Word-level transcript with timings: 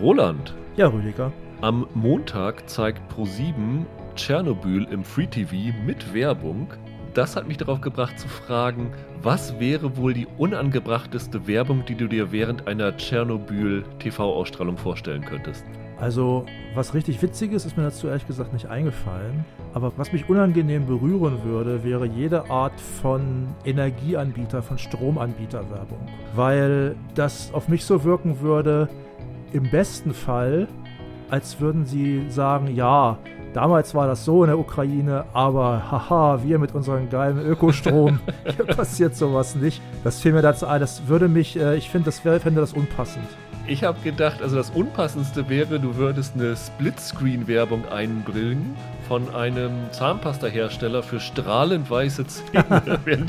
Roland. 0.00 0.54
Ja, 0.76 0.88
Rüdiger. 0.88 1.32
Am 1.60 1.86
Montag 1.94 2.68
zeigt 2.68 3.00
Pro7 3.12 3.84
Tschernobyl 4.14 4.84
im 4.90 5.02
Free 5.02 5.26
TV 5.26 5.76
mit 5.84 6.14
Werbung. 6.14 6.68
Das 7.14 7.34
hat 7.34 7.48
mich 7.48 7.56
darauf 7.56 7.80
gebracht 7.80 8.18
zu 8.18 8.28
fragen, 8.28 8.92
was 9.22 9.58
wäre 9.58 9.96
wohl 9.96 10.14
die 10.14 10.28
unangebrachteste 10.38 11.48
Werbung, 11.48 11.84
die 11.84 11.96
du 11.96 12.06
dir 12.06 12.30
während 12.30 12.68
einer 12.68 12.96
Tschernobyl 12.96 13.84
TV-Ausstrahlung 13.98 14.76
vorstellen 14.76 15.24
könntest? 15.24 15.64
Also, 16.00 16.46
was 16.76 16.94
richtig 16.94 17.20
Witziges 17.20 17.66
ist 17.66 17.76
mir 17.76 17.82
dazu 17.82 18.06
ehrlich 18.06 18.26
gesagt 18.26 18.52
nicht 18.52 18.66
eingefallen. 18.66 19.44
Aber 19.74 19.92
was 19.96 20.12
mich 20.12 20.28
unangenehm 20.28 20.86
berühren 20.86 21.42
würde, 21.44 21.82
wäre 21.82 22.06
jede 22.06 22.48
Art 22.50 22.80
von 22.80 23.48
Energieanbieter, 23.64 24.62
von 24.62 24.78
Stromanbieterwerbung. 24.78 25.98
Weil 26.36 26.94
das 27.16 27.52
auf 27.52 27.68
mich 27.68 27.84
so 27.84 28.04
wirken 28.04 28.40
würde, 28.40 28.88
im 29.52 29.70
besten 29.70 30.14
Fall, 30.14 30.68
als 31.30 31.60
würden 31.60 31.86
sie 31.86 32.30
sagen, 32.30 32.74
ja, 32.74 33.18
damals 33.54 33.94
war 33.94 34.06
das 34.06 34.24
so 34.24 34.44
in 34.44 34.48
der 34.48 34.58
Ukraine, 34.58 35.24
aber 35.32 35.90
haha, 35.90 36.42
wir 36.42 36.58
mit 36.58 36.74
unserem 36.74 37.10
geilen 37.10 37.38
Ökostrom, 37.38 38.20
hier 38.56 38.66
passiert 38.66 39.16
sowas 39.16 39.54
nicht. 39.54 39.82
Das 40.04 40.20
fiel 40.20 40.32
mir 40.32 40.42
dazu 40.42 40.66
ein, 40.66 40.80
das 40.80 41.08
würde 41.08 41.28
mich, 41.28 41.58
äh, 41.58 41.76
ich 41.76 41.90
finde, 41.90 42.06
das 42.06 42.24
wäre, 42.24 42.40
fände 42.40 42.60
das 42.60 42.72
unpassend. 42.72 43.26
Ich 43.66 43.84
habe 43.84 43.98
gedacht, 44.02 44.40
also 44.40 44.56
das 44.56 44.70
Unpassendste 44.70 45.50
wäre, 45.50 45.78
du 45.78 45.96
würdest 45.96 46.34
eine 46.34 46.56
Splitscreen-Werbung 46.56 47.86
einbringen 47.88 48.74
von 49.06 49.34
einem 49.34 49.72
Zahnpasta-Hersteller 49.90 51.02
für 51.02 51.20
strahlend 51.20 51.90
weiße 51.90 52.26
Zähne. 52.26 52.98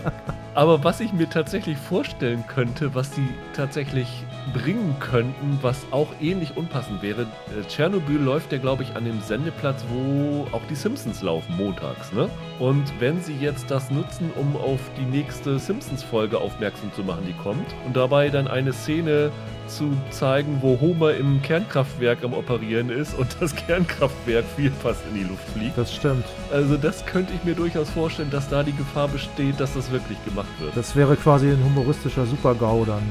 Aber 0.54 0.82
was 0.82 0.98
ich 0.98 1.12
mir 1.12 1.30
tatsächlich 1.30 1.78
vorstellen 1.78 2.42
könnte, 2.48 2.96
was 2.96 3.12
die 3.12 3.28
tatsächlich 3.54 4.24
bringen 4.52 4.96
könnten, 5.00 5.58
was 5.62 5.86
auch 5.90 6.08
ähnlich 6.20 6.56
unpassend 6.56 7.02
wäre, 7.02 7.22
äh, 7.22 7.66
Tschernobyl 7.68 8.20
läuft 8.20 8.52
ja, 8.52 8.58
glaube 8.58 8.82
ich, 8.82 8.94
an 8.96 9.04
dem 9.04 9.20
Sendeplatz, 9.20 9.84
wo 9.88 10.46
auch 10.52 10.62
die 10.68 10.74
Simpsons 10.74 11.22
laufen, 11.22 11.56
montags, 11.56 12.12
ne? 12.12 12.28
Und 12.58 12.84
wenn 12.98 13.20
sie 13.20 13.36
jetzt 13.36 13.70
das 13.70 13.90
nutzen, 13.90 14.30
um 14.36 14.56
auf 14.56 14.80
die 14.98 15.04
nächste 15.04 15.58
Simpsons-Folge 15.58 16.38
aufmerksam 16.38 16.92
zu 16.92 17.02
machen, 17.02 17.24
die 17.26 17.34
kommt, 17.42 17.66
und 17.86 17.96
dabei 17.96 18.28
dann 18.28 18.48
eine 18.48 18.72
Szene 18.72 19.30
zu 19.66 19.96
zeigen, 20.10 20.58
wo 20.60 20.78
Homer 20.80 21.14
im 21.14 21.40
Kernkraftwerk 21.42 22.24
am 22.24 22.34
Operieren 22.34 22.90
ist 22.90 23.18
und 23.18 23.28
das 23.40 23.54
Kernkraftwerk 23.66 24.44
viel 24.56 24.70
fast 24.70 25.00
in 25.08 25.14
die 25.14 25.24
Luft 25.24 25.48
fliegt. 25.50 25.78
Das 25.78 25.94
stimmt. 25.94 26.24
Also 26.52 26.76
das 26.76 27.04
könnte 27.06 27.32
ich 27.32 27.44
mir 27.44 27.54
durchaus 27.54 27.90
vorstellen, 27.90 28.30
dass 28.30 28.48
da 28.48 28.62
die 28.62 28.74
Gefahr 28.76 29.08
besteht, 29.08 29.58
dass 29.60 29.74
das 29.74 29.90
wirklich 29.90 30.22
gemacht 30.24 30.48
wird. 30.60 30.76
Das 30.76 30.94
wäre 30.96 31.16
quasi 31.16 31.48
ein 31.48 31.64
humoristischer 31.64 32.26
Super-GAU 32.26 32.84
dann. 32.84 33.02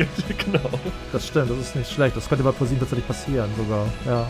genau. 0.44 0.80
Das 1.12 1.26
stimmt, 1.26 1.50
das 1.50 1.58
ist 1.58 1.76
nicht 1.76 1.90
schlecht. 1.90 2.16
Das 2.16 2.28
könnte 2.28 2.44
bei 2.44 2.52
ProSieben 2.52 2.80
tatsächlich 2.80 3.06
passieren 3.06 3.50
sogar, 3.56 3.86
ja. 4.06 4.26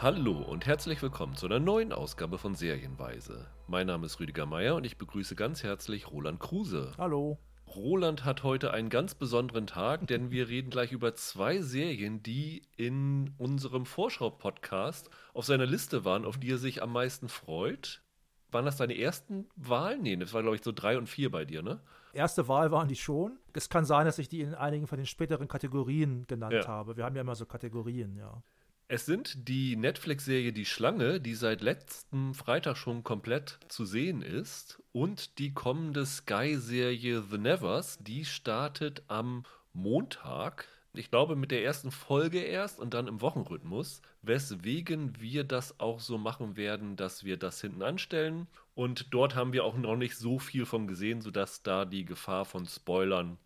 Hallo 0.00 0.42
und 0.42 0.64
herzlich 0.64 1.02
willkommen 1.02 1.34
zu 1.34 1.46
einer 1.46 1.58
neuen 1.58 1.92
Ausgabe 1.92 2.38
von 2.38 2.54
Serienweise. 2.54 3.46
Mein 3.66 3.88
Name 3.88 4.06
ist 4.06 4.20
Rüdiger 4.20 4.46
Meier 4.46 4.76
und 4.76 4.84
ich 4.84 4.96
begrüße 4.96 5.34
ganz 5.34 5.64
herzlich 5.64 6.10
Roland 6.12 6.38
Kruse. 6.38 6.92
Hallo. 6.98 7.38
Roland 7.74 8.24
hat 8.24 8.42
heute 8.42 8.72
einen 8.72 8.88
ganz 8.88 9.14
besonderen 9.14 9.66
Tag, 9.66 10.06
denn 10.06 10.30
wir 10.30 10.48
reden 10.48 10.70
gleich 10.70 10.92
über 10.92 11.14
zwei 11.14 11.60
Serien, 11.60 12.22
die 12.22 12.62
in 12.76 13.34
unserem 13.38 13.84
Vorschau-Podcast 13.86 15.10
auf 15.34 15.44
seiner 15.44 15.66
Liste 15.66 16.04
waren, 16.04 16.24
auf 16.24 16.38
die 16.38 16.50
er 16.52 16.58
sich 16.58 16.82
am 16.82 16.92
meisten 16.92 17.28
freut. 17.28 18.02
Waren 18.50 18.64
das 18.64 18.76
deine 18.78 18.98
ersten 18.98 19.46
Wahlen? 19.56 20.02
Nee, 20.02 20.16
das 20.16 20.32
war, 20.32 20.42
glaube 20.42 20.56
ich, 20.56 20.62
so 20.64 20.72
drei 20.72 20.96
und 20.96 21.08
vier 21.08 21.30
bei 21.30 21.44
dir, 21.44 21.62
ne? 21.62 21.80
Erste 22.14 22.48
Wahl 22.48 22.70
waren 22.70 22.88
die 22.88 22.96
schon. 22.96 23.38
Es 23.52 23.68
kann 23.68 23.84
sein, 23.84 24.06
dass 24.06 24.18
ich 24.18 24.28
die 24.28 24.40
in 24.40 24.54
einigen 24.54 24.86
von 24.86 24.96
den 24.96 25.06
späteren 25.06 25.46
Kategorien 25.48 26.26
genannt 26.26 26.54
Ja. 26.54 26.66
habe. 26.66 26.96
Wir 26.96 27.04
haben 27.04 27.14
ja 27.14 27.20
immer 27.20 27.34
so 27.34 27.44
Kategorien, 27.44 28.16
ja. 28.16 28.42
Es 28.90 29.04
sind 29.04 29.48
die 29.48 29.76
Netflix-Serie 29.76 30.54
Die 30.54 30.64
Schlange, 30.64 31.20
die 31.20 31.34
seit 31.34 31.60
letztem 31.60 32.32
Freitag 32.32 32.78
schon 32.78 33.04
komplett 33.04 33.58
zu 33.68 33.84
sehen 33.84 34.22
ist, 34.22 34.82
und 34.92 35.38
die 35.38 35.52
kommende 35.52 36.06
Sky-Serie 36.06 37.22
The 37.30 37.36
Nevers, 37.36 37.98
die 37.98 38.24
startet 38.24 39.02
am 39.08 39.44
Montag. 39.74 40.66
Ich 40.94 41.10
glaube 41.10 41.36
mit 41.36 41.50
der 41.50 41.62
ersten 41.62 41.90
Folge 41.90 42.40
erst 42.40 42.80
und 42.80 42.94
dann 42.94 43.08
im 43.08 43.20
Wochenrhythmus, 43.20 44.00
weswegen 44.22 45.20
wir 45.20 45.44
das 45.44 45.78
auch 45.80 46.00
so 46.00 46.16
machen 46.16 46.56
werden, 46.56 46.96
dass 46.96 47.24
wir 47.24 47.36
das 47.36 47.60
hinten 47.60 47.82
anstellen. 47.82 48.46
Und 48.74 49.12
dort 49.12 49.34
haben 49.34 49.52
wir 49.52 49.64
auch 49.64 49.76
noch 49.76 49.96
nicht 49.96 50.16
so 50.16 50.38
viel 50.38 50.64
von 50.64 50.86
gesehen, 50.86 51.20
sodass 51.20 51.62
da 51.62 51.84
die 51.84 52.06
Gefahr 52.06 52.46
von 52.46 52.64
Spoilern 52.64 53.36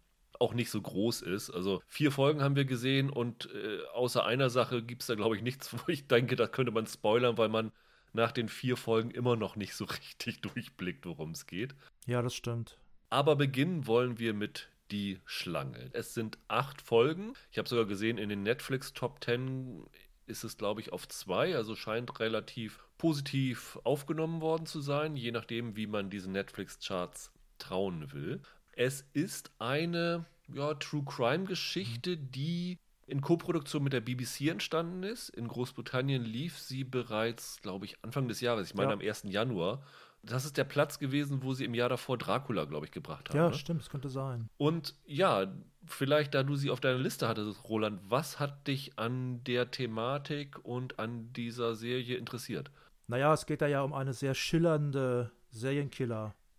auch 0.43 0.55
nicht 0.55 0.71
so 0.71 0.83
groß 0.83 1.23
ist. 1.23 1.51
Also 1.51 1.83
vier 1.87 2.11
Folgen 2.11 2.43
haben 2.43 2.57
wir 2.57 2.65
gesehen 2.65 3.11
und 3.11 3.49
äh, 3.55 3.79
außer 3.95 4.25
einer 4.27 4.51
Sache 4.51 4.83
gibt 4.83 5.03
es 5.03 5.07
da, 5.07 5.15
glaube 5.15 5.37
ich, 5.37 5.43
nichts, 5.43 5.73
wo 5.73 5.91
ich 5.91 6.09
denke, 6.09 6.35
da 6.35 6.49
könnte 6.49 6.73
man 6.73 6.87
spoilern, 6.87 7.39
weil 7.39 7.49
man 7.49 7.71
nach 8.13 8.33
den 8.33 8.49
vier 8.49 8.77
Folgen 8.77 9.13
immer 9.13 9.37
noch 9.37 9.55
nicht 9.55 9.75
so 9.75 9.85
richtig 10.17 10.41
durchblickt, 10.43 11.07
worum 11.07 11.31
es 11.31 11.47
geht. 11.47 11.75
Ja, 12.07 12.21
das 12.23 12.35
stimmt. 12.35 12.77
Aber 13.09 13.37
beginnen 13.37 13.87
wollen 13.87 14.19
wir 14.19 14.35
mit 14.35 14.69
Die 14.91 15.21
Schlange. 15.25 15.91
Es 15.93 16.13
sind 16.13 16.39
acht 16.49 16.83
Folgen. 16.83 17.35
Ich 17.53 17.59
habe 17.59 17.69
sogar 17.69 17.87
gesehen, 17.87 18.19
in 18.19 18.29
den 18.29 18.43
Netflix 18.43 18.93
Top 18.93 19.23
10 19.25 19.87
ist 20.27 20.45
es, 20.45 20.57
glaube 20.57 20.81
ich, 20.81 20.93
auf 20.93 21.07
zwei. 21.09 21.55
Also 21.55 21.77
scheint 21.77 22.19
relativ 22.19 22.81
positiv 22.99 23.79
aufgenommen 23.85 24.41
worden 24.41 24.67
zu 24.67 24.81
sein, 24.81 25.17
je 25.17 25.31
nachdem, 25.31 25.77
wie 25.77 25.87
man 25.87 26.11
diesen 26.11 26.33
Netflix-Charts 26.33 27.33
trauen 27.59 28.13
will. 28.13 28.43
Es 28.73 29.07
ist 29.13 29.51
eine 29.59 30.25
ja, 30.53 30.75
True 30.75 31.05
Crime-Geschichte, 31.05 32.17
die 32.17 32.79
in 33.07 33.21
Koproduktion 33.21 33.83
mit 33.83 33.93
der 33.93 34.01
BBC 34.01 34.49
entstanden 34.49 35.03
ist. 35.03 35.29
In 35.29 35.49
Großbritannien 35.49 36.25
lief 36.25 36.59
sie 36.59 36.85
bereits, 36.85 37.61
glaube 37.61 37.85
ich, 37.85 37.97
Anfang 38.03 38.29
des 38.29 38.41
Jahres. 38.41 38.69
Ich 38.69 38.75
meine 38.75 38.91
Ja. 38.91 38.95
am 38.95 39.01
1. 39.01 39.25
Januar. 39.25 39.83
Das 40.25 40.45
ist 40.45 40.57
der 40.57 40.65
Platz 40.65 41.01
gewesen, 41.01 41.43
wo 41.43 41.53
sie 41.53 41.65
im 41.65 41.75
Jahr 41.75 41.89
davor 41.89 42.17
Dracula, 42.17 42.65
glaube 42.65 42.87
ich, 42.87 42.93
gebracht 42.93 43.29
haben. 43.29 43.37
Ja, 43.37 43.49
ne? 43.49 43.55
stimmt, 43.55 43.81
das 43.81 43.91
könnte 43.91 44.09
sein. 44.09 44.49
Und 44.57 44.95
ja, 45.05 45.53
vielleicht, 45.85 46.33
da 46.35 46.45
du 46.45 46.55
sie 46.55 46.71
auf 46.71 46.79
deiner 46.81 46.99
Liste 46.99 47.27
hattest, 47.27 47.65
Roland, 47.69 48.01
was 48.09 48.39
hat 48.39 48.69
dich 48.69 48.99
an 49.01 49.43
der 49.45 49.73
Thematik 49.73 50.65
und 50.65 51.01
an 51.01 51.33
dieser 51.33 51.75
Serie 51.75 52.17
interessiert? 52.17 52.71
Naja, 53.09 53.35
es 53.35 53.47
geht 53.47 53.63
da 53.63 53.67
ja 53.67 53.83
um 53.83 53.93
eine 53.93 54.13
sehr 54.13 54.35
schillernde 54.35 55.33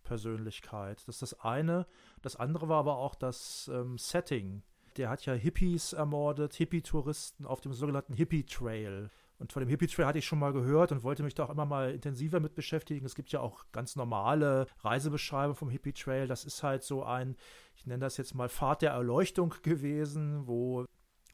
Serienkiller-Persönlichkeit. 0.04 1.02
Das 1.06 1.16
ist 1.16 1.22
das 1.22 1.40
eine. 1.40 1.86
Das 2.22 2.36
andere 2.36 2.68
war 2.68 2.78
aber 2.78 2.96
auch 2.96 3.14
das 3.14 3.70
ähm, 3.72 3.98
Setting. 3.98 4.62
Der 4.96 5.10
hat 5.10 5.26
ja 5.26 5.32
Hippies 5.32 5.92
ermordet, 5.92 6.54
Hippie-Touristen 6.54 7.46
auf 7.46 7.60
dem 7.60 7.72
sogenannten 7.72 8.14
Hippie-Trail. 8.14 9.10
Und 9.38 9.52
von 9.52 9.60
dem 9.60 9.68
Hippie-Trail 9.68 10.06
hatte 10.06 10.18
ich 10.18 10.26
schon 10.26 10.38
mal 10.38 10.52
gehört 10.52 10.92
und 10.92 11.02
wollte 11.02 11.24
mich 11.24 11.34
da 11.34 11.44
auch 11.44 11.50
immer 11.50 11.66
mal 11.66 11.90
intensiver 11.90 12.38
mit 12.38 12.54
beschäftigen. 12.54 13.04
Es 13.04 13.16
gibt 13.16 13.32
ja 13.32 13.40
auch 13.40 13.64
ganz 13.72 13.96
normale 13.96 14.66
Reisebeschreibungen 14.78 15.56
vom 15.56 15.70
Hippie-Trail. 15.70 16.28
Das 16.28 16.44
ist 16.44 16.62
halt 16.62 16.84
so 16.84 17.02
ein, 17.02 17.36
ich 17.74 17.86
nenne 17.86 18.04
das 18.04 18.16
jetzt 18.16 18.34
mal 18.34 18.48
Pfad 18.48 18.82
der 18.82 18.92
Erleuchtung 18.92 19.52
gewesen, 19.62 20.46
wo 20.46 20.84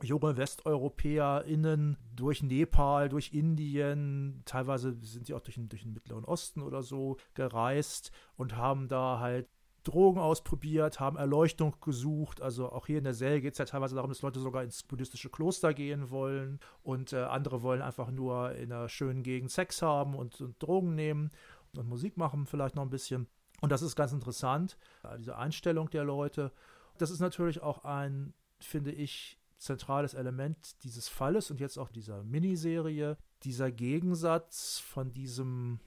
junge 0.05 0.37
WesteuropäerInnen 0.37 1.97
durch 2.15 2.43
Nepal, 2.43 3.09
durch 3.09 3.33
Indien, 3.33 4.43
teilweise 4.44 4.97
sind 5.03 5.27
sie 5.27 5.34
auch 5.34 5.41
durch 5.41 5.55
den, 5.55 5.69
durch 5.69 5.83
den 5.83 5.93
Mittleren 5.93 6.25
Osten 6.25 6.62
oder 6.62 6.83
so 6.83 7.16
gereist 7.34 8.10
und 8.37 8.56
haben 8.56 8.89
da 8.89 9.19
halt 9.21 9.49
Drogen 9.83 10.21
ausprobiert, 10.21 11.00
haben 11.00 11.16
Erleuchtung 11.16 11.75
gesucht. 11.81 12.43
Also 12.43 12.71
auch 12.71 12.87
hier 12.87 12.99
in 12.99 13.05
der 13.05 13.15
Serie 13.15 13.41
geht 13.41 13.53
es 13.53 13.59
ja 13.59 13.65
teilweise 13.65 13.94
darum, 13.94 14.10
dass 14.10 14.22
Leute 14.22 14.41
sogar 14.41 14.62
ins 14.62 14.83
buddhistische 14.83 15.31
Kloster 15.31 15.72
gehen 15.72 16.10
wollen 16.10 16.60
und 16.83 17.12
äh, 17.12 17.22
andere 17.22 17.62
wollen 17.62 17.83
einfach 17.83 18.10
nur 18.10 18.53
in 18.53 18.72
einer 18.72 18.89
schönen 18.89 19.22
Gegend 19.22 19.50
Sex 19.50 19.81
haben 19.81 20.15
und, 20.15 20.41
und 20.41 20.62
Drogen 20.62 20.94
nehmen 20.94 21.31
und 21.77 21.89
Musik 21.89 22.16
machen 22.16 22.47
vielleicht 22.47 22.77
noch 22.77 22.83
ein 22.83 22.91
bisschen. 22.91 23.27
Und 23.60 23.72
das 23.72 23.83
ist 23.83 23.97
ganz 23.97 24.13
interessant, 24.13 24.78
diese 25.19 25.36
Einstellung 25.36 25.91
der 25.91 26.04
Leute. 26.04 26.53
Das 26.98 27.10
ist 27.10 27.21
natürlich 27.21 27.63
auch 27.63 27.84
ein, 27.84 28.33
finde 28.59 28.91
ich, 28.91 29.39
zentrales 29.60 30.15
Element 30.15 30.83
dieses 30.83 31.09
Falles 31.09 31.51
und 31.51 31.60
jetzt 31.60 31.78
auch 31.78 31.91
dieser 31.91 32.24
Miniserie, 32.24 33.16
dieser 33.42 33.71
Gegensatz 33.71 34.78
von 34.78 35.12
diesem 35.12 35.80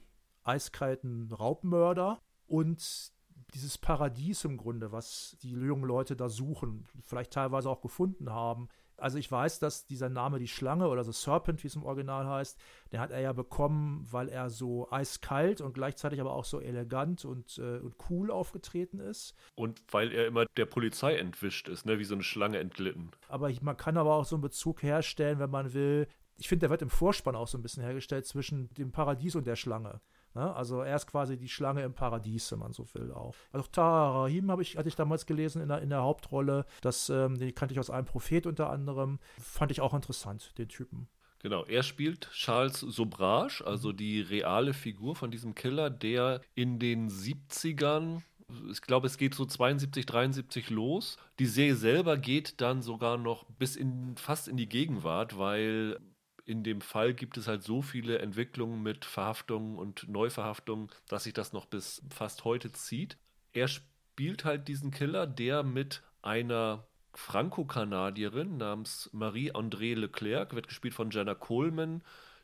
eiskalten 0.44 1.30
Raubmörder 1.32 2.20
und 2.46 3.12
dieses 3.52 3.78
Paradies 3.78 4.44
im 4.44 4.56
Grunde, 4.56 4.92
was 4.92 5.36
die 5.42 5.50
jungen 5.50 5.84
Leute 5.84 6.16
da 6.16 6.28
suchen, 6.28 6.86
vielleicht 7.02 7.32
teilweise 7.32 7.68
auch 7.68 7.80
gefunden 7.80 8.30
haben. 8.30 8.68
Also 8.96 9.18
ich 9.18 9.30
weiß, 9.30 9.58
dass 9.58 9.86
dieser 9.86 10.08
Name 10.08 10.38
die 10.38 10.48
Schlange 10.48 10.88
oder 10.88 11.04
The 11.04 11.12
Serpent, 11.12 11.62
wie 11.62 11.66
es 11.66 11.76
im 11.76 11.84
Original 11.84 12.26
heißt, 12.26 12.58
den 12.92 13.00
hat 13.00 13.10
er 13.10 13.20
ja 13.20 13.32
bekommen, 13.32 14.06
weil 14.10 14.28
er 14.28 14.50
so 14.50 14.90
eiskalt 14.90 15.60
und 15.60 15.74
gleichzeitig 15.74 16.20
aber 16.20 16.32
auch 16.32 16.44
so 16.44 16.60
elegant 16.60 17.24
und, 17.24 17.58
äh, 17.58 17.78
und 17.78 17.94
cool 18.08 18.30
aufgetreten 18.30 19.00
ist. 19.00 19.34
Und 19.56 19.82
weil 19.90 20.12
er 20.12 20.26
immer 20.26 20.46
der 20.56 20.66
Polizei 20.66 21.16
entwischt 21.16 21.68
ist, 21.68 21.86
ne, 21.86 21.98
wie 21.98 22.04
so 22.04 22.14
eine 22.14 22.22
Schlange 22.22 22.58
entglitten. 22.58 23.10
Aber 23.28 23.50
ich, 23.50 23.62
man 23.62 23.76
kann 23.76 23.96
aber 23.96 24.14
auch 24.14 24.24
so 24.24 24.36
einen 24.36 24.42
Bezug 24.42 24.82
herstellen, 24.82 25.38
wenn 25.38 25.50
man 25.50 25.74
will. 25.74 26.06
Ich 26.36 26.48
finde, 26.48 26.60
der 26.60 26.70
wird 26.70 26.82
im 26.82 26.90
Vorspann 26.90 27.36
auch 27.36 27.48
so 27.48 27.58
ein 27.58 27.62
bisschen 27.62 27.82
hergestellt 27.82 28.26
zwischen 28.26 28.72
dem 28.74 28.92
Paradies 28.92 29.36
und 29.36 29.46
der 29.46 29.56
Schlange. 29.56 30.00
Ne? 30.34 30.54
Also 30.54 30.80
er 30.80 30.96
ist 30.96 31.06
quasi 31.06 31.36
die 31.36 31.48
Schlange 31.48 31.82
im 31.82 31.94
Paradies, 31.94 32.50
wenn 32.52 32.58
man 32.58 32.72
so 32.72 32.86
will 32.94 33.12
auch. 33.12 33.34
Also 33.52 33.68
Rahim 33.76 34.50
habe 34.50 34.62
ich, 34.62 34.76
hatte 34.76 34.88
ich 34.88 34.96
damals 34.96 35.26
gelesen 35.26 35.62
in 35.62 35.68
der, 35.68 35.82
in 35.82 35.90
der 35.90 36.02
Hauptrolle. 36.02 36.66
Das, 36.80 37.08
ähm, 37.08 37.38
den 37.38 37.54
kannte 37.54 37.72
ich 37.72 37.80
aus 37.80 37.90
einem 37.90 38.06
Prophet 38.06 38.46
unter 38.46 38.70
anderem. 38.70 39.18
Fand 39.40 39.70
ich 39.70 39.80
auch 39.80 39.94
interessant, 39.94 40.56
den 40.58 40.68
Typen. 40.68 41.08
Genau, 41.40 41.64
er 41.64 41.82
spielt 41.82 42.30
Charles 42.32 42.80
Sobrage, 42.80 43.62
also 43.66 43.92
die 43.92 44.22
reale 44.22 44.72
Figur 44.72 45.14
von 45.14 45.30
diesem 45.30 45.54
Killer, 45.54 45.90
der 45.90 46.40
in 46.54 46.78
den 46.78 47.10
70ern 47.10 48.22
ich 48.70 48.82
glaube, 48.82 49.06
es 49.06 49.16
geht 49.16 49.34
so 49.34 49.46
72, 49.46 50.06
73 50.06 50.70
los. 50.70 51.16
Die 51.38 51.46
Serie 51.46 51.76
selber 51.76 52.16
geht 52.16 52.60
dann 52.60 52.82
sogar 52.82 53.16
noch 53.16 53.44
bis 53.58 53.74
in 53.74 54.16
fast 54.16 54.48
in 54.48 54.56
die 54.56 54.68
Gegenwart, 54.68 55.38
weil 55.38 55.98
in 56.44 56.62
dem 56.62 56.80
Fall 56.80 57.14
gibt 57.14 57.36
es 57.36 57.48
halt 57.48 57.62
so 57.62 57.82
viele 57.82 58.18
Entwicklungen 58.18 58.82
mit 58.82 59.04
Verhaftungen 59.04 59.78
und 59.78 60.08
Neuverhaftungen, 60.08 60.88
dass 61.08 61.24
sich 61.24 61.32
das 61.32 61.52
noch 61.52 61.66
bis 61.66 62.02
fast 62.10 62.44
heute 62.44 62.72
zieht. 62.72 63.16
Er 63.52 63.68
spielt 63.68 64.44
halt 64.44 64.68
diesen 64.68 64.90
Killer, 64.90 65.26
der 65.26 65.62
mit 65.62 66.02
einer 66.22 66.86
Franco-Kanadierin 67.14 68.56
namens 68.56 69.08
Marie-André 69.12 69.94
Leclerc, 69.94 70.54
wird 70.54 70.68
gespielt 70.68 70.94
von 70.94 71.10
Jenna 71.10 71.34
Coleman, 71.34 72.02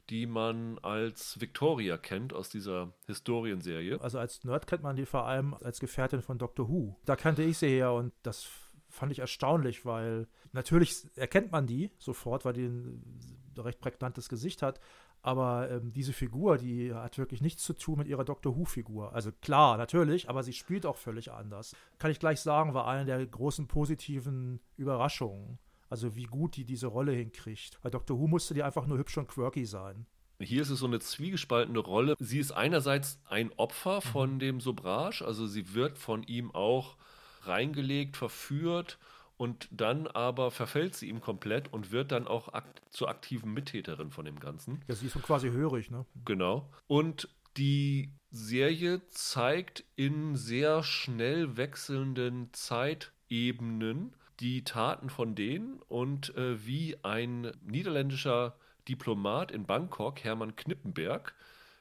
die 0.09 0.27
man 0.27 0.79
als 0.79 1.41
Victoria 1.41 1.97
kennt 1.97 2.33
aus 2.33 2.49
dieser 2.49 2.93
Historienserie. 3.07 4.01
Also 4.01 4.19
als 4.19 4.45
Nerd 4.45 4.67
kennt 4.67 4.83
man 4.83 4.97
die 4.97 5.07
vor 5.07 5.27
allem 5.27 5.55
als 5.55 5.79
Gefährtin 5.79 6.23
von 6.23 6.39
Doctor 6.39 6.69
Who. 6.69 6.97
Da 7.05 7.17
kannte 7.17 7.43
ich 7.43 7.59
sie 7.59 7.69
her 7.69 7.93
und 7.93 8.13
das 8.23 8.49
fand 8.91 9.13
ich 9.13 9.21
erstaunlich, 9.21 9.85
weil 9.87 10.27
natürlich 10.53 11.05
erkennt 11.17 11.53
man 11.53 11.67
die 11.67 11.91
sofort, 11.99 12.45
weil 12.45 12.53
die 12.53 12.67
ein 12.67 13.03
recht 13.57 13.81
prägnantes 13.81 14.29
Gesicht 14.29 14.63
hat. 14.63 14.81
Aber 15.23 15.71
ähm, 15.71 15.93
diese 15.93 16.13
Figur, 16.13 16.57
die 16.57 16.95
hat 16.95 17.19
wirklich 17.19 17.43
nichts 17.43 17.63
zu 17.63 17.75
tun 17.75 17.99
mit 17.99 18.09
ihrer 18.09 18.25
Doctor 18.25 18.57
Who-Figur. 18.57 19.13
Also 19.15 19.31
klar, 19.43 19.77
natürlich, 19.77 20.31
aber 20.31 20.43
sie 20.43 20.55
spielt 20.55 20.87
auch 20.87 20.97
völlig 20.97 21.31
anders. 21.31 21.77
Kann 21.99 22.11
ich 22.11 22.19
gleich 22.19 22.41
sagen, 22.41 22.73
war 22.73 22.87
eine 22.87 23.05
der 23.05 23.25
großen 23.27 23.67
positiven 23.67 24.61
Überraschungen. 24.77 25.59
Also 25.91 26.17
wie 26.17 26.25
gut 26.25 26.57
die 26.57 26.65
diese 26.65 26.87
Rolle 26.87 27.13
hinkriegt. 27.13 27.81
Bei 27.83 27.91
Doctor 27.91 28.19
Who 28.19 28.29
musste 28.29 28.55
die 28.55 28.63
einfach 28.63 28.87
nur 28.87 28.97
hübsch 28.97 29.19
und 29.19 29.29
quirky 29.29 29.67
sein. 29.67 30.07
Hier 30.39 30.63
ist 30.63 30.71
es 30.71 30.79
so 30.79 30.87
eine 30.87 31.01
zwiegespaltene 31.01 31.81
Rolle. 31.81 32.15
Sie 32.19 32.39
ist 32.39 32.53
einerseits 32.53 33.21
ein 33.29 33.53
Opfer 33.59 34.01
von 34.01 34.35
mhm. 34.35 34.39
dem 34.39 34.61
Sobrage, 34.61 35.23
also 35.23 35.47
sie 35.47 35.75
wird 35.75 35.99
von 35.99 36.23
ihm 36.23 36.51
auch 36.55 36.97
reingelegt, 37.43 38.17
verführt 38.17 38.99
und 39.37 39.69
dann 39.71 40.07
aber 40.07 40.51
verfällt 40.51 40.95
sie 40.95 41.09
ihm 41.09 41.21
komplett 41.21 41.73
und 41.73 41.93
wird 41.93 42.13
dann 42.13 42.27
auch 42.27 42.53
akt 42.53 42.83
zur 42.91 43.09
aktiven 43.09 43.55
Mittäterin 43.55 44.11
von 44.11 44.25
dem 44.25 44.39
Ganzen. 44.39 44.83
Ja, 44.87 44.95
sie 44.95 45.07
ist 45.07 45.15
so 45.15 45.21
quasi 45.21 45.49
hörig, 45.51 45.91
ne? 45.91 46.05
Genau. 46.25 46.69
Und 46.87 47.29
die 47.57 48.11
Serie 48.31 49.07
zeigt 49.09 49.85
in 49.97 50.37
sehr 50.37 50.83
schnell 50.83 51.57
wechselnden 51.57 52.51
Zeitebenen 52.53 54.15
die 54.41 54.65
Taten 54.65 55.11
von 55.11 55.35
denen 55.35 55.81
und 55.89 56.35
äh, 56.37 56.65
wie 56.67 56.97
ein 57.03 57.53
niederländischer 57.63 58.57
Diplomat 58.89 59.53
in 59.53 59.67
Bangkok, 59.67 60.23
Hermann 60.25 60.57
Knippenberg, 60.57 61.35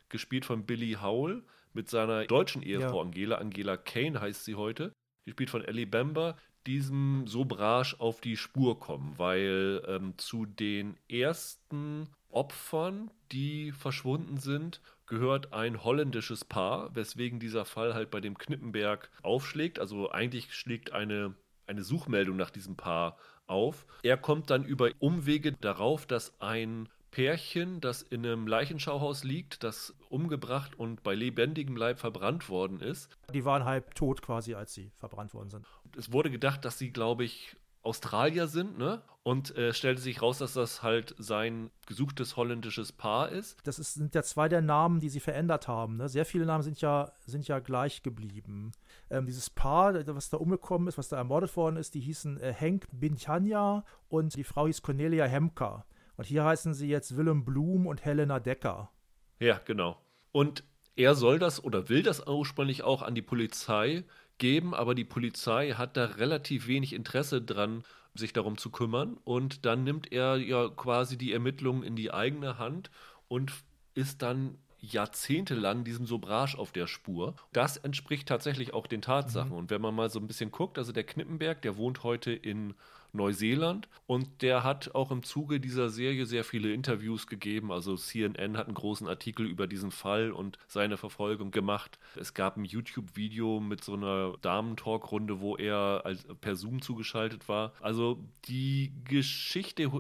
gespielt 0.10 0.46
von 0.46 0.66
Billy 0.66 0.98
Howell, 1.02 1.44
mit 1.74 1.90
seiner 1.90 2.26
deutschen 2.26 2.62
Ehefrau 2.62 2.98
ja. 2.98 3.02
Angela, 3.04 3.38
Angela 3.38 3.78
Kane 3.78 4.20
heißt 4.20 4.44
sie 4.44 4.56
heute, 4.56 4.92
gespielt 5.30 5.50
von 5.50 5.64
Ellie 5.64 5.86
Bamber, 5.86 6.36
diesem 6.66 7.26
Sobrage 7.28 7.96
auf 8.00 8.22
die 8.22 8.38
Spur 8.38 8.80
kommen, 8.80 9.14
weil 9.18 9.82
ähm, 9.88 10.14
zu 10.18 10.46
den 10.46 10.98
ersten 11.08 12.10
Opfern, 12.30 13.10
die 13.32 13.72
verschwunden 13.72 14.38
sind, 14.38 14.82
gehört 15.08 15.54
ein 15.54 15.84
holländisches 15.84 16.46
Paar, 16.46 16.96
weswegen 16.96 17.40
dieser 17.40 17.66
Fall 17.66 17.94
halt 17.94 18.12
bei 18.12 18.22
dem 18.22 18.38
Knippenberg 18.38 19.10
aufschlägt. 19.24 19.80
Also 19.80 20.12
eigentlich 20.12 20.54
schlägt 20.54 20.92
eine, 20.92 21.34
eine 21.66 21.84
Suchmeldung 21.84 22.38
nach 22.38 22.52
diesem 22.52 22.76
Paar 22.76 23.18
auf. 23.48 23.88
Er 24.04 24.18
kommt 24.18 24.50
dann 24.50 24.64
über 24.64 24.92
Umwege 25.00 25.54
darauf, 25.54 26.06
dass 26.06 26.40
ein 26.40 26.88
Pärchen, 27.12 27.82
das 27.82 28.02
in 28.02 28.26
einem 28.26 28.48
Leichenschauhaus 28.48 29.24
liegt, 29.24 29.64
das 29.64 29.94
umgebracht 30.10 30.78
und 30.78 31.04
bei 31.04 31.16
lebendigem 31.16 31.76
Leib 31.76 32.00
verbrannt 32.00 32.50
worden 32.50 32.80
ist. 32.80 33.10
Die 33.34 33.46
waren 33.46 33.66
halb 33.66 33.96
tot 33.96 34.22
quasi, 34.22 34.54
als 34.56 34.74
sie 34.74 34.92
verbrannt 34.98 35.34
worden 35.34 35.50
sind. 35.50 35.66
Es 35.98 36.12
wurde 36.12 36.30
gedacht, 36.30 36.66
dass 36.66 36.78
sie, 36.78 36.92
glaube 36.92 37.24
ich, 37.24 37.56
Australier 37.82 38.48
sind, 38.48 38.78
ne? 38.78 39.02
Und 39.24 39.56
äh, 39.56 39.74
stellte 39.74 40.02
sich 40.02 40.22
raus, 40.22 40.40
dass 40.40 40.54
das 40.54 40.82
halt 40.82 41.14
sein 41.18 41.70
gesuchtes 41.86 42.36
holländisches 42.36 42.92
Paar 42.92 43.30
ist. 43.30 43.58
Das 43.64 43.78
ist, 43.78 43.94
sind 43.94 44.16
ja 44.16 44.24
zwei 44.24 44.50
der 44.50 44.62
Namen, 44.62 45.02
die 45.02 45.10
sie 45.10 45.20
verändert 45.20 45.68
haben. 45.68 45.98
Ne? 45.98 46.10
Sehr 46.10 46.26
viele 46.26 46.46
Namen 46.46 46.64
sind 46.64 46.82
ja, 46.82 47.12
sind 47.26 47.48
ja 47.48 47.60
gleich 47.60 48.02
geblieben. 48.02 48.72
Ähm, 49.10 49.26
dieses 49.26 49.50
Paar, 49.50 49.94
was 50.08 50.30
da 50.30 50.38
umgekommen 50.38 50.88
ist, 50.88 50.98
was 50.98 51.10
da 51.10 51.18
ermordet 51.18 51.56
worden 51.56 51.76
ist, 51.76 51.94
die 51.94 52.00
hießen 52.00 52.40
äh, 52.40 52.54
Henk 52.54 52.88
Binchanja 52.92 53.84
und 54.08 54.36
die 54.36 54.44
Frau 54.44 54.68
hieß 54.68 54.82
Cornelia 54.82 55.26
Hemker. 55.26 55.86
Und 56.20 56.26
hier 56.26 56.44
heißen 56.44 56.74
sie 56.74 56.90
jetzt 56.90 57.16
Willem 57.16 57.46
Blum 57.46 57.88
und 57.88 58.04
Helena 58.04 58.42
Decker. 58.42 58.92
Ja, 59.40 59.62
genau. 59.64 60.02
Und 60.34 60.66
er 60.98 61.16
soll 61.16 61.40
das 61.40 61.64
oder 61.64 61.88
will 61.88 62.04
das 62.04 62.28
ursprünglich 62.28 62.84
auch 62.84 63.04
an 63.04 63.16
die 63.16 63.22
Polizei 63.22 64.04
geben, 64.38 64.76
aber 64.76 64.96
die 64.96 65.06
Polizei 65.06 65.76
hat 65.76 65.96
da 65.96 66.04
relativ 66.04 66.68
wenig 66.68 66.92
Interesse 66.92 67.42
dran, 67.42 67.86
sich 68.16 68.34
darum 68.34 68.58
zu 68.58 68.70
kümmern. 68.70 69.16
Und 69.24 69.66
dann 69.66 69.86
nimmt 69.86 70.12
er 70.12 70.36
ja 70.36 70.68
quasi 70.68 71.18
die 71.18 71.32
Ermittlungen 71.32 71.84
in 71.84 71.96
die 71.96 72.12
eigene 72.12 72.58
Hand 72.58 72.92
und 73.30 73.54
ist 73.94 74.22
dann 74.22 74.58
jahrzehntelang 74.82 75.86
diesem 75.86 76.06
Sobrage 76.06 76.58
auf 76.58 76.74
der 76.74 76.88
Spur. 76.88 77.38
Das 77.54 77.78
entspricht 77.78 78.28
tatsächlich 78.28 78.74
auch 78.74 78.88
den 78.88 79.02
Tatsachen. 79.02 79.52
Mhm. 79.52 79.58
Und 79.58 79.70
wenn 79.70 79.82
man 79.82 79.96
mal 79.96 80.10
so 80.10 80.20
ein 80.20 80.28
bisschen 80.28 80.52
guckt, 80.52 80.78
also 80.78 80.92
der 80.92 81.06
Knippenberg, 81.06 81.62
der 81.62 81.78
wohnt 81.78 82.04
heute 82.04 82.34
in 82.34 82.74
Neuseeland. 83.12 83.88
Und 84.06 84.42
der 84.42 84.64
hat 84.64 84.96
auch 84.96 85.12
im 85.12 85.24
Zuge 85.24 85.60
dieser 85.60 85.90
Serie 85.90 86.26
sehr 86.26 86.44
viele 86.44 86.74
Interviews 86.74 87.28
gegeben. 87.28 87.72
Also 87.72 87.96
CNN 87.96 88.58
hat 88.58 88.68
einen 88.68 88.76
großen 88.76 89.08
Artikel 89.08 89.46
über 89.46 89.68
diesen 89.68 89.92
Fall 89.92 90.32
und 90.32 90.58
seine 90.68 90.98
Verfolgung 90.98 91.52
gemacht. 91.52 92.00
Es 92.16 92.34
gab 92.34 92.58
ein 92.58 92.66
YouTube-Video 92.66 93.60
mit 93.60 93.84
so 93.84 93.94
einer 93.94 94.36
Damentalkrunde, 94.42 95.40
wo 95.40 95.56
er 95.56 96.02
als, 96.06 96.26
per 96.42 96.56
Zoom 96.56 96.82
zugeschaltet 96.82 97.48
war. 97.48 97.74
Also 97.82 98.24
die 98.46 98.94
Geschichte 99.06 99.92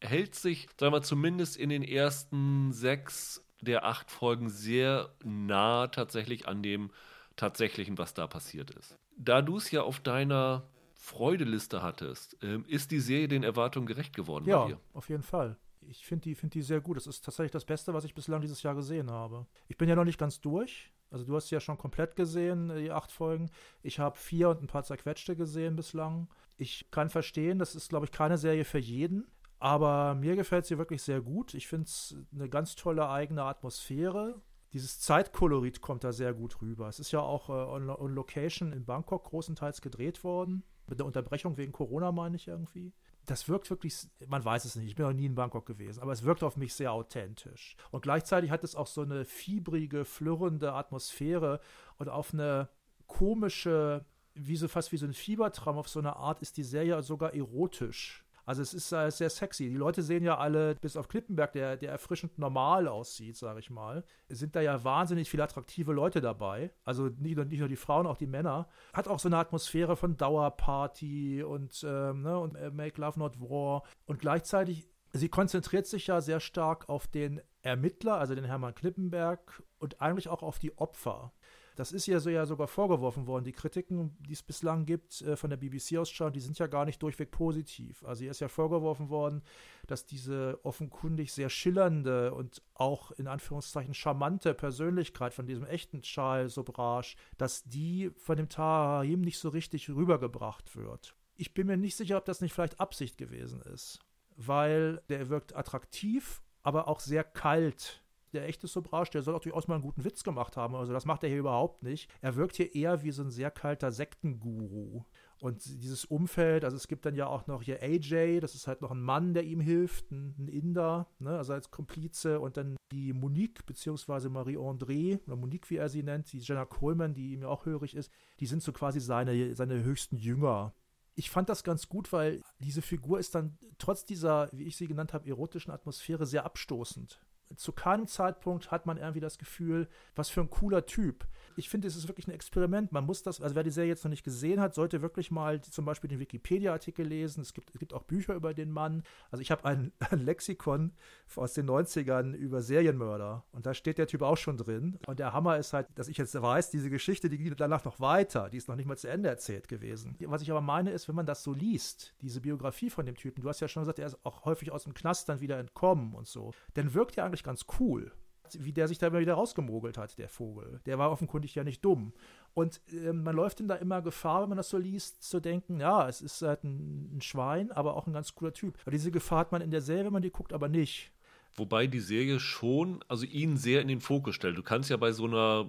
hält 0.00 0.34
sich, 0.34 0.68
sagen 0.78 0.92
wir 0.92 1.02
zumindest 1.02 1.56
in 1.56 1.70
den 1.70 1.82
ersten 1.82 2.72
sechs 2.72 3.40
der 3.60 3.84
acht 3.84 4.10
Folgen 4.10 4.50
sehr 4.50 5.10
nah 5.24 5.88
tatsächlich 5.88 6.46
an 6.46 6.62
dem 6.62 6.90
tatsächlichen, 7.36 7.98
was 7.98 8.14
da 8.14 8.26
passiert 8.26 8.70
ist. 8.70 8.96
Da 9.16 9.42
du 9.42 9.56
es 9.56 9.70
ja 9.70 9.82
auf 9.82 10.00
deiner 10.00 10.64
Freudeliste 11.04 11.82
hattest. 11.82 12.34
Ähm, 12.42 12.64
ist 12.66 12.90
die 12.90 12.98
Serie 12.98 13.28
den 13.28 13.42
Erwartungen 13.42 13.86
gerecht 13.86 14.16
geworden 14.16 14.46
ja, 14.46 14.62
bei 14.62 14.68
dir? 14.68 14.80
auf 14.94 15.10
jeden 15.10 15.22
Fall. 15.22 15.58
Ich 15.82 16.06
finde 16.06 16.22
die, 16.22 16.34
find 16.34 16.54
die 16.54 16.62
sehr 16.62 16.80
gut. 16.80 16.96
Das 16.96 17.06
ist 17.06 17.22
tatsächlich 17.22 17.52
das 17.52 17.66
Beste, 17.66 17.92
was 17.92 18.06
ich 18.06 18.14
bislang 18.14 18.40
dieses 18.40 18.62
Jahr 18.62 18.74
gesehen 18.74 19.10
habe. 19.10 19.46
Ich 19.68 19.76
bin 19.76 19.86
ja 19.86 19.96
noch 19.96 20.06
nicht 20.06 20.18
ganz 20.18 20.40
durch. 20.40 20.90
Also 21.10 21.26
du 21.26 21.36
hast 21.36 21.50
ja 21.50 21.60
schon 21.60 21.76
komplett 21.76 22.16
gesehen, 22.16 22.72
die 22.74 22.90
acht 22.90 23.12
Folgen. 23.12 23.50
Ich 23.82 23.98
habe 23.98 24.16
vier 24.16 24.48
und 24.48 24.62
ein 24.62 24.66
paar 24.66 24.82
zerquetschte 24.82 25.36
gesehen 25.36 25.76
bislang. 25.76 26.28
Ich 26.56 26.90
kann 26.90 27.10
verstehen, 27.10 27.58
das 27.58 27.74
ist, 27.74 27.90
glaube 27.90 28.06
ich, 28.06 28.10
keine 28.10 28.38
Serie 28.38 28.64
für 28.64 28.78
jeden. 28.78 29.26
Aber 29.58 30.14
mir 30.14 30.36
gefällt 30.36 30.64
sie 30.64 30.78
wirklich 30.78 31.02
sehr 31.02 31.20
gut. 31.20 31.52
Ich 31.52 31.68
finde 31.68 31.84
es 31.84 32.16
eine 32.34 32.48
ganz 32.48 32.76
tolle 32.76 33.10
eigene 33.10 33.42
Atmosphäre. 33.42 34.40
Dieses 34.72 35.00
Zeitkolorit 35.00 35.82
kommt 35.82 36.02
da 36.02 36.12
sehr 36.12 36.32
gut 36.32 36.62
rüber. 36.62 36.88
Es 36.88 36.98
ist 36.98 37.12
ja 37.12 37.20
auch 37.20 37.50
äh, 37.50 37.52
on, 37.52 37.90
on 37.90 38.14
Location 38.14 38.72
in 38.72 38.86
Bangkok 38.86 39.24
großenteils 39.24 39.82
gedreht 39.82 40.24
worden. 40.24 40.64
Mit 40.86 40.98
der 40.98 41.06
Unterbrechung 41.06 41.56
wegen 41.56 41.72
Corona, 41.72 42.12
meine 42.12 42.36
ich 42.36 42.48
irgendwie. 42.48 42.92
Das 43.26 43.48
wirkt 43.48 43.70
wirklich, 43.70 44.06
man 44.26 44.44
weiß 44.44 44.66
es 44.66 44.76
nicht, 44.76 44.86
ich 44.86 44.94
bin 44.96 45.06
noch 45.06 45.12
nie 45.12 45.26
in 45.26 45.34
Bangkok 45.34 45.64
gewesen, 45.64 46.02
aber 46.02 46.12
es 46.12 46.24
wirkt 46.24 46.42
auf 46.42 46.56
mich 46.56 46.74
sehr 46.74 46.92
authentisch. 46.92 47.76
Und 47.90 48.02
gleichzeitig 48.02 48.50
hat 48.50 48.64
es 48.64 48.74
auch 48.74 48.86
so 48.86 49.00
eine 49.00 49.24
fiebrige, 49.24 50.04
flirrende 50.04 50.74
Atmosphäre 50.74 51.60
und 51.96 52.08
auf 52.08 52.34
eine 52.34 52.68
komische, 53.06 54.04
wie 54.34 54.56
so 54.56 54.68
fast 54.68 54.92
wie 54.92 54.98
so 54.98 55.06
ein 55.06 55.14
Fiebertraum, 55.14 55.78
auf 55.78 55.88
so 55.88 56.00
eine 56.00 56.16
Art 56.16 56.40
ist 56.40 56.56
die 56.56 56.64
Serie 56.64 57.02
sogar 57.02 57.34
erotisch 57.34 58.23
also 58.46 58.62
es 58.62 58.74
ist 58.74 58.92
äh, 58.92 59.10
sehr 59.10 59.30
sexy. 59.30 59.68
Die 59.68 59.76
Leute 59.76 60.02
sehen 60.02 60.24
ja 60.24 60.38
alle, 60.38 60.74
bis 60.74 60.96
auf 60.96 61.08
Klippenberg, 61.08 61.52
der, 61.52 61.76
der 61.76 61.90
erfrischend 61.90 62.38
normal 62.38 62.88
aussieht, 62.88 63.36
sage 63.36 63.60
ich 63.60 63.70
mal, 63.70 64.04
sind 64.28 64.54
da 64.54 64.60
ja 64.60 64.84
wahnsinnig 64.84 65.30
viele 65.30 65.44
attraktive 65.44 65.92
Leute 65.92 66.20
dabei. 66.20 66.70
Also 66.84 67.08
nicht 67.18 67.36
nur, 67.36 67.44
nicht 67.46 67.60
nur 67.60 67.68
die 67.68 67.76
Frauen, 67.76 68.06
auch 68.06 68.18
die 68.18 68.26
Männer. 68.26 68.68
Hat 68.92 69.08
auch 69.08 69.18
so 69.18 69.28
eine 69.28 69.38
Atmosphäre 69.38 69.96
von 69.96 70.16
Dauerparty 70.16 71.42
und, 71.42 71.84
ähm, 71.88 72.22
ne, 72.22 72.38
und 72.38 72.54
äh, 72.56 72.70
Make 72.70 73.00
Love 73.00 73.18
Not 73.18 73.40
War. 73.40 73.84
Und 74.06 74.18
gleichzeitig, 74.18 74.86
sie 75.12 75.28
konzentriert 75.28 75.86
sich 75.86 76.06
ja 76.08 76.20
sehr 76.20 76.40
stark 76.40 76.88
auf 76.88 77.06
den 77.06 77.40
Ermittler, 77.62 78.18
also 78.18 78.34
den 78.34 78.44
Hermann 78.44 78.74
Klippenberg, 78.74 79.62
und 79.78 80.02
eigentlich 80.02 80.28
auch 80.28 80.42
auf 80.42 80.58
die 80.58 80.76
Opfer. 80.76 81.32
Das 81.76 81.90
ist 81.90 82.06
ja 82.06 82.20
so 82.20 82.30
ja 82.30 82.46
sogar 82.46 82.68
vorgeworfen 82.68 83.26
worden. 83.26 83.44
Die 83.44 83.52
Kritiken, 83.52 84.16
die 84.20 84.32
es 84.32 84.42
bislang 84.42 84.86
gibt 84.86 85.22
äh, 85.22 85.36
von 85.36 85.50
der 85.50 85.56
BBC 85.56 85.98
aus 85.98 86.12
die 86.32 86.40
sind 86.40 86.58
ja 86.58 86.66
gar 86.66 86.84
nicht 86.84 87.02
durchweg 87.02 87.30
positiv. 87.30 88.04
Also 88.04 88.22
hier 88.22 88.30
ist 88.30 88.40
ja 88.40 88.48
vorgeworfen 88.48 89.08
worden, 89.08 89.42
dass 89.86 90.06
diese 90.06 90.60
offenkundig 90.62 91.32
sehr 91.32 91.50
schillernde 91.50 92.32
und 92.32 92.62
auch 92.74 93.10
in 93.12 93.26
Anführungszeichen 93.26 93.94
charmante 93.94 94.54
Persönlichkeit 94.54 95.34
von 95.34 95.46
diesem 95.46 95.66
echten 95.66 96.02
Charles 96.02 96.54
Sobrage, 96.54 97.16
dass 97.38 97.64
die 97.64 98.10
von 98.16 98.36
dem 98.36 98.48
Tahim 98.48 99.20
nicht 99.20 99.38
so 99.38 99.48
richtig 99.48 99.90
rübergebracht 99.90 100.76
wird. 100.76 101.16
Ich 101.36 101.54
bin 101.54 101.66
mir 101.66 101.76
nicht 101.76 101.96
sicher, 101.96 102.16
ob 102.16 102.24
das 102.24 102.40
nicht 102.40 102.52
vielleicht 102.52 102.78
Absicht 102.78 103.18
gewesen 103.18 103.60
ist, 103.62 103.98
weil 104.36 105.02
der 105.08 105.28
wirkt 105.28 105.56
attraktiv, 105.56 106.42
aber 106.62 106.86
auch 106.86 107.00
sehr 107.00 107.24
kalt 107.24 108.03
der 108.34 108.46
echte 108.46 108.66
Sobrage, 108.66 109.10
der 109.10 109.22
soll 109.22 109.34
auch 109.34 109.40
durchaus 109.40 109.68
mal 109.68 109.74
einen 109.74 109.82
guten 109.82 110.04
Witz 110.04 110.24
gemacht 110.24 110.56
haben. 110.56 110.74
Also 110.74 110.92
das 110.92 111.04
macht 111.04 111.22
er 111.22 111.28
hier 111.28 111.38
überhaupt 111.38 111.82
nicht. 111.82 112.10
Er 112.20 112.36
wirkt 112.36 112.56
hier 112.56 112.74
eher 112.74 113.02
wie 113.02 113.10
so 113.10 113.22
ein 113.22 113.30
sehr 113.30 113.50
kalter 113.50 113.92
Sektenguru. 113.92 115.04
Und 115.40 115.64
dieses 115.64 116.04
Umfeld, 116.04 116.64
also 116.64 116.76
es 116.76 116.88
gibt 116.88 117.04
dann 117.04 117.16
ja 117.16 117.26
auch 117.26 117.46
noch 117.46 117.62
hier 117.62 117.82
AJ, 117.82 118.40
das 118.40 118.54
ist 118.54 118.66
halt 118.66 118.80
noch 118.80 118.90
ein 118.90 119.02
Mann, 119.02 119.34
der 119.34 119.44
ihm 119.44 119.60
hilft, 119.60 120.10
ein, 120.10 120.34
ein 120.38 120.48
Inder, 120.48 121.08
ne, 121.18 121.36
also 121.36 121.52
als 121.52 121.70
Komplize. 121.70 122.40
Und 122.40 122.56
dann 122.56 122.76
die 122.92 123.12
Monique, 123.12 123.66
beziehungsweise 123.66 124.30
Marie-André, 124.30 125.20
oder 125.26 125.36
Monique, 125.36 125.68
wie 125.70 125.76
er 125.76 125.88
sie 125.88 126.02
nennt, 126.02 126.32
die 126.32 126.38
Jenna 126.38 126.64
Coleman, 126.64 127.14
die 127.14 127.32
ihm 127.32 127.42
ja 127.42 127.48
auch 127.48 127.66
hörig 127.66 127.94
ist, 127.94 128.10
die 128.40 128.46
sind 128.46 128.62
so 128.62 128.72
quasi 128.72 129.00
seine, 129.00 129.54
seine 129.54 129.82
höchsten 129.82 130.16
Jünger 130.16 130.74
ich 131.16 131.30
fand 131.30 131.48
das 131.48 131.62
ganz 131.62 131.88
gut, 131.88 132.12
weil 132.12 132.42
diese 132.58 132.82
Figur 132.82 133.18
ist 133.18 133.34
dann 133.34 133.56
trotz 133.78 134.04
dieser, 134.04 134.48
wie 134.52 134.64
ich 134.64 134.76
sie 134.76 134.88
genannt 134.88 135.12
habe, 135.12 135.28
erotischen 135.28 135.72
Atmosphäre 135.72 136.26
sehr 136.26 136.44
abstoßend 136.44 137.23
zu 137.56 137.72
keinem 137.72 138.06
Zeitpunkt 138.06 138.70
hat 138.70 138.86
man 138.86 138.96
irgendwie 138.96 139.20
das 139.20 139.38
Gefühl, 139.38 139.88
was 140.14 140.28
für 140.28 140.40
ein 140.40 140.50
cooler 140.50 140.86
Typ. 140.86 141.26
Ich 141.56 141.68
finde, 141.68 141.86
es 141.86 141.96
ist 141.96 142.08
wirklich 142.08 142.26
ein 142.26 142.32
Experiment. 142.32 142.90
Man 142.90 143.04
muss 143.04 143.22
das, 143.22 143.40
also 143.40 143.54
wer 143.54 143.62
die 143.62 143.70
Serie 143.70 143.90
jetzt 143.90 144.04
noch 144.04 144.10
nicht 144.10 144.24
gesehen 144.24 144.60
hat, 144.60 144.74
sollte 144.74 145.02
wirklich 145.02 145.30
mal 145.30 145.60
zum 145.60 145.84
Beispiel 145.84 146.08
den 146.08 146.18
Wikipedia-Artikel 146.18 147.06
lesen. 147.06 147.42
Es 147.42 147.54
gibt, 147.54 147.70
es 147.72 147.78
gibt 147.78 147.94
auch 147.94 148.02
Bücher 148.02 148.34
über 148.34 148.54
den 148.54 148.72
Mann. 148.72 149.04
Also 149.30 149.42
ich 149.42 149.50
habe 149.50 149.64
ein, 149.64 149.92
ein, 150.10 150.18
Lexikon 150.18 150.92
aus 151.36 151.54
den 151.54 151.68
90ern 151.68 152.32
über 152.32 152.62
Serienmörder 152.62 153.44
und 153.52 153.66
da 153.66 153.74
steht 153.74 153.98
der 153.98 154.06
Typ 154.06 154.22
auch 154.22 154.36
schon 154.36 154.56
drin. 154.56 154.98
Und 155.06 155.20
der 155.20 155.32
Hammer 155.32 155.58
ist 155.58 155.72
halt, 155.72 155.86
dass 155.94 156.08
ich 156.08 156.16
jetzt 156.16 156.34
weiß, 156.34 156.70
diese 156.70 156.90
Geschichte, 156.90 157.28
die 157.28 157.38
geht 157.38 157.60
danach 157.60 157.84
noch 157.84 158.00
weiter. 158.00 158.48
Die 158.50 158.56
ist 158.56 158.68
noch 158.68 158.76
nicht 158.76 158.86
mal 158.86 158.96
zu 158.96 159.08
Ende 159.08 159.28
erzählt 159.28 159.68
gewesen. 159.68 160.16
Was 160.26 160.42
ich 160.42 160.50
aber 160.50 160.60
meine 160.60 160.90
ist, 160.90 161.08
wenn 161.08 161.14
man 161.14 161.26
das 161.26 161.42
so 161.42 161.52
liest, 161.52 162.14
diese 162.20 162.40
Biografie 162.40 162.90
von 162.90 163.06
dem 163.06 163.14
Typen, 163.14 163.42
du 163.42 163.48
hast 163.48 163.60
ja 163.60 163.68
schon 163.68 163.82
gesagt, 163.82 163.98
er 163.98 164.06
ist 164.06 164.24
auch 164.24 164.44
häufig 164.44 164.72
aus 164.72 164.84
dem 164.84 164.94
Knast 164.94 165.28
dann 165.28 165.40
wieder 165.40 165.58
entkommen 165.58 166.14
und 166.14 166.26
so, 166.26 166.52
dann 166.74 166.94
wirkt 166.94 167.16
er 167.18 167.24
eigentlich 167.34 167.44
ganz 167.44 167.66
cool. 167.78 168.12
Wie 168.52 168.72
der 168.72 168.88
sich 168.88 168.98
da 168.98 169.08
immer 169.08 169.20
wieder 169.20 169.34
rausgemogelt 169.34 169.98
hat, 169.98 170.18
der 170.18 170.28
Vogel. 170.28 170.80
Der 170.86 170.98
war 170.98 171.10
offenkundig 171.10 171.54
ja 171.54 171.64
nicht 171.64 171.84
dumm. 171.84 172.12
Und 172.52 172.80
äh, 172.92 173.12
man 173.12 173.34
läuft 173.34 173.58
denn 173.58 173.68
da 173.68 173.74
immer 173.74 174.02
Gefahr, 174.02 174.42
wenn 174.42 174.50
man 174.50 174.58
das 174.58 174.68
so 174.68 174.78
liest, 174.78 175.22
zu 175.22 175.40
denken, 175.40 175.80
ja, 175.80 176.08
es 176.08 176.20
ist 176.20 176.42
halt 176.42 176.62
ein, 176.62 177.16
ein 177.16 177.20
Schwein, 177.20 177.72
aber 177.72 177.96
auch 177.96 178.06
ein 178.06 178.12
ganz 178.12 178.34
cooler 178.34 178.52
Typ. 178.52 178.78
Aber 178.82 178.92
diese 178.92 179.10
Gefahr 179.10 179.40
hat 179.40 179.52
man 179.52 179.62
in 179.62 179.70
der 179.70 179.80
Serie, 179.80 180.04
wenn 180.04 180.12
man 180.12 180.22
die 180.22 180.30
guckt, 180.30 180.52
aber 180.52 180.68
nicht. 180.68 181.13
Wobei 181.56 181.86
die 181.86 182.00
Serie 182.00 182.40
schon, 182.40 183.04
also 183.08 183.24
ihn 183.26 183.56
sehr 183.56 183.80
in 183.80 183.88
den 183.88 184.00
Fokus 184.00 184.34
stellt. 184.34 184.58
Du 184.58 184.62
kannst 184.62 184.90
ja 184.90 184.96
bei 184.96 185.12
so 185.12 185.26
einer 185.26 185.66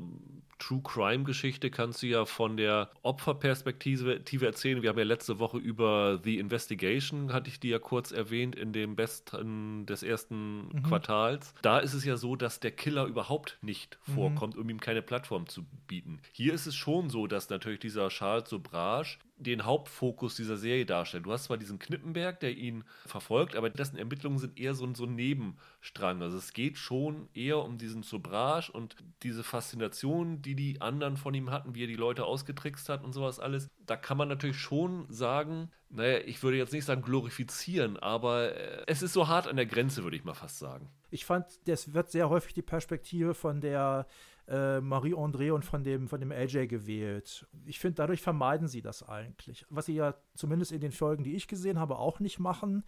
True 0.58 0.82
Crime 0.84 1.24
Geschichte 1.24 1.70
kannst 1.70 2.02
du 2.02 2.08
ja 2.08 2.26
von 2.26 2.58
der 2.58 2.90
Opferperspektive 3.02 4.46
erzählen. 4.46 4.82
Wir 4.82 4.90
haben 4.90 4.98
ja 4.98 5.04
letzte 5.04 5.40
Woche 5.40 5.58
über 5.58 6.20
The 6.24 6.38
Investigation, 6.40 7.34
hatte 7.34 7.50
ich 7.50 7.60
die 7.60 7.70
ja 7.70 7.80
kurz 7.80 8.12
erwähnt, 8.12 8.56
in 8.56 8.72
dem 8.72 8.96
Besten 8.96 9.86
des 9.86 10.02
ersten 10.02 10.68
mhm. 10.68 10.84
Quartals. 10.84 11.54
Da 11.62 11.80
ist 11.80 11.94
es 11.94 12.06
ja 12.06 12.16
so, 12.16 12.36
dass 12.36 12.60
der 12.60 12.72
Killer 12.72 13.06
überhaupt 13.06 13.58
nicht 13.62 14.00
mhm. 14.08 14.14
vorkommt, 14.14 14.58
um 14.58 14.70
ihm 14.70 14.80
keine 14.80 15.02
Plattform 15.02 15.48
zu 15.48 15.66
bieten. 15.88 16.22
Hier 16.32 16.54
ist 16.54 16.68
es 16.68 16.76
schon 16.76 17.10
so, 17.10 17.28
dass 17.28 17.50
natürlich 17.50 17.80
dieser 17.80 18.08
Charles 18.10 18.50
Sobrage 18.50 19.18
den 19.38 19.66
Hauptfokus 19.66 20.36
dieser 20.36 20.58
Serie 20.58 20.86
darstellt. 20.86 21.26
Du 21.26 21.32
hast 21.32 21.46
zwar 21.46 21.58
diesen 21.58 21.78
Knippenberg, 21.78 22.40
der 22.40 22.56
ihn 22.56 22.84
verfolgt, 23.06 23.56
aber 23.56 23.70
dessen 23.70 23.98
Ermittlungen 23.98 24.38
sind 24.38 24.58
eher 24.58 24.74
so, 24.74 24.92
so 24.94 25.06
ein 25.06 25.16
Nebenstrang. 25.16 26.22
Also 26.22 26.38
es 26.38 26.54
geht 26.54 26.78
schon 26.78 27.28
eher 27.34 27.60
um 27.60 27.78
diesen 27.78 28.04
Sobrage 28.04 28.72
und 28.72 28.96
diese 29.24 29.44
Faszination, 29.44 30.42
die 30.42 30.56
die 30.56 30.82
anderen 30.82 31.18
von 31.18 31.34
ihm 31.34 31.52
hatten, 31.52 31.76
wie 31.76 31.84
er 31.84 31.88
die 31.88 31.96
Leute 31.96 32.26
ausgetrickst 32.26 32.88
hat 32.88 33.04
und 33.04 33.14
sowas 33.14 33.40
alles. 33.40 33.70
Da 33.86 33.98
kann 33.98 34.18
man 34.18 34.30
natürlich 34.30 34.58
schon 34.58 35.06
sagen, 35.10 35.70
naja, 35.90 36.20
ich 36.26 36.42
würde 36.42 36.58
jetzt 36.58 36.74
nicht 36.74 36.86
sagen 36.86 37.02
glorifizieren, 37.02 37.98
aber 37.98 38.56
äh, 38.56 38.84
es 38.88 39.02
ist 39.02 39.14
so 39.14 39.28
hart 39.28 39.48
an 39.48 39.58
der 39.58 39.66
Grenze, 39.66 40.04
würde 40.04 40.18
ich 40.18 40.24
mal 40.24 40.34
fast 40.34 40.60
sagen. 40.60 40.90
Ich 41.12 41.26
fand, 41.26 41.46
das 41.68 41.94
wird 41.94 42.10
sehr 42.10 42.30
häufig 42.30 42.54
die 42.54 42.62
Perspektive 42.62 43.34
von 43.34 43.62
der 43.62 44.08
äh, 44.48 44.80
Marie-André 44.80 45.52
und 45.52 45.66
von 45.66 45.84
dem, 45.84 46.08
von 46.08 46.20
dem 46.20 46.32
AJ 46.32 46.68
gewählt. 46.68 47.48
Ich 47.66 47.80
finde, 47.80 47.96
dadurch 47.96 48.22
vermeiden 48.22 48.68
sie 48.68 48.82
das 48.82 49.04
eigentlich. 49.04 49.66
Was 49.70 49.88
sie 49.88 49.96
ja 49.96 50.16
zumindest 50.36 50.72
in 50.72 50.82
den 50.82 50.92
Folgen, 50.92 51.24
die 51.24 51.36
ich 51.36 51.48
gesehen 51.48 51.80
habe, 51.80 51.98
auch 51.98 52.20
nicht 52.20 52.40
machen. 52.40 52.84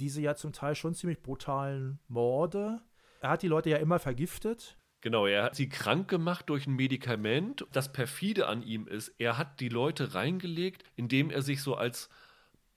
Diese 0.00 0.20
ja 0.20 0.34
zum 0.34 0.52
Teil 0.52 0.74
schon 0.74 0.94
ziemlich 0.94 1.22
brutalen 1.22 2.00
Morde. 2.08 2.80
Er 3.20 3.30
hat 3.30 3.42
die 3.42 3.48
Leute 3.48 3.70
ja 3.70 3.76
immer 3.76 3.98
vergiftet. 3.98 4.76
Genau, 5.00 5.26
er 5.26 5.44
hat 5.44 5.54
sie 5.54 5.68
krank 5.68 6.08
gemacht 6.08 6.48
durch 6.48 6.66
ein 6.66 6.76
Medikament. 6.76 7.66
Das 7.72 7.92
perfide 7.92 8.46
an 8.46 8.62
ihm 8.62 8.86
ist, 8.86 9.14
er 9.18 9.36
hat 9.36 9.60
die 9.60 9.68
Leute 9.68 10.14
reingelegt, 10.14 10.82
indem 10.96 11.30
er 11.30 11.42
sich 11.42 11.62
so 11.62 11.74
als 11.74 12.08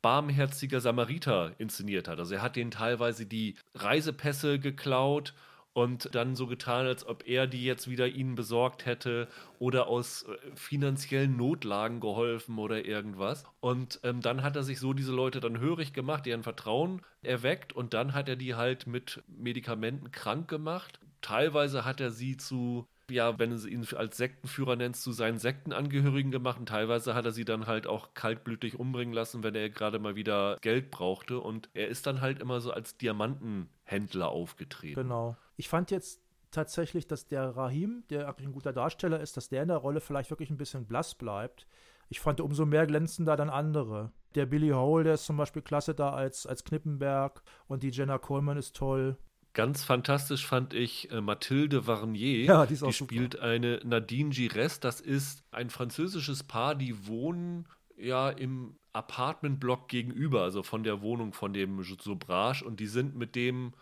barmherziger 0.02 0.82
Samariter 0.82 1.54
inszeniert 1.58 2.08
hat. 2.08 2.20
Also 2.20 2.36
er 2.36 2.42
hat 2.42 2.56
denen 2.56 2.72
teilweise 2.72 3.26
die 3.26 3.56
Reisepässe 3.76 4.60
geklaut 4.60 5.34
und 5.78 6.16
dann 6.16 6.36
so 6.36 6.48
getan, 6.48 6.88
als 6.88 7.06
ob 7.06 7.28
er 7.28 7.46
die 7.46 7.64
jetzt 7.64 7.88
wieder 7.88 8.08
ihnen 8.08 8.34
besorgt 8.34 8.88
hätte 8.88 9.28
oder 9.60 9.86
aus 9.86 10.24
äh, 10.24 10.36
finanziellen 10.56 11.38
Notlagen 11.38 12.00
geholfen 12.00 12.58
oder 12.58 12.84
irgendwas. 12.84 13.44
Und 13.60 14.00
ähm, 14.02 14.22
dann 14.22 14.42
hat 14.42 14.56
er 14.56 14.64
sich 14.64 14.80
so 14.80 14.94
diese 14.94 15.12
Leute 15.12 15.40
dann 15.40 15.60
hörig 15.60 15.94
gemacht, 15.94 16.26
deren 16.26 16.42
Vertrauen 16.42 17.04
erweckt 17.22 17.74
und 17.74 17.94
dann 17.94 18.16
hat 18.16 18.28
er 18.28 18.38
die 18.38 18.56
halt 18.56 18.88
mit 18.88 19.22
Medikamenten 19.28 20.10
krank 20.10 20.48
gemacht 20.48 21.00
teilweise 21.22 21.84
hat 21.84 22.00
er 22.00 22.12
sie 22.12 22.38
zu, 22.38 22.88
ja, 23.10 23.38
wenn 23.40 23.50
du 23.50 23.68
ihn 23.68 23.86
als 23.96 24.18
Sektenführer 24.18 24.76
nennst, 24.76 25.04
zu 25.04 25.12
seinen 25.12 25.40
Sektenangehörigen 25.40 26.32
gemacht 26.32 26.60
und 26.60 26.70
teilweise 26.70 27.16
hat 27.16 27.26
er 27.26 27.32
sie 27.32 27.44
dann 27.44 27.66
halt 27.66 27.88
auch 27.88 28.14
kaltblütig 28.14 28.80
umbringen 28.80 29.14
lassen, 29.14 29.44
wenn 29.44 29.56
er 29.56 29.70
gerade 29.70 30.00
mal 30.00 30.16
wieder 30.16 30.58
Geld 30.62 30.92
brauchte 30.92 31.40
und 31.40 31.70
er 31.74 31.88
ist 31.88 32.06
dann 32.06 32.22
halt 32.22 32.40
immer 32.40 32.62
so 32.62 32.72
als 32.72 32.98
Diamantenhändler 32.98 34.30
aufgetreten. 34.30 35.02
Genau. 35.02 35.36
Ich 35.58 35.68
fand 35.70 35.92
jetzt 35.92 36.22
tatsächlich, 36.52 37.08
dass 37.08 37.28
der 37.28 37.56
Rahim, 37.56 38.04
der 38.10 38.28
eigentlich 38.28 38.48
ein 38.48 38.54
guter 38.54 38.74
Darsteller 38.74 39.20
ist, 39.20 39.36
dass 39.36 39.50
der 39.50 39.64
in 39.64 39.68
der 39.68 39.78
Rolle 39.78 40.00
vielleicht 40.00 40.30
wirklich 40.30 40.50
ein 40.50 40.58
bisschen 40.58 40.86
blass 40.86 41.16
bleibt. 41.16 41.68
Ich 42.10 42.20
fand 42.20 42.40
umso 42.40 42.66
mehr 42.66 42.88
glänzender 42.88 43.36
dann 43.36 43.50
andere. 43.50 44.12
Der 44.36 44.46
Billy 44.46 44.70
Hole, 44.70 45.04
der 45.04 45.16
ist 45.16 45.26
zum 45.26 45.36
Beispiel 45.36 45.62
klasse 45.62 45.94
da 45.94 46.12
als, 46.12 46.46
als 46.46 46.64
Knippenberg 46.64 47.44
und 47.68 47.84
die 47.84 47.90
Jenna 47.90 48.18
Coleman 48.18 48.58
ist 48.58 48.76
toll. 48.76 49.18
Ganz 49.54 49.84
fantastisch 49.84 50.46
fand 50.46 50.74
ich 50.74 51.12
äh, 51.12 51.20
Mathilde 51.20 51.88
Varnier. 51.88 52.44
Ja, 52.44 52.66
die 52.66 52.76
ist 52.76 52.84
auch 52.84 52.90
Die 52.90 52.94
spielt 52.94 53.40
eine 53.40 53.82
Nadine 53.84 54.30
Gires. 54.30 54.80
Das 54.80 55.02
ist 55.02 55.44
ein 55.52 55.72
französisches 55.72 56.44
Paar, 56.44 56.76
die 56.76 57.08
wohnen 57.08 57.68
ja 57.98 58.30
im 58.30 58.78
Apartmentblock 58.94 59.90
gegenüber, 59.90 60.44
also 60.44 60.62
von 60.62 60.84
der 60.84 61.02
Wohnung 61.02 61.34
von 61.34 61.54
dem 61.54 61.82
Sobrage. 61.84 62.64
Und 62.64 62.80
die 62.80 62.86
sind 62.86 63.16
mit 63.16 63.36
dem 63.36 63.74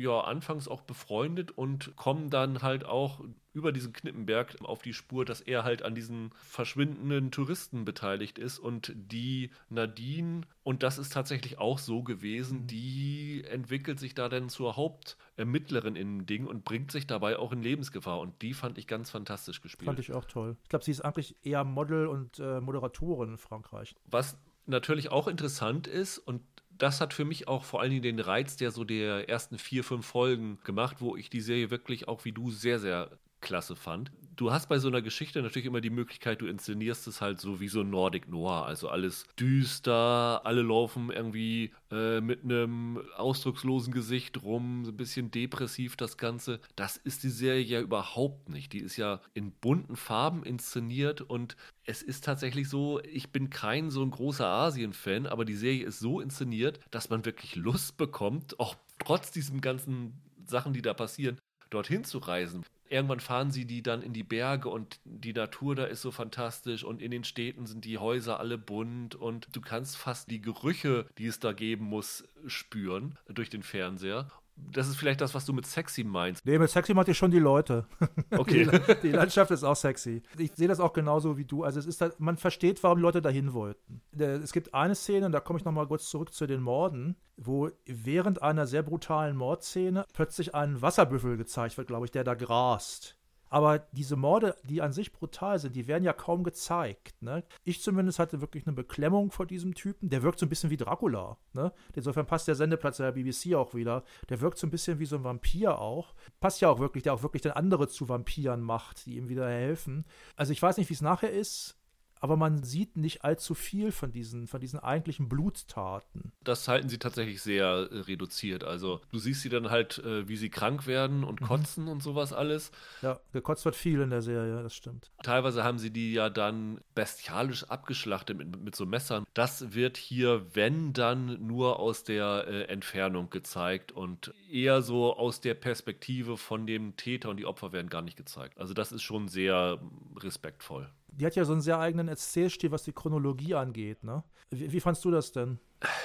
ja 0.00 0.20
anfangs 0.20 0.68
auch 0.68 0.82
befreundet 0.82 1.50
und 1.50 1.96
kommen 1.96 2.30
dann 2.30 2.62
halt 2.62 2.84
auch 2.84 3.20
über 3.56 3.72
diesen 3.72 3.94
Knippenberg 3.94 4.56
auf 4.62 4.82
die 4.82 4.92
Spur, 4.92 5.24
dass 5.24 5.40
er 5.40 5.64
halt 5.64 5.82
an 5.82 5.94
diesen 5.94 6.30
verschwindenden 6.44 7.30
Touristen 7.30 7.86
beteiligt 7.86 8.38
ist 8.38 8.58
und 8.58 8.92
die 8.94 9.50
Nadine, 9.70 10.42
und 10.62 10.82
das 10.82 10.98
ist 10.98 11.14
tatsächlich 11.14 11.58
auch 11.58 11.78
so 11.78 12.02
gewesen, 12.02 12.62
mhm. 12.62 12.66
die 12.66 13.44
entwickelt 13.48 13.98
sich 13.98 14.14
da 14.14 14.28
dann 14.28 14.50
zur 14.50 14.76
Hauptermittlerin 14.76 15.96
in 15.96 16.18
dem 16.18 16.26
Ding 16.26 16.46
und 16.46 16.64
bringt 16.64 16.92
sich 16.92 17.06
dabei 17.06 17.38
auch 17.38 17.50
in 17.50 17.62
Lebensgefahr 17.62 18.20
und 18.20 18.42
die 18.42 18.52
fand 18.52 18.76
ich 18.76 18.86
ganz 18.86 19.10
fantastisch 19.10 19.62
gespielt. 19.62 19.86
Fand 19.86 20.00
ich 20.00 20.12
auch 20.12 20.26
toll. 20.26 20.56
Ich 20.62 20.68
glaube, 20.68 20.84
sie 20.84 20.90
ist 20.90 21.00
eigentlich 21.00 21.34
eher 21.42 21.64
Model 21.64 22.08
und 22.08 22.38
äh, 22.38 22.60
Moderatorin 22.60 23.30
in 23.30 23.38
Frankreich. 23.38 23.94
Was 24.04 24.36
natürlich 24.66 25.10
auch 25.10 25.28
interessant 25.28 25.86
ist 25.86 26.18
und 26.18 26.42
das 26.78 27.00
hat 27.00 27.14
für 27.14 27.24
mich 27.24 27.48
auch 27.48 27.64
vor 27.64 27.80
allen 27.80 27.90
Dingen 27.90 28.02
den 28.02 28.20
Reiz 28.20 28.56
der 28.56 28.70
so 28.70 28.84
der 28.84 29.28
ersten 29.28 29.58
vier, 29.58 29.84
fünf 29.84 30.06
Folgen 30.06 30.58
gemacht, 30.64 30.96
wo 31.00 31.16
ich 31.16 31.30
die 31.30 31.40
Serie 31.40 31.70
wirklich 31.70 32.08
auch 32.08 32.24
wie 32.24 32.32
du 32.32 32.50
sehr, 32.50 32.78
sehr 32.78 33.10
klasse 33.46 33.76
fand. 33.76 34.10
Du 34.34 34.52
hast 34.52 34.68
bei 34.68 34.78
so 34.78 34.88
einer 34.88 35.00
Geschichte 35.00 35.40
natürlich 35.40 35.66
immer 35.66 35.80
die 35.80 35.88
Möglichkeit, 35.88 36.42
du 36.42 36.46
inszenierst 36.46 37.06
es 37.06 37.20
halt 37.22 37.40
so 37.40 37.60
wie 37.60 37.68
so 37.68 37.84
Nordic 37.84 38.28
Noir, 38.28 38.66
also 38.66 38.88
alles 38.90 39.24
düster, 39.38 40.42
alle 40.44 40.60
laufen 40.60 41.10
irgendwie 41.10 41.72
äh, 41.90 42.20
mit 42.20 42.42
einem 42.42 43.00
ausdruckslosen 43.16 43.94
Gesicht 43.94 44.42
rum, 44.42 44.84
so 44.84 44.90
ein 44.90 44.96
bisschen 44.96 45.30
depressiv 45.30 45.96
das 45.96 46.18
Ganze. 46.18 46.60
Das 46.74 46.96
ist 46.96 47.22
die 47.22 47.30
Serie 47.30 47.62
ja 47.62 47.80
überhaupt 47.80 48.50
nicht. 48.50 48.74
Die 48.74 48.80
ist 48.80 48.96
ja 48.96 49.20
in 49.32 49.52
bunten 49.52 49.96
Farben 49.96 50.42
inszeniert 50.42 51.22
und 51.22 51.56
es 51.84 52.02
ist 52.02 52.24
tatsächlich 52.24 52.68
so, 52.68 53.00
ich 53.04 53.30
bin 53.30 53.48
kein 53.48 53.90
so 53.90 54.02
ein 54.02 54.10
großer 54.10 54.46
Asien-Fan, 54.46 55.26
aber 55.26 55.44
die 55.44 55.54
Serie 55.54 55.86
ist 55.86 56.00
so 56.00 56.20
inszeniert, 56.20 56.80
dass 56.90 57.08
man 57.08 57.24
wirklich 57.24 57.54
Lust 57.54 57.96
bekommt, 57.96 58.58
auch 58.58 58.74
trotz 58.98 59.30
diesen 59.30 59.60
ganzen 59.60 60.20
Sachen, 60.44 60.72
die 60.72 60.82
da 60.82 60.92
passieren, 60.92 61.38
dorthin 61.70 62.04
zu 62.04 62.18
reisen. 62.18 62.64
Irgendwann 62.88 63.20
fahren 63.20 63.50
sie 63.50 63.64
die 63.64 63.82
dann 63.82 64.02
in 64.02 64.12
die 64.12 64.22
Berge 64.22 64.68
und 64.68 65.00
die 65.04 65.32
Natur 65.32 65.74
da 65.74 65.84
ist 65.84 66.02
so 66.02 66.10
fantastisch 66.10 66.84
und 66.84 67.02
in 67.02 67.10
den 67.10 67.24
Städten 67.24 67.66
sind 67.66 67.84
die 67.84 67.98
Häuser 67.98 68.38
alle 68.38 68.58
bunt 68.58 69.14
und 69.14 69.48
du 69.52 69.60
kannst 69.60 69.96
fast 69.96 70.30
die 70.30 70.40
Gerüche, 70.40 71.06
die 71.18 71.26
es 71.26 71.40
da 71.40 71.52
geben 71.52 71.86
muss, 71.86 72.24
spüren 72.46 73.18
durch 73.28 73.50
den 73.50 73.62
Fernseher 73.62 74.30
das 74.56 74.88
ist 74.88 74.96
vielleicht 74.96 75.20
das, 75.20 75.34
was 75.34 75.44
du 75.44 75.52
mit 75.52 75.66
sexy 75.66 76.04
meinst. 76.04 76.44
Nee, 76.46 76.58
mit 76.58 76.70
sexy 76.70 76.94
meinte 76.94 77.10
ich 77.10 77.18
schon 77.18 77.30
die 77.30 77.38
Leute. 77.38 77.86
Okay. 78.36 78.66
die, 78.66 79.08
die, 79.08 79.10
Landschaft 79.12 79.50
ist 79.50 79.64
auch 79.64 79.76
sexy. 79.76 80.22
Ich 80.36 80.52
sehe 80.54 80.68
das 80.68 80.80
auch 80.80 80.92
genauso 80.92 81.38
wie 81.38 81.44
du. 81.44 81.64
Also 81.64 81.78
es 81.78 81.86
ist 81.86 82.00
halt, 82.00 82.18
man 82.20 82.36
versteht, 82.36 82.82
warum 82.82 82.98
Leute 82.98 83.22
dahin 83.22 83.52
wollten. 83.52 84.02
Es 84.16 84.52
gibt 84.52 84.74
eine 84.74 84.94
Szene, 84.94 85.26
und 85.26 85.32
da 85.32 85.40
komme 85.40 85.58
ich 85.58 85.64
nochmal 85.64 85.86
kurz 85.86 86.08
zurück 86.08 86.32
zu 86.32 86.46
den 86.46 86.60
Morden, 86.60 87.16
wo 87.36 87.70
während 87.86 88.42
einer 88.42 88.66
sehr 88.66 88.82
brutalen 88.82 89.36
Mordszene 89.36 90.04
plötzlich 90.12 90.54
ein 90.54 90.82
Wasserbüffel 90.82 91.36
gezeigt 91.36 91.76
wird, 91.78 91.88
glaube 91.88 92.06
ich, 92.06 92.10
der 92.10 92.24
da 92.24 92.34
grast. 92.34 93.16
Aber 93.56 93.78
diese 93.92 94.16
Morde, 94.16 94.54
die 94.64 94.82
an 94.82 94.92
sich 94.92 95.14
brutal 95.14 95.58
sind, 95.58 95.74
die 95.74 95.86
werden 95.86 96.04
ja 96.04 96.12
kaum 96.12 96.44
gezeigt. 96.44 97.22
Ne? 97.22 97.42
Ich 97.64 97.80
zumindest 97.80 98.18
hatte 98.18 98.42
wirklich 98.42 98.66
eine 98.66 98.76
Beklemmung 98.76 99.30
vor 99.30 99.46
diesem 99.46 99.72
Typen. 99.72 100.10
Der 100.10 100.22
wirkt 100.22 100.38
so 100.38 100.44
ein 100.44 100.50
bisschen 100.50 100.68
wie 100.68 100.76
Dracula. 100.76 101.38
Ne? 101.54 101.72
Insofern 101.94 102.26
passt 102.26 102.48
der 102.48 102.54
Sendeplatz 102.54 102.98
der 102.98 103.12
BBC 103.12 103.54
auch 103.54 103.72
wieder. 103.72 104.04
Der 104.28 104.42
wirkt 104.42 104.58
so 104.58 104.66
ein 104.66 104.70
bisschen 104.70 104.98
wie 104.98 105.06
so 105.06 105.16
ein 105.16 105.24
Vampir 105.24 105.78
auch. 105.78 106.12
Passt 106.38 106.60
ja 106.60 106.68
auch 106.68 106.80
wirklich, 106.80 107.04
der 107.04 107.14
auch 107.14 107.22
wirklich 107.22 107.40
dann 107.40 107.52
andere 107.52 107.88
zu 107.88 108.10
Vampiren 108.10 108.60
macht, 108.60 109.06
die 109.06 109.16
ihm 109.16 109.30
wieder 109.30 109.48
helfen. 109.48 110.04
Also 110.36 110.52
ich 110.52 110.60
weiß 110.60 110.76
nicht, 110.76 110.90
wie 110.90 110.94
es 110.94 111.00
nachher 111.00 111.30
ist 111.30 111.78
aber 112.20 112.36
man 112.36 112.62
sieht 112.62 112.96
nicht 112.96 113.24
allzu 113.24 113.54
viel 113.54 113.92
von 113.92 114.12
diesen, 114.12 114.46
von 114.46 114.60
diesen 114.60 114.80
eigentlichen 114.80 115.28
Bluttaten. 115.28 116.32
Das 116.42 116.66
halten 116.68 116.88
sie 116.88 116.98
tatsächlich 116.98 117.42
sehr 117.42 117.66
äh, 117.66 117.98
reduziert. 118.00 118.64
Also 118.64 119.00
du 119.10 119.18
siehst 119.18 119.42
sie 119.42 119.48
dann 119.48 119.70
halt, 119.70 119.98
äh, 119.98 120.28
wie 120.28 120.36
sie 120.36 120.48
krank 120.48 120.86
werden 120.86 121.24
und 121.24 121.40
mhm. 121.40 121.46
kotzen 121.46 121.88
und 121.88 122.02
sowas 122.02 122.32
alles. 122.32 122.70
Ja, 123.02 123.20
gekotzt 123.32 123.64
wird 123.64 123.76
viel 123.76 124.00
in 124.00 124.10
der 124.10 124.22
Serie, 124.22 124.62
das 124.62 124.74
stimmt. 124.74 125.10
Teilweise 125.22 125.64
haben 125.64 125.78
sie 125.78 125.90
die 125.90 126.12
ja 126.12 126.30
dann 126.30 126.80
bestialisch 126.94 127.64
abgeschlachtet 127.64 128.38
mit, 128.38 128.62
mit 128.62 128.76
so 128.76 128.86
Messern. 128.86 129.26
Das 129.34 129.74
wird 129.74 129.96
hier, 129.96 130.54
wenn 130.54 130.92
dann, 130.92 131.46
nur 131.46 131.78
aus 131.78 132.04
der 132.04 132.46
äh, 132.46 132.62
Entfernung 132.64 133.30
gezeigt 133.30 133.92
und 133.92 134.32
eher 134.50 134.82
so 134.82 135.16
aus 135.16 135.40
der 135.40 135.54
Perspektive 135.54 136.36
von 136.36 136.66
dem 136.66 136.96
Täter 136.96 137.30
und 137.30 137.36
die 137.36 137.46
Opfer 137.46 137.72
werden 137.72 137.88
gar 137.88 138.02
nicht 138.02 138.16
gezeigt. 138.16 138.58
Also 138.58 138.74
das 138.74 138.92
ist 138.92 139.02
schon 139.02 139.28
sehr 139.28 139.80
respektvoll 140.16 140.88
die 141.16 141.26
hat 141.26 141.36
ja 141.36 141.44
so 141.44 141.52
einen 141.52 141.60
sehr 141.60 141.78
eigenen 141.78 142.08
Erzählstil, 142.08 142.70
was 142.70 142.84
die 142.84 142.92
Chronologie 142.92 143.54
angeht. 143.54 144.04
Ne? 144.04 144.22
Wie, 144.50 144.72
wie 144.72 144.80
fandst 144.80 145.04
du 145.04 145.10
das 145.10 145.32
denn? 145.32 145.58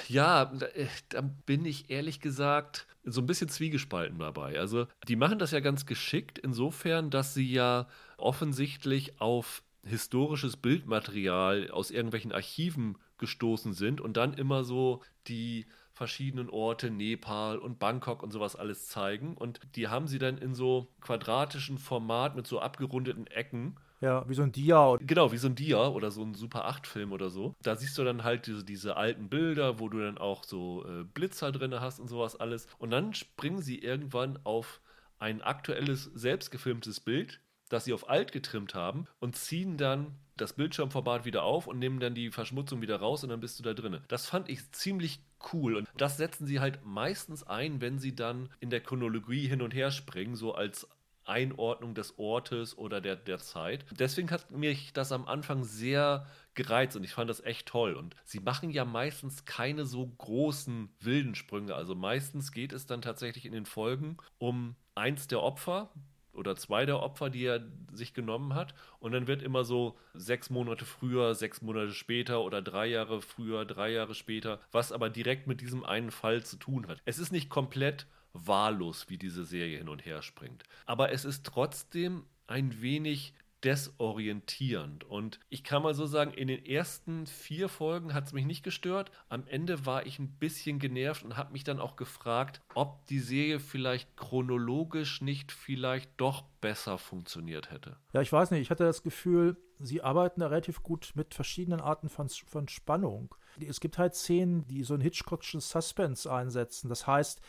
Ja, 0.08 0.46
da, 0.46 0.66
äh, 0.66 0.86
da, 1.08 1.22
bin 1.22 1.64
ich 1.64 1.90
ehrlich 1.90 2.20
gesagt 2.20 2.86
so 3.04 3.20
ein 3.20 3.26
bisschen 3.26 3.48
zwiegespalten 3.48 4.18
dabei. 4.18 4.58
Also, 4.58 4.86
die 5.08 5.16
machen 5.16 5.38
das 5.38 5.50
ja 5.50 5.60
ganz 5.60 5.86
geschickt, 5.86 6.38
insofern, 6.38 7.10
dass 7.10 7.34
sie 7.34 7.50
ja 7.50 7.88
offensichtlich 8.16 9.20
auf 9.20 9.62
historisches 9.84 10.56
Bildmaterial 10.56 11.70
aus 11.70 11.90
irgendwelchen 11.90 12.32
Archiven 12.32 12.98
gestoßen 13.18 13.72
sind 13.72 14.00
und 14.00 14.16
dann 14.16 14.34
immer 14.34 14.64
so 14.64 15.02
die 15.26 15.66
verschiedenen 15.92 16.48
Orte, 16.48 16.90
Nepal 16.90 17.58
und 17.58 17.78
Bangkok 17.78 18.22
und 18.22 18.30
sowas 18.30 18.56
alles 18.56 18.88
zeigen. 18.88 19.36
Und 19.36 19.60
die 19.76 19.88
haben 19.88 20.06
sie 20.08 20.18
dann 20.18 20.38
in 20.38 20.54
so 20.54 20.88
quadratischen 21.00 21.78
Format 21.78 22.36
mit 22.36 22.46
so 22.46 22.60
abgerundeten 22.60 23.26
Ecken 23.26 23.76
ja, 24.02 24.28
wie 24.28 24.34
so 24.34 24.42
ein 24.42 24.52
Dia. 24.52 24.96
Genau, 25.00 25.30
wie 25.30 25.38
so 25.38 25.46
ein 25.46 25.54
Dia 25.54 25.86
oder 25.86 26.10
so 26.10 26.22
ein 26.22 26.34
Super 26.34 26.68
8-Film 26.68 27.12
oder 27.12 27.30
so. 27.30 27.54
Da 27.62 27.76
siehst 27.76 27.96
du 27.96 28.04
dann 28.04 28.24
halt 28.24 28.46
diese, 28.46 28.64
diese 28.64 28.96
alten 28.96 29.28
Bilder, 29.28 29.78
wo 29.78 29.88
du 29.88 30.00
dann 30.00 30.18
auch 30.18 30.42
so 30.44 30.84
äh, 30.84 31.04
Blitzer 31.04 31.52
drin 31.52 31.80
hast 31.80 32.00
und 32.00 32.08
sowas 32.08 32.34
alles. 32.34 32.66
Und 32.78 32.90
dann 32.90 33.14
springen 33.14 33.62
sie 33.62 33.78
irgendwann 33.78 34.40
auf 34.42 34.80
ein 35.20 35.40
aktuelles, 35.40 36.10
selbstgefilmtes 36.14 36.98
Bild, 36.98 37.40
das 37.68 37.84
sie 37.84 37.92
auf 37.92 38.10
alt 38.10 38.32
getrimmt 38.32 38.74
haben 38.74 39.06
und 39.20 39.36
ziehen 39.36 39.76
dann 39.76 40.16
das 40.36 40.54
Bildschirmformat 40.54 41.24
wieder 41.24 41.44
auf 41.44 41.68
und 41.68 41.78
nehmen 41.78 42.00
dann 42.00 42.14
die 42.14 42.32
Verschmutzung 42.32 42.82
wieder 42.82 42.96
raus 42.96 43.22
und 43.22 43.30
dann 43.30 43.40
bist 43.40 43.58
du 43.58 43.62
da 43.62 43.72
drin. 43.72 44.00
Das 44.08 44.26
fand 44.26 44.48
ich 44.48 44.72
ziemlich 44.72 45.20
cool 45.52 45.76
und 45.76 45.88
das 45.96 46.16
setzen 46.16 46.46
sie 46.46 46.58
halt 46.58 46.84
meistens 46.84 47.44
ein, 47.44 47.80
wenn 47.80 48.00
sie 48.00 48.16
dann 48.16 48.48
in 48.58 48.70
der 48.70 48.80
Chronologie 48.80 49.46
hin 49.46 49.62
und 49.62 49.72
her 49.72 49.92
springen, 49.92 50.34
so 50.34 50.54
als 50.54 50.88
Einordnung 51.24 51.94
des 51.94 52.18
Ortes 52.18 52.76
oder 52.76 53.00
der, 53.00 53.16
der 53.16 53.38
Zeit. 53.38 53.84
Deswegen 53.90 54.30
hat 54.30 54.50
mich 54.50 54.92
das 54.92 55.12
am 55.12 55.26
Anfang 55.26 55.64
sehr 55.64 56.26
gereizt 56.54 56.96
und 56.96 57.04
ich 57.04 57.14
fand 57.14 57.30
das 57.30 57.42
echt 57.42 57.66
toll. 57.66 57.94
Und 57.94 58.16
sie 58.24 58.40
machen 58.40 58.70
ja 58.70 58.84
meistens 58.84 59.44
keine 59.44 59.86
so 59.86 60.06
großen 60.06 60.88
wilden 61.00 61.34
Sprünge. 61.34 61.74
Also 61.74 61.94
meistens 61.94 62.52
geht 62.52 62.72
es 62.72 62.86
dann 62.86 63.02
tatsächlich 63.02 63.46
in 63.46 63.52
den 63.52 63.66
Folgen 63.66 64.16
um 64.38 64.76
eins 64.94 65.28
der 65.28 65.42
Opfer, 65.42 65.90
oder 66.32 66.56
zwei 66.56 66.86
der 66.86 67.00
Opfer, 67.00 67.30
die 67.30 67.44
er 67.44 67.62
sich 67.92 68.14
genommen 68.14 68.54
hat. 68.54 68.74
Und 68.98 69.12
dann 69.12 69.26
wird 69.26 69.42
immer 69.42 69.64
so 69.64 69.98
sechs 70.14 70.50
Monate 70.50 70.84
früher, 70.84 71.34
sechs 71.34 71.62
Monate 71.62 71.92
später 71.92 72.42
oder 72.42 72.62
drei 72.62 72.86
Jahre 72.86 73.20
früher, 73.20 73.64
drei 73.64 73.90
Jahre 73.90 74.14
später, 74.14 74.60
was 74.70 74.92
aber 74.92 75.10
direkt 75.10 75.46
mit 75.46 75.60
diesem 75.60 75.84
einen 75.84 76.10
Fall 76.10 76.42
zu 76.42 76.56
tun 76.56 76.88
hat. 76.88 77.00
Es 77.04 77.18
ist 77.18 77.32
nicht 77.32 77.50
komplett 77.50 78.06
wahllos, 78.32 79.06
wie 79.08 79.18
diese 79.18 79.44
Serie 79.44 79.78
hin 79.78 79.88
und 79.88 80.04
her 80.04 80.22
springt. 80.22 80.64
Aber 80.86 81.12
es 81.12 81.24
ist 81.24 81.44
trotzdem 81.44 82.24
ein 82.46 82.82
wenig 82.82 83.34
desorientierend. 83.64 85.04
Und 85.04 85.38
ich 85.48 85.62
kann 85.64 85.82
mal 85.82 85.94
so 85.94 86.06
sagen, 86.06 86.32
in 86.32 86.48
den 86.48 86.64
ersten 86.64 87.26
vier 87.26 87.68
Folgen 87.68 88.14
hat 88.14 88.26
es 88.26 88.32
mich 88.32 88.44
nicht 88.44 88.62
gestört. 88.62 89.10
Am 89.28 89.46
Ende 89.46 89.86
war 89.86 90.06
ich 90.06 90.18
ein 90.18 90.32
bisschen 90.32 90.78
genervt 90.78 91.22
und 91.22 91.36
habe 91.36 91.52
mich 91.52 91.64
dann 91.64 91.80
auch 91.80 91.96
gefragt, 91.96 92.60
ob 92.74 93.06
die 93.06 93.20
Serie 93.20 93.60
vielleicht 93.60 94.16
chronologisch 94.16 95.20
nicht 95.20 95.52
vielleicht 95.52 96.10
doch 96.16 96.42
besser 96.60 96.98
funktioniert 96.98 97.70
hätte. 97.70 97.96
Ja, 98.12 98.20
ich 98.20 98.32
weiß 98.32 98.50
nicht. 98.50 98.62
Ich 98.62 98.70
hatte 98.70 98.84
das 98.84 99.02
Gefühl, 99.02 99.56
sie 99.78 100.02
arbeiten 100.02 100.40
da 100.40 100.48
relativ 100.48 100.82
gut 100.82 101.12
mit 101.14 101.34
verschiedenen 101.34 101.80
Arten 101.80 102.08
von, 102.08 102.28
von 102.28 102.68
Spannung. 102.68 103.34
Es 103.60 103.80
gibt 103.80 103.98
halt 103.98 104.14
Szenen, 104.14 104.66
die 104.66 104.82
so 104.82 104.94
ein 104.94 105.00
Hitchcockschen 105.00 105.60
Suspense 105.60 106.32
einsetzen. 106.32 106.88
Das 106.88 107.06
heißt, 107.06 107.40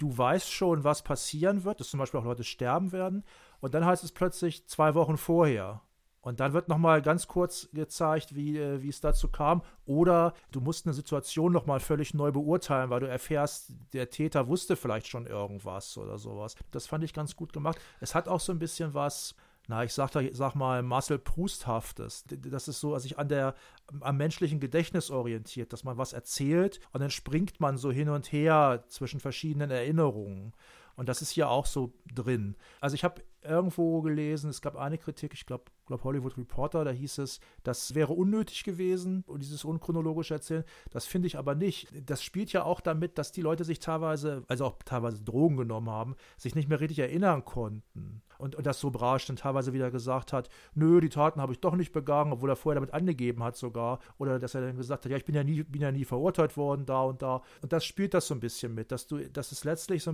du 0.00 0.16
weißt 0.16 0.50
schon, 0.50 0.82
was 0.82 1.02
passieren 1.02 1.64
wird, 1.64 1.80
dass 1.80 1.90
zum 1.90 2.00
Beispiel 2.00 2.20
auch 2.20 2.24
Leute 2.24 2.44
sterben 2.44 2.92
werden. 2.92 3.24
Und 3.60 3.74
dann 3.74 3.84
heißt 3.84 4.02
es 4.02 4.12
plötzlich 4.12 4.66
zwei 4.66 4.94
Wochen 4.94 5.16
vorher. 5.16 5.82
Und 6.22 6.40
dann 6.40 6.52
wird 6.52 6.68
nochmal 6.68 7.00
ganz 7.00 7.28
kurz 7.28 7.68
gezeigt, 7.72 8.34
wie, 8.34 8.58
äh, 8.58 8.82
wie 8.82 8.88
es 8.88 9.00
dazu 9.00 9.28
kam. 9.28 9.62
Oder 9.86 10.34
du 10.50 10.60
musst 10.60 10.86
eine 10.86 10.92
Situation 10.92 11.52
nochmal 11.52 11.80
völlig 11.80 12.12
neu 12.12 12.30
beurteilen, 12.30 12.90
weil 12.90 13.00
du 13.00 13.08
erfährst, 13.08 13.72
der 13.92 14.10
Täter 14.10 14.46
wusste 14.46 14.76
vielleicht 14.76 15.06
schon 15.06 15.26
irgendwas 15.26 15.96
oder 15.96 16.18
sowas. 16.18 16.56
Das 16.72 16.86
fand 16.86 17.04
ich 17.04 17.14
ganz 17.14 17.36
gut 17.36 17.52
gemacht. 17.52 17.78
Es 18.00 18.14
hat 18.14 18.28
auch 18.28 18.40
so 18.40 18.52
ein 18.52 18.58
bisschen 18.58 18.92
was, 18.92 19.34
na, 19.70 19.84
ich 19.84 19.94
sag, 19.94 20.10
sag 20.32 20.54
mal, 20.56 20.82
Marcel 20.82 21.20
Prousthaftes. 21.20 22.24
Das 22.26 22.66
ist 22.66 22.80
so, 22.80 22.92
also 22.92 23.04
sich 23.04 23.20
an 23.20 23.28
der, 23.28 23.54
am 24.00 24.16
menschlichen 24.16 24.58
Gedächtnis 24.58 25.12
orientiert, 25.12 25.72
dass 25.72 25.84
man 25.84 25.96
was 25.96 26.12
erzählt 26.12 26.80
und 26.92 27.00
dann 27.00 27.10
springt 27.10 27.60
man 27.60 27.78
so 27.78 27.92
hin 27.92 28.08
und 28.08 28.32
her 28.32 28.82
zwischen 28.88 29.20
verschiedenen 29.20 29.70
Erinnerungen. 29.70 30.54
Und 30.96 31.08
das 31.08 31.22
ist 31.22 31.30
hier 31.30 31.48
auch 31.48 31.66
so 31.66 31.94
drin. 32.12 32.56
Also 32.80 32.94
ich 32.94 33.04
habe 33.04 33.22
irgendwo 33.42 34.02
gelesen, 34.02 34.50
es 34.50 34.60
gab 34.60 34.74
eine 34.74 34.98
Kritik, 34.98 35.34
ich 35.34 35.46
glaube, 35.46 35.66
glaub 35.90 36.04
Hollywood 36.04 36.38
Reporter, 36.38 36.84
da 36.84 36.92
hieß 36.92 37.18
es, 37.18 37.40
das 37.64 37.94
wäre 37.94 38.12
unnötig 38.12 38.62
gewesen, 38.62 39.24
dieses 39.38 39.64
unchronologische 39.64 40.34
Erzählen. 40.34 40.64
Das 40.90 41.04
finde 41.04 41.26
ich 41.26 41.36
aber 41.36 41.56
nicht. 41.56 41.88
Das 42.08 42.22
spielt 42.22 42.52
ja 42.52 42.62
auch 42.62 42.80
damit, 42.80 43.18
dass 43.18 43.32
die 43.32 43.42
Leute 43.42 43.64
sich 43.64 43.80
teilweise, 43.80 44.44
also 44.46 44.66
auch 44.66 44.76
teilweise 44.84 45.22
Drogen 45.24 45.56
genommen 45.56 45.90
haben, 45.90 46.14
sich 46.36 46.54
nicht 46.54 46.68
mehr 46.68 46.80
richtig 46.80 47.00
erinnern 47.00 47.44
konnten 47.44 48.22
und, 48.40 48.56
und 48.56 48.66
das 48.66 48.80
so 48.80 48.90
brasch 48.90 49.26
dann 49.26 49.36
teilweise 49.36 49.72
wieder 49.72 49.90
gesagt 49.90 50.32
hat, 50.32 50.48
nö, 50.74 51.00
die 51.00 51.08
Taten 51.08 51.40
habe 51.40 51.52
ich 51.52 51.60
doch 51.60 51.76
nicht 51.76 51.92
begangen, 51.92 52.32
obwohl 52.32 52.50
er 52.50 52.56
vorher 52.56 52.80
damit 52.80 52.94
angegeben 52.94 53.42
hat 53.42 53.56
sogar. 53.56 54.00
Oder 54.18 54.38
dass 54.38 54.54
er 54.54 54.62
dann 54.62 54.76
gesagt 54.76 55.04
hat, 55.04 55.10
ja, 55.10 55.16
ich 55.16 55.24
bin 55.24 55.34
ja 55.34 55.44
nie, 55.44 55.62
bin 55.62 55.82
ja 55.82 55.92
nie 55.92 56.04
verurteilt 56.04 56.56
worden, 56.56 56.86
da 56.86 57.02
und 57.02 57.22
da. 57.22 57.42
Und 57.62 57.72
das 57.72 57.84
spielt 57.84 58.14
das 58.14 58.26
so 58.26 58.34
ein 58.34 58.40
bisschen 58.40 58.74
mit, 58.74 58.90
dass 58.90 59.06
du, 59.06 59.18
dass 59.28 59.52
es 59.52 59.64
letztlich 59.64 60.02
so, 60.02 60.12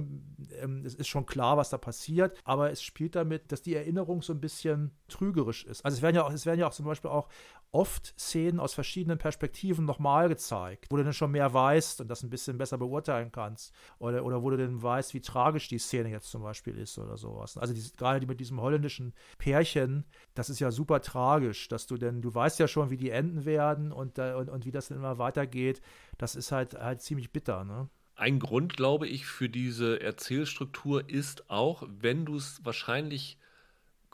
ähm, 0.61 0.83
es 0.85 0.95
ist 0.95 1.09
schon 1.09 1.27
klar, 1.27 1.57
was 1.57 1.71
da 1.71 1.79
passiert, 1.79 2.37
aber 2.45 2.71
es 2.71 2.83
spielt 2.83 3.15
damit, 3.15 3.53
dass 3.53 3.63
die 3.63 3.75
Erinnerung 3.75 4.23
so 4.23 4.33
ein 4.33 4.41
bisschen 4.41 4.91
trügerisch 5.09 5.65
ist. 5.67 5.85
Also 5.85 5.97
es 5.97 6.03
werden 6.03 6.17
ja 6.17 6.25
auch, 6.25 6.33
es 6.33 6.47
werden 6.47 6.61
ja 6.61 6.67
auch 6.67 6.73
zum 6.73 6.87
Beispiel 6.87 7.11
auch 7.11 7.29
oft 7.73 8.15
Szenen 8.19 8.61
aus 8.61 8.75
verschiedenen 8.75 9.19
Perspektiven 9.19 9.85
nochmal 9.85 10.29
gezeigt, 10.29 10.87
wo 10.91 10.97
du 10.97 11.05
dann 11.05 11.13
schon 11.13 11.31
mehr 11.31 11.53
weißt 11.53 12.01
und 12.01 12.09
das 12.09 12.23
ein 12.23 12.31
bisschen 12.31 12.59
besser 12.59 12.79
beurteilen 12.79 13.33
kannst. 13.33 13.75
Oder, 13.99 14.25
oder 14.25 14.43
wo 14.43 14.51
du 14.51 14.57
dann 14.57 14.83
weißt, 14.83 15.15
wie 15.15 15.21
tragisch 15.21 15.69
die 15.69 15.79
Szene 15.79 16.11
jetzt 16.11 16.31
zum 16.31 16.43
Beispiel 16.43 16.77
ist 16.79 16.99
oder 16.99 17.17
sowas. 17.17 17.59
Also 17.59 17.75
die, 17.75 17.83
gerade 17.97 18.21
die 18.21 18.27
mit 18.27 18.41
diesem 18.41 18.61
holländischen 18.61 19.15
Pärchen, 19.39 20.05
das 20.35 20.51
ist 20.51 20.61
ja 20.61 20.71
super 20.71 21.01
tragisch, 21.01 21.69
dass 21.69 21.87
du 21.87 21.97
denn, 21.97 22.23
du 22.23 22.35
weißt 22.35 22.59
ja 22.59 22.69
schon, 22.69 22.91
wie 22.91 22.97
die 22.97 23.11
enden 23.11 23.45
werden 23.45 23.93
und, 23.93 24.19
und, 24.19 24.49
und 24.49 24.65
wie 24.65 24.73
das 24.73 24.89
dann 24.89 24.99
immer 24.99 25.19
weitergeht. 25.19 25.83
Das 26.19 26.35
ist 26.35 26.53
halt, 26.53 26.75
halt 26.75 27.03
ziemlich 27.03 27.33
bitter, 27.33 27.65
ne? 27.65 27.89
Ein 28.19 28.39
Grund, 28.39 28.75
glaube 28.75 29.07
ich, 29.07 29.27
für 29.27 29.51
diese 29.51 30.01
Erzählstruktur 30.01 31.07
ist 31.07 31.51
auch, 31.51 31.83
wenn 31.87 32.25
du 32.25 32.37
es 32.37 32.65
wahrscheinlich 32.65 33.39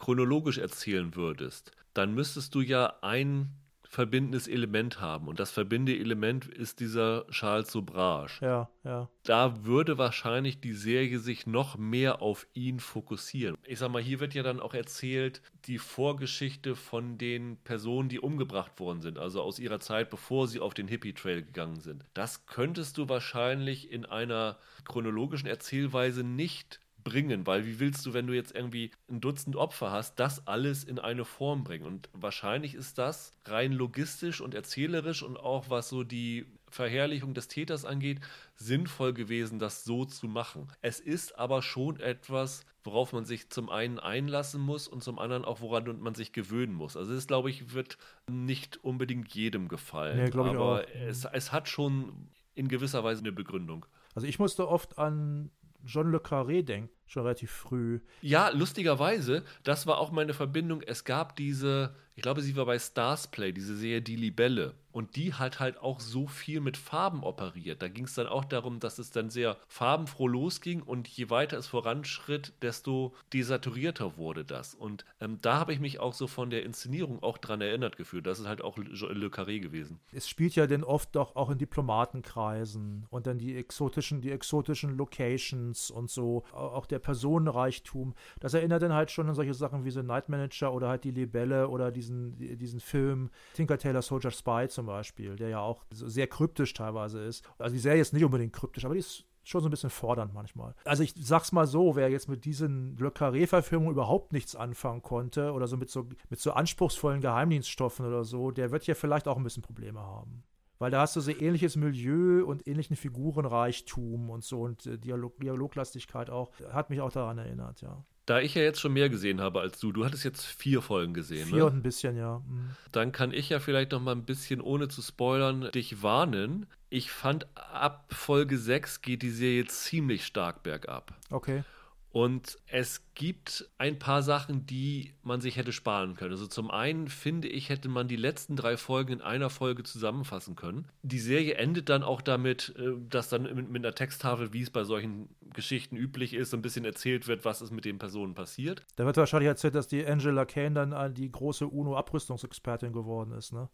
chronologisch 0.02 0.58
erzählen 0.58 1.14
würdest, 1.14 1.70
dann 1.94 2.12
müsstest 2.12 2.56
du 2.56 2.60
ja 2.60 2.94
ein 3.02 3.50
verbindendes 3.84 4.48
Element 4.48 5.00
haben. 5.00 5.28
Und 5.28 5.38
das 5.38 5.52
verbindende 5.52 5.96
Element 5.96 6.46
ist 6.46 6.80
dieser 6.80 7.24
Charles 7.28 7.70
Sobrage. 7.70 8.32
Ja, 8.40 8.70
ja. 8.82 9.08
Da 9.22 9.64
würde 9.64 9.98
wahrscheinlich 9.98 10.60
die 10.60 10.72
Serie 10.72 11.20
sich 11.20 11.46
noch 11.46 11.76
mehr 11.76 12.20
auf 12.20 12.48
ihn 12.52 12.80
fokussieren. 12.80 13.56
Ich 13.64 13.78
sag 13.78 13.92
mal, 13.92 14.02
hier 14.02 14.18
wird 14.18 14.34
ja 14.34 14.42
dann 14.42 14.58
auch 14.58 14.74
erzählt, 14.74 15.40
die 15.66 15.78
Vorgeschichte 15.78 16.74
von 16.74 17.16
den 17.16 17.58
Personen, 17.58 18.08
die 18.08 18.18
umgebracht 18.18 18.80
worden 18.80 19.02
sind, 19.02 19.18
also 19.18 19.40
aus 19.40 19.60
ihrer 19.60 19.78
Zeit, 19.78 20.10
bevor 20.10 20.48
sie 20.48 20.58
auf 20.58 20.74
den 20.74 20.88
Hippie-Trail 20.88 21.44
gegangen 21.44 21.78
sind. 21.78 22.04
Das 22.12 22.46
könntest 22.46 22.98
du 22.98 23.08
wahrscheinlich 23.08 23.92
in 23.92 24.04
einer 24.04 24.58
chronologischen 24.84 25.46
Erzählweise 25.46 26.24
nicht 26.24 26.80
bringen, 27.04 27.46
weil 27.46 27.66
wie 27.66 27.80
willst 27.80 28.04
du, 28.06 28.12
wenn 28.12 28.26
du 28.26 28.32
jetzt 28.32 28.54
irgendwie 28.54 28.90
ein 29.08 29.20
Dutzend 29.20 29.56
Opfer 29.56 29.90
hast, 29.90 30.16
das 30.16 30.46
alles 30.46 30.84
in 30.84 30.98
eine 30.98 31.24
Form 31.24 31.64
bringen? 31.64 31.84
Und 31.84 32.08
wahrscheinlich 32.12 32.74
ist 32.74 32.98
das 32.98 33.34
rein 33.44 33.72
logistisch 33.72 34.40
und 34.40 34.54
erzählerisch 34.54 35.22
und 35.22 35.36
auch 35.36 35.70
was 35.70 35.88
so 35.88 36.04
die 36.04 36.46
Verherrlichung 36.68 37.34
des 37.34 37.48
Täters 37.48 37.84
angeht, 37.84 38.20
sinnvoll 38.56 39.12
gewesen, 39.12 39.58
das 39.58 39.84
so 39.84 40.04
zu 40.04 40.26
machen. 40.26 40.68
Es 40.80 41.00
ist 41.00 41.38
aber 41.38 41.62
schon 41.62 42.00
etwas, 42.00 42.64
worauf 42.82 43.12
man 43.12 43.24
sich 43.24 43.50
zum 43.50 43.68
einen 43.68 43.98
einlassen 43.98 44.60
muss 44.60 44.88
und 44.88 45.02
zum 45.04 45.18
anderen 45.18 45.44
auch, 45.44 45.60
woran 45.60 46.00
man 46.00 46.14
sich 46.14 46.32
gewöhnen 46.32 46.72
muss. 46.72 46.96
Also 46.96 47.12
es, 47.12 47.26
glaube 47.26 47.50
ich, 47.50 47.74
wird 47.74 47.98
nicht 48.30 48.82
unbedingt 48.82 49.34
jedem 49.34 49.68
gefallen. 49.68 50.30
Nee, 50.32 50.38
aber 50.38 50.88
es, 50.94 51.26
es 51.26 51.52
hat 51.52 51.68
schon 51.68 52.28
in 52.54 52.68
gewisser 52.68 53.04
Weise 53.04 53.20
eine 53.20 53.32
Begründung. 53.32 53.86
Also 54.14 54.26
ich 54.26 54.38
musste 54.38 54.68
oft 54.68 54.98
an 54.98 55.50
John 55.84 56.10
Le 56.10 56.18
Carré 56.18 56.62
denkt, 56.62 56.94
schon 57.06 57.22
relativ 57.22 57.50
früh. 57.50 58.00
Ja, 58.20 58.48
lustigerweise, 58.50 59.44
das 59.64 59.86
war 59.86 59.98
auch 59.98 60.10
meine 60.10 60.34
Verbindung. 60.34 60.82
Es 60.82 61.04
gab 61.04 61.36
diese, 61.36 61.94
ich 62.14 62.22
glaube, 62.22 62.42
sie 62.42 62.56
war 62.56 62.66
bei 62.66 62.78
Stars 62.78 63.28
Play, 63.28 63.52
diese 63.52 63.76
Serie 63.76 64.02
Die 64.02 64.16
Libelle. 64.16 64.74
Und 64.92 65.16
die 65.16 65.32
hat 65.32 65.58
halt 65.58 65.78
auch 65.78 66.00
so 66.00 66.26
viel 66.26 66.60
mit 66.60 66.76
Farben 66.76 67.22
operiert. 67.22 67.80
Da 67.80 67.88
ging 67.88 68.04
es 68.04 68.14
dann 68.14 68.26
auch 68.26 68.44
darum, 68.44 68.78
dass 68.78 68.98
es 68.98 69.10
dann 69.10 69.30
sehr 69.30 69.56
farbenfroh 69.66 70.28
losging 70.28 70.82
und 70.82 71.08
je 71.08 71.30
weiter 71.30 71.56
es 71.56 71.66
voranschritt, 71.66 72.52
desto 72.60 73.14
desaturierter 73.32 74.18
wurde 74.18 74.44
das. 74.44 74.74
Und 74.74 75.06
ähm, 75.20 75.38
da 75.40 75.58
habe 75.58 75.72
ich 75.72 75.80
mich 75.80 75.98
auch 75.98 76.12
so 76.12 76.26
von 76.26 76.50
der 76.50 76.64
Inszenierung 76.64 77.22
auch 77.22 77.38
dran 77.38 77.62
erinnert 77.62 77.96
gefühlt. 77.96 78.26
Das 78.26 78.38
ist 78.38 78.46
halt 78.46 78.62
auch 78.62 78.76
Le 78.76 79.28
Carré 79.28 79.60
gewesen. 79.60 79.98
Es 80.12 80.28
spielt 80.28 80.54
ja 80.54 80.66
dann 80.66 80.84
oft 80.84 81.16
doch 81.16 81.36
auch 81.36 81.48
in 81.48 81.56
Diplomatenkreisen 81.56 83.06
und 83.08 83.26
dann 83.26 83.38
die 83.38 83.56
exotischen, 83.56 84.20
die 84.20 84.30
exotischen 84.30 84.96
Locations 84.98 85.90
und 85.90 86.10
so. 86.10 86.44
Auch 86.52 86.84
der 86.84 86.98
Personenreichtum. 86.98 88.14
Das 88.40 88.52
erinnert 88.52 88.82
dann 88.82 88.92
halt 88.92 89.10
schon 89.10 89.28
an 89.28 89.34
solche 89.34 89.54
Sachen 89.54 89.86
wie 89.86 89.90
The 89.90 90.02
Night 90.02 90.28
Manager 90.28 90.74
oder 90.74 90.88
halt 90.88 91.04
die 91.04 91.10
Libelle 91.12 91.68
oder 91.68 91.90
diesen, 91.90 92.11
diesen 92.36 92.80
Film 92.80 93.30
Tinker 93.54 93.78
Tailor 93.78 94.02
Soldier 94.02 94.30
Spy 94.30 94.66
zum 94.68 94.86
Beispiel, 94.86 95.36
der 95.36 95.48
ja 95.48 95.60
auch 95.60 95.84
sehr 95.90 96.26
kryptisch 96.26 96.72
teilweise 96.74 97.20
ist. 97.20 97.48
Also 97.58 97.74
die 97.74 97.80
Serie 97.80 98.00
ist 98.00 98.12
nicht 98.12 98.24
unbedingt 98.24 98.52
kryptisch, 98.52 98.84
aber 98.84 98.94
die 98.94 99.00
ist 99.00 99.24
schon 99.44 99.60
so 99.60 99.68
ein 99.68 99.70
bisschen 99.70 99.90
fordernd 99.90 100.32
manchmal. 100.34 100.74
Also 100.84 101.02
ich 101.02 101.14
sag's 101.16 101.52
mal 101.52 101.66
so, 101.66 101.96
wer 101.96 102.08
jetzt 102.08 102.28
mit 102.28 102.44
diesen 102.44 102.96
Le 102.96 103.10
Carré-Verfilmungen 103.10 103.92
überhaupt 103.92 104.32
nichts 104.32 104.54
anfangen 104.54 105.02
konnte 105.02 105.52
oder 105.52 105.66
so 105.66 105.76
mit 105.76 105.90
so 105.90 106.08
mit 106.30 106.40
so 106.40 106.52
anspruchsvollen 106.52 107.20
Geheimdienststoffen 107.20 108.06
oder 108.06 108.24
so, 108.24 108.50
der 108.50 108.70
wird 108.70 108.86
ja 108.86 108.94
vielleicht 108.94 109.26
auch 109.26 109.36
ein 109.36 109.44
bisschen 109.44 109.62
Probleme 109.62 110.00
haben 110.00 110.44
weil 110.82 110.90
da 110.90 111.02
hast 111.02 111.14
du 111.14 111.20
so 111.20 111.30
ähnliches 111.30 111.76
Milieu 111.76 112.44
und 112.44 112.66
ähnlichen 112.66 112.96
Figurenreichtum 112.96 114.30
und 114.30 114.42
so 114.42 114.62
und 114.62 114.84
äh, 114.84 114.98
Dialog 114.98 115.38
Dialoglastigkeit 115.38 116.28
auch. 116.28 116.50
Hat 116.72 116.90
mich 116.90 117.00
auch 117.00 117.12
daran 117.12 117.38
erinnert, 117.38 117.82
ja. 117.82 118.04
Da 118.24 118.40
ich 118.40 118.54
ja 118.54 118.62
jetzt 118.62 118.80
schon 118.80 118.92
mehr 118.92 119.08
gesehen 119.08 119.40
habe 119.40 119.60
als 119.60 119.80
du, 119.80 119.90
du 119.90 120.04
hattest 120.04 120.24
jetzt 120.24 120.44
vier 120.44 120.80
Folgen 120.80 121.12
gesehen, 121.12 121.48
Vier 121.48 121.58
ne? 121.58 121.66
und 121.66 121.76
ein 121.76 121.82
bisschen, 121.82 122.16
ja. 122.16 122.38
Mhm. 122.38 122.70
Dann 122.92 123.10
kann 123.10 123.32
ich 123.32 123.48
ja 123.48 123.58
vielleicht 123.58 123.92
noch 123.92 124.00
mal 124.00 124.12
ein 124.12 124.24
bisschen, 124.24 124.60
ohne 124.60 124.88
zu 124.88 125.02
spoilern, 125.02 125.70
dich 125.72 126.02
warnen. 126.02 126.66
Ich 126.88 127.10
fand, 127.10 127.46
ab 127.56 128.06
Folge 128.12 128.58
6 128.58 129.02
geht 129.02 129.22
die 129.22 129.30
Serie 129.30 129.64
ziemlich 129.66 130.24
stark 130.24 130.62
bergab. 130.62 131.14
Okay. 131.30 131.64
Und 132.12 132.58
es 132.66 133.02
gibt 133.14 133.70
ein 133.78 133.98
paar 133.98 134.22
Sachen, 134.22 134.66
die 134.66 135.14
man 135.22 135.40
sich 135.40 135.56
hätte 135.56 135.72
sparen 135.72 136.14
können. 136.14 136.32
Also 136.32 136.46
zum 136.46 136.70
einen 136.70 137.08
finde 137.08 137.48
ich, 137.48 137.70
hätte 137.70 137.88
man 137.88 138.06
die 138.06 138.16
letzten 138.16 138.54
drei 138.54 138.76
Folgen 138.76 139.14
in 139.14 139.20
einer 139.22 139.48
Folge 139.48 139.82
zusammenfassen 139.82 140.54
können. 140.54 140.86
Die 141.02 141.18
Serie 141.18 141.54
endet 141.54 141.88
dann 141.88 142.02
auch 142.02 142.20
damit, 142.20 142.74
äh, 142.78 142.92
dass 143.08 143.30
dann 143.30 143.42
mit, 143.54 143.74
einer 143.74 143.94
Texttafel, 143.94 144.52
wie 144.52 144.60
es 144.60 144.70
bei 144.70 144.84
solchen 144.84 145.30
Geschichten 145.54 145.96
üblich 145.96 146.34
ist, 146.34 146.52
ein 146.52 146.62
bisschen 146.62 146.84
erzählt 146.84 147.26
wird, 147.28 147.46
was 147.46 147.62
ist 147.62 147.70
mit 147.70 147.86
den 147.86 147.98
Personen 147.98 148.34
passiert. 148.34 148.84
Da 148.96 149.06
wird 149.06 149.16
wahrscheinlich 149.16 149.48
erzählt, 149.48 149.74
dass 149.74 149.88
die 149.88 150.04
Angela 150.04 150.44
Kane 150.44 150.74
dann 150.74 151.14
die 151.14 151.32
große 151.32 151.66
UNO-Abrüstungsexpertin 151.66 152.92
geworden 152.92 153.32
ist, 153.32 153.52
ne? 153.52 153.70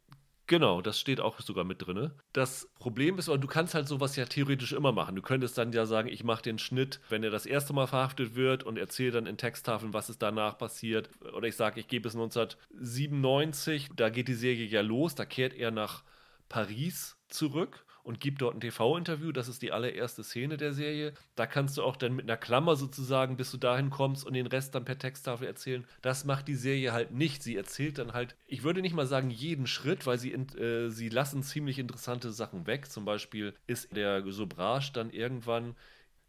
Genau, 0.49 0.81
das 0.81 0.99
steht 0.99 1.21
auch 1.21 1.39
sogar 1.41 1.65
mit 1.65 1.87
drin. 1.87 2.11
Das 2.33 2.71
Problem 2.79 3.19
ist, 3.19 3.29
du 3.29 3.47
kannst 3.47 3.75
halt 3.75 3.87
sowas 3.87 4.17
ja 4.17 4.25
theoretisch 4.25 4.73
immer 4.73 4.93
machen. 4.93 5.15
Du 5.15 5.21
könntest 5.21 5.59
dann 5.59 5.73
ja 5.73 5.85
sagen, 5.85 6.09
ich 6.09 6.25
mache 6.25 6.41
den 6.41 6.59
Schnitt, 6.59 7.01
wenn 7.11 7.23
er 7.23 7.29
das 7.29 7.45
erste 7.45 7.75
Mal 7.75 7.87
verhaftet 7.87 8.35
wird 8.35 8.65
und 8.65 8.79
erzähle 8.79 9.13
dann 9.13 9.27
in 9.27 9.37
Texttafeln, 9.37 9.93
was 9.93 10.09
ist 10.09 10.23
danach 10.23 10.57
passiert. 10.57 11.11
Oder 11.35 11.49
ich 11.49 11.57
sage, 11.57 11.79
ich 11.79 11.87
gebe 11.87 12.09
es 12.09 12.15
1997, 12.15 13.91
da 13.95 14.09
geht 14.09 14.29
die 14.29 14.35
Serie 14.35 14.65
ja 14.65 14.81
los, 14.81 15.15
da 15.15 15.27
kehrt 15.27 15.53
er 15.53 15.71
nach 15.71 16.03
Paris 16.49 17.19
zurück 17.29 17.85
und 18.03 18.21
gibt 18.21 18.43
dort 18.43 18.57
ein 18.57 18.61
TV-Interview. 18.61 19.33
Das 19.33 19.49
ist 19.49 19.63
die 19.63 19.73
allererste 19.73 20.25
Szene 20.25 20.57
der 20.57 20.73
Serie. 20.73 21.13
Da 21.37 21.47
kannst 21.47 21.77
du 21.77 21.83
auch 21.83 21.97
dann 21.97 22.15
mit 22.15 22.25
einer 22.25 22.37
Klammer 22.37 22.77
sozusagen, 22.77 23.37
bis 23.37 23.51
du 23.51 23.57
dahin 23.57 23.91
kommst 23.91 24.27
und 24.27 24.35
den 24.35 24.47
Rest 24.47 24.75
dann 24.75 24.85
per 24.85 24.99
Texttafel 24.99 25.47
erzählen. 25.47 25.85
Das 26.03 26.25
macht 26.25 26.49
die 26.49 26.55
Serie 26.55 26.93
halt 26.93 27.13
nicht. 27.13 27.43
Sie 27.43 27.57
erzählt 27.57 27.99
dann 27.99 28.13
halt, 28.13 28.37
ich 28.47 28.63
würde 28.63 28.81
nicht 28.81 28.95
mal 28.95 29.07
sagen 29.07 29.31
jeden 29.31 29.67
Schritt, 29.67 30.07
weil 30.07 30.19
sie, 30.19 30.33
äh, 30.33 30.89
sie 30.89 31.09
lassen 31.09 31.43
ziemlich 31.43 31.79
interessante 31.79 32.33
Sachen 32.33 32.67
weg. 32.67 32.91
Zum 32.91 33.05
Beispiel 33.05 33.55
ist 33.67 33.95
der 33.97 34.23
Sobrage 34.31 34.91
dann 34.93 35.11
irgendwann 35.11 35.75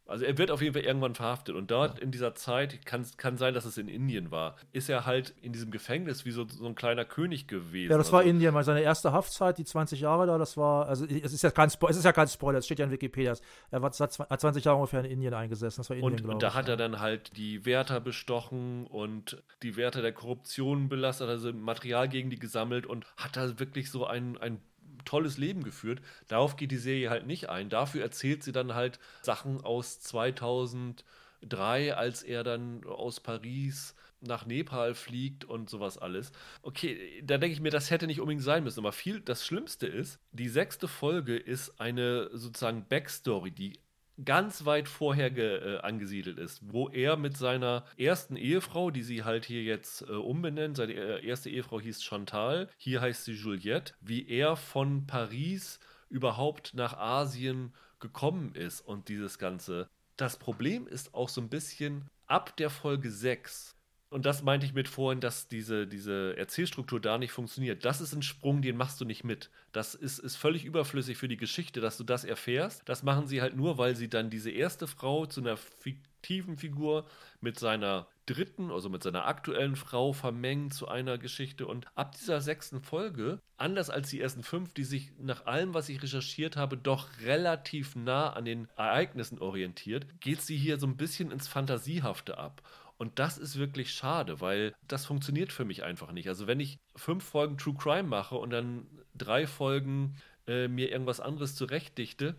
also 0.09 0.25
er 0.25 0.37
wird 0.37 0.49
auf 0.51 0.61
jeden 0.61 0.73
Fall 0.73 0.83
irgendwann 0.83 1.15
verhaftet. 1.15 1.55
Und 1.55 1.69
dort 1.71 1.99
in 1.99 2.11
dieser 2.11 2.33
Zeit, 2.33 2.85
kann, 2.85 3.05
kann 3.17 3.37
sein, 3.37 3.53
dass 3.53 3.65
es 3.65 3.77
in 3.77 3.87
Indien 3.87 4.31
war, 4.31 4.55
ist 4.71 4.89
er 4.89 5.05
halt 5.05 5.33
in 5.41 5.53
diesem 5.53 5.71
Gefängnis 5.71 6.25
wie 6.25 6.31
so, 6.31 6.47
so 6.47 6.65
ein 6.65 6.75
kleiner 6.75 7.05
König 7.05 7.47
gewesen. 7.47 7.91
Ja, 7.91 7.97
das 7.97 8.11
war 8.11 8.19
also, 8.19 8.29
Indien, 8.29 8.53
weil 8.53 8.63
seine 8.63 8.81
erste 8.81 9.11
Haftzeit, 9.11 9.57
die 9.57 9.65
20 9.65 10.01
Jahre 10.01 10.25
da, 10.25 10.37
das 10.37 10.57
war, 10.57 10.87
also 10.87 11.05
es 11.05 11.33
ist 11.33 11.43
ja 11.43 11.51
kein, 11.51 11.69
Spo 11.69 11.87
es 11.87 11.97
ist 11.97 12.05
ja 12.05 12.11
kein 12.11 12.27
Spoiler, 12.27 12.59
es 12.59 12.65
steht 12.65 12.79
ja 12.79 12.85
in 12.85 12.91
Wikipedia. 12.91 13.35
Er 13.71 13.81
war, 13.81 13.91
hat 13.91 14.41
20 14.41 14.63
Jahre 14.63 14.77
ungefähr 14.77 15.01
in 15.01 15.11
Indien 15.11 15.33
eingesessen. 15.33 15.81
Das 15.81 15.89
war 15.89 15.97
Indien, 15.97 16.25
und, 16.25 16.33
und 16.33 16.43
da 16.43 16.53
hat 16.53 16.67
er 16.67 16.77
dann 16.77 16.99
halt 16.99 17.37
die 17.37 17.65
Wärter 17.65 17.99
bestochen 17.99 18.87
und 18.87 19.43
die 19.61 19.77
Wärter 19.77 20.01
der 20.01 20.13
Korruption 20.13 20.89
belastet, 20.89 21.29
also 21.29 21.53
Material 21.53 22.09
gegen 22.09 22.29
die 22.29 22.39
gesammelt 22.39 22.85
und 22.85 23.05
hat 23.15 23.37
da 23.37 23.59
wirklich 23.59 23.91
so 23.91 24.05
ein, 24.05 24.37
ein 24.37 24.59
tolles 25.05 25.37
Leben 25.37 25.63
geführt. 25.63 26.01
Darauf 26.27 26.55
geht 26.55 26.71
die 26.71 26.77
Serie 26.77 27.09
halt 27.09 27.27
nicht 27.27 27.49
ein. 27.49 27.69
Dafür 27.69 28.01
erzählt 28.01 28.43
sie 28.43 28.51
dann 28.51 28.75
halt 28.75 28.99
Sachen 29.21 29.61
aus 29.61 29.99
2003, 30.01 31.95
als 31.95 32.23
er 32.23 32.43
dann 32.43 32.83
aus 32.85 33.19
Paris 33.19 33.95
nach 34.21 34.45
Nepal 34.45 34.95
fliegt 34.95 35.45
und 35.45 35.69
sowas 35.69 35.97
alles. 35.97 36.31
Okay, 36.61 37.21
da 37.23 37.37
denke 37.37 37.53
ich 37.53 37.61
mir, 37.61 37.71
das 37.71 37.89
hätte 37.89 38.07
nicht 38.07 38.19
unbedingt 38.19 38.43
sein 38.43 38.63
müssen. 38.63 38.79
Aber 38.79 38.91
viel, 38.91 39.21
das 39.21 39.45
Schlimmste 39.45 39.87
ist, 39.87 40.19
die 40.31 40.49
sechste 40.49 40.87
Folge 40.87 41.37
ist 41.37 41.79
eine 41.79 42.29
sozusagen 42.33 42.85
Backstory, 42.87 43.51
die 43.51 43.79
ganz 44.25 44.65
weit 44.65 44.87
vorher 44.87 45.35
äh, 45.37 45.79
angesiedelt 45.79 46.37
ist, 46.37 46.61
wo 46.63 46.89
er 46.89 47.17
mit 47.17 47.37
seiner 47.37 47.85
ersten 47.97 48.35
Ehefrau, 48.35 48.91
die 48.91 49.03
sie 49.03 49.23
halt 49.23 49.45
hier 49.45 49.63
jetzt 49.63 50.01
äh, 50.01 50.13
umbenennt, 50.13 50.77
seine 50.77 50.93
äh, 50.93 51.25
erste 51.25 51.49
Ehefrau 51.49 51.79
hieß 51.79 52.03
Chantal, 52.03 52.69
hier 52.77 53.01
heißt 53.01 53.25
sie 53.25 53.33
Juliette, 53.33 53.93
wie 54.01 54.27
er 54.27 54.55
von 54.55 55.05
Paris 55.07 55.79
überhaupt 56.09 56.73
nach 56.73 56.97
Asien 56.97 57.73
gekommen 57.99 58.53
ist 58.55 58.81
und 58.81 59.09
dieses 59.09 59.39
Ganze. 59.39 59.89
Das 60.17 60.37
Problem 60.37 60.87
ist 60.87 61.13
auch 61.13 61.29
so 61.29 61.41
ein 61.41 61.49
bisschen 61.49 62.09
ab 62.27 62.55
der 62.57 62.69
Folge 62.69 63.11
6 63.11 63.75
und 64.09 64.25
das 64.25 64.41
meinte 64.41 64.65
ich 64.65 64.73
mit 64.73 64.87
vorhin, 64.87 65.19
dass 65.19 65.47
diese, 65.47 65.85
diese 65.85 66.35
Erzählstruktur 66.35 66.99
da 66.99 67.19
nicht 67.19 67.31
funktioniert. 67.31 67.85
Das 67.85 68.01
ist 68.01 68.13
ein 68.13 68.23
Sprung, 68.23 68.63
den 68.63 68.75
machst 68.75 68.99
du 68.99 69.05
nicht 69.05 69.23
mit. 69.23 69.51
Das 69.71 69.93
ist, 69.93 70.17
ist 70.17 70.35
völlig 70.35 70.65
überflüssig 70.65 71.17
für 71.17 71.27
die 71.27 71.37
Geschichte, 71.37 71.79
dass 71.79 71.97
du 71.97 72.03
das 72.03 72.23
erfährst. 72.23 72.81
Das 72.85 73.03
machen 73.03 73.27
sie 73.27 73.39
halt 73.39 73.55
nur, 73.55 73.77
weil 73.77 73.95
sie 73.95 74.09
dann 74.09 74.31
diese 74.31 74.49
erste 74.49 74.87
Frau 74.87 75.27
zu 75.27 75.41
einer 75.41 75.57
fiktiven 75.57 76.57
Figur 76.57 77.05
mit 77.39 77.59
seiner 77.59 78.07
dritten, 78.25 78.71
also 78.71 78.89
mit 78.89 79.03
seiner 79.03 79.25
aktuellen 79.25 79.75
Frau 79.75 80.11
vermengen 80.11 80.71
zu 80.71 80.87
einer 80.87 81.19
Geschichte. 81.19 81.67
Und 81.67 81.85
ab 81.93 82.15
dieser 82.17 82.41
sechsten 82.41 82.81
Folge, 82.81 83.39
anders 83.57 83.91
als 83.91 84.09
die 84.09 84.21
ersten 84.21 84.41
fünf, 84.41 84.73
die 84.73 84.85
sich 84.85 85.11
nach 85.19 85.45
allem, 85.45 85.75
was 85.75 85.87
ich 85.87 86.01
recherchiert 86.01 86.57
habe, 86.57 86.77
doch 86.77 87.09
relativ 87.23 87.95
nah 87.95 88.33
an 88.33 88.45
den 88.45 88.67
Ereignissen 88.75 89.37
orientiert, 89.37 90.07
geht 90.19 90.41
sie 90.41 90.57
hier 90.57 90.79
so 90.79 90.87
ein 90.87 90.97
bisschen 90.97 91.29
ins 91.29 91.47
Fantasiehafte 91.47 92.39
ab. 92.39 92.63
Und 92.99 93.17
das 93.17 93.37
ist 93.37 93.57
wirklich 93.57 93.93
schade, 93.93 94.41
weil 94.41 94.75
das 94.85 95.05
funktioniert 95.05 95.53
für 95.53 95.63
mich 95.63 95.83
einfach 95.83 96.11
nicht. 96.11 96.27
Also 96.27 96.47
wenn 96.47 96.59
ich 96.59 96.79
fünf 96.97 97.23
Folgen 97.23 97.57
True 97.57 97.75
Crime 97.75 98.03
mache 98.03 98.35
und 98.35 98.49
dann 98.49 98.87
drei 99.15 99.47
Folgen 99.47 100.17
äh, 100.47 100.67
mir 100.67 100.91
irgendwas 100.91 101.21
anderes 101.21 101.55
zurechtdichte, 101.55 102.35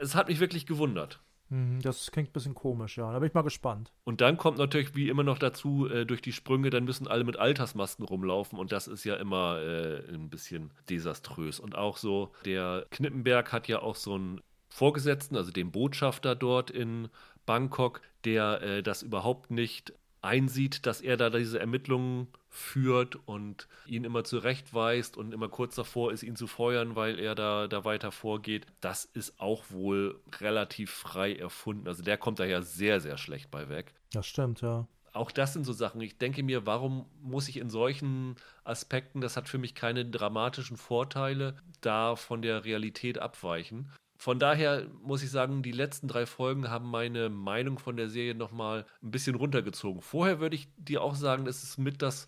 es 0.00 0.14
hat 0.14 0.28
mich 0.28 0.40
wirklich 0.40 0.66
gewundert. 0.66 1.20
Hm, 1.48 1.80
das 1.80 2.10
klingt 2.10 2.28
ein 2.28 2.32
bisschen 2.32 2.54
komisch, 2.54 2.98
ja. 2.98 3.10
Da 3.12 3.18
bin 3.18 3.28
ich 3.28 3.34
mal 3.34 3.40
gespannt. 3.40 3.92
Und 4.04 4.20
dann 4.20 4.36
kommt 4.36 4.58
natürlich 4.58 4.94
wie 4.94 5.08
immer 5.08 5.22
noch 5.22 5.38
dazu, 5.38 5.88
äh, 5.88 6.04
durch 6.04 6.20
die 6.20 6.32
Sprünge, 6.32 6.68
dann 6.68 6.84
müssen 6.84 7.08
alle 7.08 7.24
mit 7.24 7.38
Altersmasken 7.38 8.04
rumlaufen 8.04 8.58
und 8.58 8.72
das 8.72 8.88
ist 8.88 9.04
ja 9.04 9.14
immer 9.14 9.58
äh, 9.62 10.06
ein 10.12 10.28
bisschen 10.28 10.70
desaströs. 10.90 11.60
Und 11.60 11.76
auch 11.76 11.96
so, 11.96 12.30
der 12.44 12.84
Knippenberg 12.90 13.52
hat 13.52 13.68
ja 13.68 13.80
auch 13.80 13.96
so 13.96 14.16
einen 14.16 14.42
Vorgesetzten, 14.68 15.36
also 15.36 15.50
den 15.50 15.70
Botschafter 15.70 16.34
dort 16.34 16.70
in 16.70 17.08
Bangkok, 17.46 18.00
der 18.24 18.62
äh, 18.62 18.82
das 18.82 19.02
überhaupt 19.02 19.50
nicht 19.50 19.92
einsieht, 20.24 20.86
dass 20.86 21.00
er 21.00 21.16
da 21.16 21.30
diese 21.30 21.60
Ermittlungen 21.60 22.28
führt 22.48 23.16
und 23.26 23.68
ihn 23.86 24.04
immer 24.04 24.24
zurechtweist 24.24 25.16
und 25.16 25.34
immer 25.34 25.48
kurz 25.48 25.74
davor 25.74 26.12
ist, 26.12 26.22
ihn 26.22 26.36
zu 26.36 26.46
feuern, 26.46 26.96
weil 26.96 27.18
er 27.18 27.34
da, 27.34 27.68
da 27.68 27.84
weiter 27.84 28.10
vorgeht. 28.10 28.66
Das 28.80 29.04
ist 29.04 29.38
auch 29.38 29.64
wohl 29.70 30.20
relativ 30.40 30.90
frei 30.90 31.34
erfunden. 31.34 31.86
Also 31.86 32.02
der 32.02 32.16
kommt 32.16 32.38
da 32.38 32.44
ja 32.44 32.62
sehr, 32.62 33.00
sehr 33.00 33.18
schlecht 33.18 33.50
bei 33.50 33.68
weg. 33.68 33.92
Das 34.12 34.26
stimmt, 34.26 34.62
ja. 34.62 34.86
Auch 35.12 35.30
das 35.30 35.52
sind 35.52 35.64
so 35.64 35.72
Sachen. 35.72 36.00
Ich 36.00 36.18
denke 36.18 36.42
mir, 36.42 36.66
warum 36.66 37.06
muss 37.20 37.48
ich 37.48 37.58
in 37.58 37.70
solchen 37.70 38.36
Aspekten, 38.64 39.20
das 39.20 39.36
hat 39.36 39.48
für 39.48 39.58
mich 39.58 39.74
keine 39.74 40.04
dramatischen 40.04 40.76
Vorteile, 40.76 41.56
da 41.80 42.16
von 42.16 42.42
der 42.42 42.64
Realität 42.64 43.18
abweichen. 43.18 43.90
Von 44.24 44.38
daher 44.38 44.86
muss 45.02 45.22
ich 45.22 45.30
sagen, 45.30 45.62
die 45.62 45.70
letzten 45.70 46.08
drei 46.08 46.24
Folgen 46.24 46.70
haben 46.70 46.90
meine 46.90 47.28
Meinung 47.28 47.78
von 47.78 47.98
der 47.98 48.08
Serie 48.08 48.34
nochmal 48.34 48.86
ein 49.02 49.10
bisschen 49.10 49.34
runtergezogen. 49.34 50.00
Vorher 50.00 50.40
würde 50.40 50.56
ich 50.56 50.66
dir 50.78 51.02
auch 51.02 51.14
sagen, 51.14 51.46
es 51.46 51.62
ist 51.62 51.76
mit 51.76 52.00
das 52.00 52.26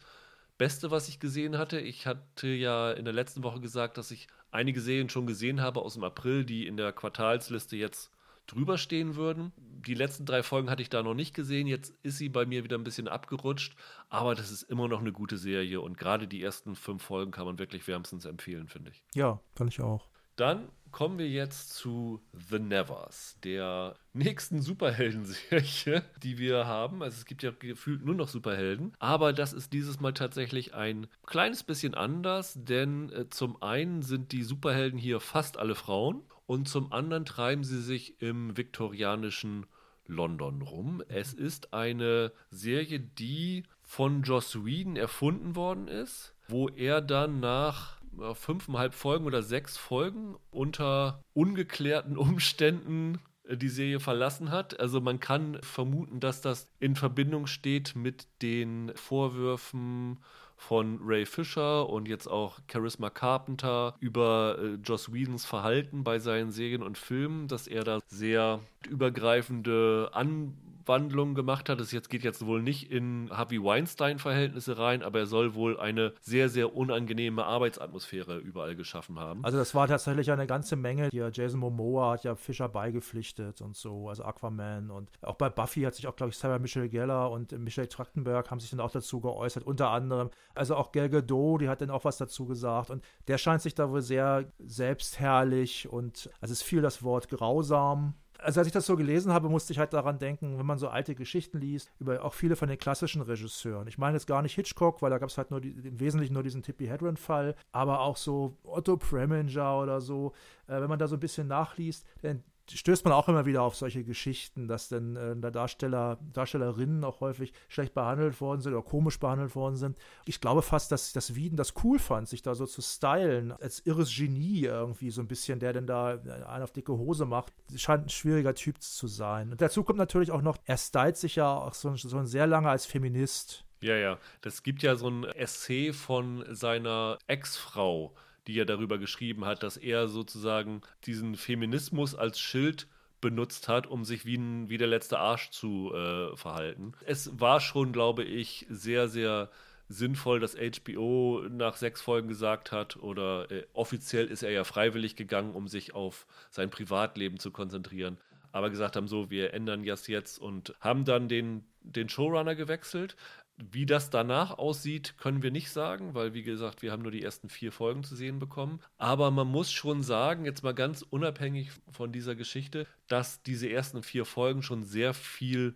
Beste, 0.59 0.91
was 0.91 1.09
ich 1.09 1.21
gesehen 1.21 1.57
hatte. 1.57 1.81
Ich 1.81 2.07
hatte 2.07 2.49
ja 2.49 2.93
in 2.93 3.07
der 3.07 3.15
letzten 3.15 3.43
Woche 3.43 3.61
gesagt, 3.63 3.97
dass 3.97 4.11
ich 4.11 4.27
einige 4.51 4.83
Serien 4.83 5.09
schon 5.09 5.27
gesehen 5.27 5.63
habe 5.63 5.81
aus 5.81 5.95
dem 5.95 6.05
April, 6.05 6.45
die 6.45 6.67
in 6.67 6.77
der 6.77 6.93
Quartalsliste 6.93 7.79
jetzt 7.79 8.11
drüber 8.47 8.77
stehen 8.77 9.17
würden. 9.17 9.55
Die 9.57 9.95
letzten 9.95 10.27
drei 10.27 10.43
Folgen 10.43 10.69
hatte 10.69 10.83
ich 10.83 10.91
da 10.91 11.03
noch 11.03 11.15
nicht 11.15 11.33
gesehen. 11.33 11.67
Jetzt 11.67 11.95
ist 12.03 12.19
sie 12.19 12.29
bei 12.29 12.45
mir 12.45 12.63
wieder 12.63 12.77
ein 12.77 12.85
bisschen 12.85 13.09
abgerutscht. 13.09 13.75
Aber 14.11 14.35
das 14.35 14.51
ist 14.51 14.65
immer 14.65 14.87
noch 14.87 15.01
eine 15.01 15.13
gute 15.13 15.39
Serie. 15.39 15.81
Und 15.81 15.97
gerade 15.97 16.29
die 16.29 16.43
ersten 16.43 16.77
fünf 16.77 17.03
Folgen 17.03 17.31
kann 17.31 17.47
man 17.47 17.59
wirklich 17.59 17.89
wärmstens 17.89 18.27
empfehlen, 18.27 18.69
finde 18.69 18.91
ich. 18.91 19.03
Ja, 19.15 19.41
kann 19.55 19.69
ich 19.69 19.81
auch. 19.81 20.11
Dann 20.37 20.69
kommen 20.91 21.19
wir 21.19 21.29
jetzt 21.29 21.75
zu 21.75 22.21
The 22.33 22.59
Nevers, 22.59 23.37
der 23.45 23.97
nächsten 24.13 24.61
Superhelden-Serie, 24.61 26.03
die 26.23 26.39
wir 26.39 26.67
haben. 26.67 27.03
Also 27.03 27.17
es 27.19 27.25
gibt 27.25 27.43
ja 27.43 27.51
gefühlt 27.51 28.05
nur 28.05 28.15
noch 28.15 28.29
Superhelden, 28.29 28.93
aber 28.99 29.33
das 29.33 29.53
ist 29.53 29.73
dieses 29.73 30.01
Mal 30.01 30.13
tatsächlich 30.13 30.75
ein 30.75 31.07
kleines 31.27 31.63
bisschen 31.63 31.95
anders, 31.95 32.55
denn 32.57 33.11
äh, 33.11 33.29
zum 33.31 33.63
einen 33.63 34.03
sind 34.03 34.33
die 34.33 34.43
Superhelden 34.43 34.99
hier 34.99 35.21
fast 35.21 35.59
alle 35.59 35.75
Frauen 35.75 36.23
und 36.47 36.69
zum 36.69 36.93
anderen 36.93 37.25
treiben 37.25 37.65
sie 37.65 37.83
sich 37.83 38.21
im 38.23 38.57
viktorianischen 38.57 39.67
London 40.07 40.63
rum. 40.63 41.03
Es 41.09 41.35
ist 41.35 41.75
eine 41.75 42.33
Serie, 42.51 43.01
die 43.01 43.65
von 43.83 44.23
Joss 44.23 44.65
Whedon 44.65 44.97
erfunden 44.97 45.57
worden 45.57 45.89
ist, 45.89 46.35
wo 46.49 46.69
er 46.69 47.01
dann 47.01 47.41
nach 47.41 47.96
fünfeinhalb 48.35 48.95
Folgen 48.95 49.27
oder 49.27 49.43
sechs 49.43 49.77
Folgen 49.77 50.37
unter 50.51 51.23
ungeklärten 51.33 52.17
Umständen 52.17 53.21
äh, 53.45 53.57
die 53.57 53.69
Serie 53.69 54.01
verlassen 54.01 54.51
hat. 54.51 54.79
Also 54.81 55.01
man 55.01 55.21
kann 55.21 55.59
vermuten, 55.63 56.21
dass 56.21 56.41
das 56.41 56.69
in 56.81 56.97
Verbindung 56.97 57.47
steht 57.47 57.95
mit 57.97 58.27
den 58.43 58.93
Vorwürfen 58.95 60.19
von 60.57 61.01
Ray 61.03 61.27
Fisher 61.27 61.89
und 61.89 62.09
jetzt 62.09 62.29
auch 62.29 62.59
Charisma 62.71 63.11
Carpenter 63.11 63.95
über 64.01 64.57
äh, 64.59 64.75
Joss 64.83 65.13
Whedons 65.13 65.45
Verhalten 65.45 66.03
bei 66.03 66.19
seinen 66.19 66.51
Serien 66.51 66.83
und 66.83 66.97
Filmen, 66.97 67.47
dass 67.47 67.67
er 67.67 67.85
da 67.85 68.01
sehr 68.09 68.61
übergreifende 68.89 70.11
An 70.13 70.57
Abwandlung 70.87 71.35
gemacht 71.35 71.69
hat. 71.69 71.81
Es 71.81 71.91
jetzt 71.91 72.09
geht 72.11 72.23
jetzt 72.23 72.47
wohl 72.47 72.63
nicht 72.63 72.93
in 72.93 73.29
Harvey 73.33 73.63
Weinstein-Verhältnisse 73.63 74.79
rein, 74.79 75.03
aber 75.03 75.19
er 75.19 75.27
soll 75.27 75.55
wohl 75.55 75.81
eine 75.81 76.13
sehr, 76.21 76.49
sehr 76.49 76.77
unangenehme 76.77 77.45
Arbeitsatmosphäre 77.45 78.39
überall 78.39 78.77
geschaffen 78.77 79.19
haben. 79.19 79.45
Also 79.45 79.59
das 79.59 79.75
war 79.75 79.89
tatsächlich 79.89 80.31
eine 80.31 80.47
ganze 80.47 80.77
Menge. 80.77 81.09
Hier 81.11 81.31
Jason 81.33 81.59
Momoa 81.59 82.13
hat 82.13 82.23
ja 82.23 82.37
Fischer 82.37 82.69
beigepflichtet 82.69 83.63
und 83.63 83.75
so, 83.75 84.09
also 84.09 84.23
Aquaman 84.25 84.93
und 84.93 85.11
auch 85.23 85.35
bei 85.35 85.49
Buffy 85.49 85.83
hat 85.83 85.97
sich 85.97 86.07
auch, 86.07 86.15
glaube 86.15 86.31
ich, 86.31 86.39
Sarah 86.39 86.61
Michelle 86.61 86.89
Geller 86.89 87.33
und 87.33 87.51
Michelle 87.59 87.89
Trachtenberg 87.89 88.49
haben 88.53 88.61
sich 88.61 88.71
dann 88.71 88.79
auch 88.81 88.93
dazu 88.93 89.21
geäußert, 89.21 89.65
unter 89.65 89.91
anderem. 89.91 90.31
Also 90.55 90.77
auch 90.77 90.93
Gal 90.93 91.09
Gadot, 91.09 91.63
die 91.63 91.69
hat 91.69 91.81
dann 91.81 91.91
auch 91.91 92.05
was 92.05 92.17
dazu 92.17 92.47
gesagt 92.47 92.91
und 92.91 93.03
der 93.27 93.39
scheint 93.39 93.63
sich 93.63 93.75
da 93.75 93.91
wohl 93.91 94.03
sehr 94.03 94.53
selbstherrlich 94.61 95.89
und 95.89 96.31
also 96.41 96.53
es 96.53 96.63
fiel 96.63 96.81
das 96.81 97.03
Wort 97.03 97.29
grausam 97.29 98.15
also 98.47 98.61
als 98.61 98.69
ich 98.69 98.73
das 98.73 98.87
so 98.87 98.95
gelesen 98.95 99.33
habe, 99.33 99.49
musste 99.49 99.73
ich 99.73 99.81
halt 99.81 99.93
daran 99.93 100.21
denken, 100.21 100.57
wenn 100.57 100.67
man 100.67 100.79
so 100.79 100.89
alte 100.89 101.17
Geschichten 101.17 101.59
liest, 101.59 101.91
über 101.99 102.25
auch 102.25 102.33
viele 102.33 102.55
von 102.55 102.69
den 102.69 102.79
klassischen 102.79 103.21
Regisseuren. 103.23 103.89
Ich 103.89 103.99
meine 103.99 104.17
jetzt 104.17 104.29
gar 104.29 104.41
nicht 104.41 104.55
Hitchcock, 104.55 105.03
weil 105.03 105.11
da 105.11 105.19
gab 105.19 105.31
es 105.31 105.37
halt 105.37 105.51
nur 105.51 105.61
die, 105.61 105.71
im 105.71 105.99
Wesentlichen 105.99 106.35
nur 106.35 106.45
diesen 106.45 106.63
Tippi 106.63 106.87
Hedren-Fall, 106.87 107.57
aber 107.73 108.01
auch 108.01 108.17
so 108.17 108.57
Otto 108.63 108.97
Preminger 108.97 109.81
oder 109.81 110.01
so. 110.01 110.33
Äh, 110.69 110.81
wenn 110.81 110.89
man 110.89 111.01
da 111.01 111.09
so 111.09 111.17
ein 111.17 111.21
bisschen 111.21 111.49
nachliest, 111.49 112.07
dann 112.23 112.45
stößt 112.73 113.05
man 113.05 113.13
auch 113.13 113.29
immer 113.29 113.47
wieder 113.47 113.63
auf 113.63 113.77
solche 113.77 114.05
Geschichten, 114.05 114.69
dass 114.69 114.89
dann 114.89 115.17
äh, 115.17 115.37
der 115.37 115.51
Darsteller, 115.51 116.19
Darstellerinnen 116.33 117.05
auch 117.05 117.21
häufig 117.21 117.53
schlecht 117.69 117.95
behandelt 117.95 118.41
worden 118.41 118.61
sind 118.61 118.73
oder 118.73 118.83
komisch 118.83 119.19
behandelt 119.19 119.55
worden 119.55 119.77
sind. 119.77 119.99
Ich 120.25 120.41
glaube 120.41 120.63
fast, 120.63 120.91
dass 120.93 121.13
das 121.13 121.35
Wieden 121.35 121.57
das 121.57 121.75
cool 121.85 121.99
fand, 121.99 122.29
sich 122.29 122.43
da 122.43 122.55
so 122.55 122.67
zu 122.67 122.83
stylen, 122.83 123.53
als 123.53 123.81
irres 123.81 124.15
Genie 124.15 124.65
irgendwie 124.65 125.11
so 125.11 125.21
ein 125.21 125.29
bisschen, 125.29 125.59
der 125.59 125.73
denn 125.73 125.87
da 125.87 126.19
einen 126.47 126.63
auf 126.63 126.73
dicke 126.73 126.93
Hose 126.93 127.25
macht. 127.25 127.53
Scheint 127.77 128.07
ein 128.07 128.11
schwieriger 128.11 128.55
Typ 128.55 128.83
zu 128.83 129.07
sein. 129.07 129.53
Und 129.53 129.61
dazu 129.61 129.85
kommt 129.85 129.99
natürlich 129.99 130.31
auch 130.31 130.43
noch, 130.43 130.59
er 130.65 130.77
stylt 130.77 131.17
sich 131.17 131.37
ja 131.37 131.55
auch 131.55 131.75
so, 131.75 131.95
so 131.97 132.25
sehr 132.25 132.47
lange 132.47 132.69
als 132.69 132.87
Feminist. 132.87 133.65
Ja, 133.81 133.97
ja. 133.97 134.19
Das 134.41 134.63
gibt 134.63 134.83
ja 134.83 134.97
so 134.97 135.09
ein 135.09 135.25
Essay 135.25 135.93
von 135.93 136.45
seiner 136.49 137.19
Ex-Frau, 137.27 138.15
die 138.47 138.59
er 138.59 138.65
darüber 138.65 138.99
geschrieben 138.99 139.45
hat, 139.45 139.63
dass 139.63 139.77
er 139.77 140.09
sozusagen 140.09 140.83
diesen 141.05 141.37
Feminismus 141.37 142.15
als 142.15 142.39
Schild 142.39 142.87
benutzt 143.21 143.69
hat, 143.69 143.87
um 143.87 144.05
sich 144.05 144.27
wie, 144.27 144.37
ein, 144.37 144.69
wie 144.69 144.79
der 144.79 144.89
letzte 144.89 145.19
Arsch 145.19 145.51
zu 145.51 145.93
äh, 145.95 146.37
verhalten. 146.37 146.93
Es 147.07 147.41
war 147.41 147.61
schon, 147.61 147.93
glaube 147.93 148.25
ich, 148.25 148.67
sehr, 148.69 149.09
sehr 149.09 149.51
sinnvoll, 149.89 150.41
dass 150.41 150.57
HBO 150.57 151.43
nach 151.49 151.77
sechs 151.77 152.01
Folgen 152.01 152.29
gesagt 152.29 152.73
hat, 152.73 152.97
oder 152.97 153.51
äh, 153.51 153.67
offiziell 153.73 154.27
ist 154.27 154.43
er 154.43 154.51
ja 154.51 154.65
freiwillig 154.65 155.17
gegangen, 155.17 155.55
um 155.55 155.69
sich 155.69 155.95
auf 155.95 156.27
sein 156.51 156.71
Privatleben 156.71 157.39
zu 157.39 157.51
konzentrieren. 157.51 158.19
Aber 158.53 158.71
gesagt 158.71 158.97
haben, 158.97 159.09
so, 159.09 159.31
wir 159.31 159.55
ändern 159.55 159.85
das 159.85 160.07
jetzt 160.07 160.39
und 160.39 160.75
haben 160.81 161.05
dann 161.05 161.29
den, 161.29 161.65
den 161.83 162.09
Showrunner 162.09 162.55
gewechselt. 162.55 163.17
Wie 163.59 163.87
das 163.87 164.11
danach 164.11 164.59
aussieht, 164.59 165.15
können 165.17 165.43
wir 165.43 165.51
nicht 165.51 165.71
sagen, 165.71 166.15
weil 166.15 166.35
wie 166.35 166.43
gesagt, 166.43 166.83
wir 166.83 166.93
haben 166.93 167.03
nur 167.03 167.11
die 167.11 167.23
ersten 167.23 167.49
vier 167.49 167.73
Folgen 167.73 168.05
zu 168.05 168.15
sehen 168.15 168.39
bekommen. 168.39 168.81
Aber 168.99 169.31
man 169.31 169.47
muss 169.47 169.73
schon 169.73 170.03
sagen, 170.03 170.45
jetzt 170.45 170.63
mal 170.63 170.75
ganz 170.75 171.03
unabhängig 171.03 171.71
von 171.91 172.13
dieser 172.13 172.35
Geschichte, 172.35 172.87
dass 173.09 173.43
diese 173.43 173.71
ersten 173.71 174.03
vier 174.03 174.27
Folgen 174.27 174.63
schon 174.63 174.85
sehr 174.85 175.15
viel 175.15 175.75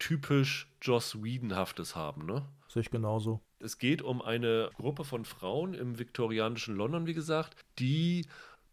typisch 0.00 0.68
Joss 0.82 1.22
Whedonhaftes 1.22 1.94
haben, 1.94 2.26
ne? 2.26 2.44
Sehe 2.66 2.82
ich 2.82 2.90
genauso. 2.90 3.40
Es 3.60 3.78
geht 3.78 4.02
um 4.02 4.22
eine 4.22 4.70
Gruppe 4.76 5.04
von 5.04 5.24
Frauen 5.24 5.74
im 5.74 5.98
viktorianischen 5.98 6.74
London, 6.74 7.06
wie 7.06 7.14
gesagt, 7.14 7.54
die 7.78 8.26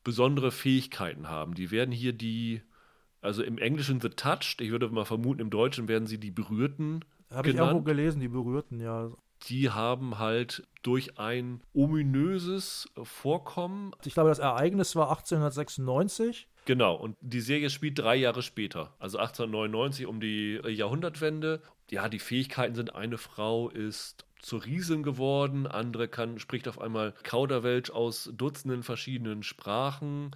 besondere 0.03 0.51
Fähigkeiten 0.51 1.27
haben. 1.27 1.53
Die 1.53 1.69
werden 1.69 1.91
hier 1.91 2.13
die, 2.13 2.61
also 3.21 3.43
im 3.43 3.57
Englischen 3.57 3.99
The 3.99 4.09
Touched, 4.09 4.61
ich 4.61 4.71
würde 4.71 4.87
mal 4.89 5.05
vermuten, 5.05 5.41
im 5.41 5.49
Deutschen 5.49 5.87
werden 5.87 6.07
sie 6.07 6.17
die 6.17 6.31
Berührten 6.31 7.03
habe 7.31 7.49
ich 7.49 7.55
irgendwo 7.55 7.81
gelesen, 7.81 8.19
die 8.19 8.27
berührten, 8.27 8.79
ja. 8.79 9.09
Die 9.49 9.69
haben 9.69 10.17
halt 10.17 10.67
durch 10.81 11.19
ein 11.19 11.61
ominöses 11.73 12.89
Vorkommen. 13.03 13.91
Ich 14.03 14.13
glaube, 14.13 14.29
das 14.29 14.39
Ereignis 14.39 14.95
war 14.95 15.09
1896. 15.09 16.47
Genau, 16.65 16.95
und 16.95 17.15
die 17.21 17.39
Serie 17.39 17.69
spielt 17.69 17.99
drei 17.99 18.15
Jahre 18.15 18.41
später, 18.41 18.95
also 18.99 19.19
1899 19.19 20.05
um 20.05 20.19
die 20.19 20.59
Jahrhundertwende. 20.67 21.61
Ja, 21.89 22.09
die 22.09 22.19
Fähigkeiten 22.19 22.75
sind, 22.75 22.95
eine 22.95 23.17
Frau 23.17 23.69
ist 23.69 24.25
zur 24.41 24.65
Riesin 24.65 25.03
geworden, 25.03 25.65
andere 25.67 26.07
kann, 26.07 26.39
spricht 26.39 26.67
auf 26.67 26.81
einmal 26.81 27.13
Kauderwelsch 27.23 27.89
aus 27.89 28.29
Dutzenden 28.33 28.83
verschiedenen 28.83 29.43
Sprachen, 29.43 30.31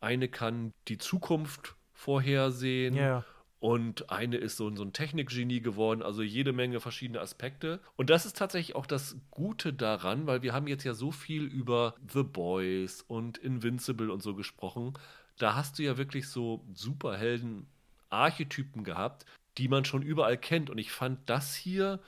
eine 0.00 0.28
kann 0.28 0.72
die 0.88 0.98
Zukunft 0.98 1.76
vorhersehen. 1.92 2.94
Ja. 2.94 3.24
Und 3.58 4.10
eine 4.10 4.36
ist 4.36 4.58
so, 4.58 4.74
so 4.76 4.82
ein 4.82 4.92
Technikgenie 4.92 5.60
geworden, 5.60 6.02
also 6.02 6.22
jede 6.22 6.52
Menge 6.52 6.80
verschiedene 6.80 7.20
Aspekte. 7.20 7.80
Und 7.96 8.10
das 8.10 8.26
ist 8.26 8.36
tatsächlich 8.36 8.76
auch 8.76 8.86
das 8.86 9.16
Gute 9.30 9.72
daran, 9.72 10.26
weil 10.26 10.42
wir 10.42 10.52
haben 10.52 10.66
jetzt 10.66 10.84
ja 10.84 10.92
so 10.92 11.10
viel 11.10 11.44
über 11.44 11.94
The 12.12 12.22
Boys 12.22 13.00
und 13.02 13.38
Invincible 13.38 14.10
und 14.10 14.22
so 14.22 14.34
gesprochen. 14.34 14.92
Da 15.38 15.54
hast 15.54 15.78
du 15.78 15.82
ja 15.82 15.96
wirklich 15.96 16.28
so 16.28 16.66
Superhelden-Archetypen 16.74 18.84
gehabt, 18.84 19.24
die 19.58 19.68
man 19.68 19.86
schon 19.86 20.02
überall 20.02 20.36
kennt. 20.36 20.68
Und 20.68 20.76
ich 20.78 20.92
fand 20.92 21.18
das 21.28 21.54
hier 21.54 22.00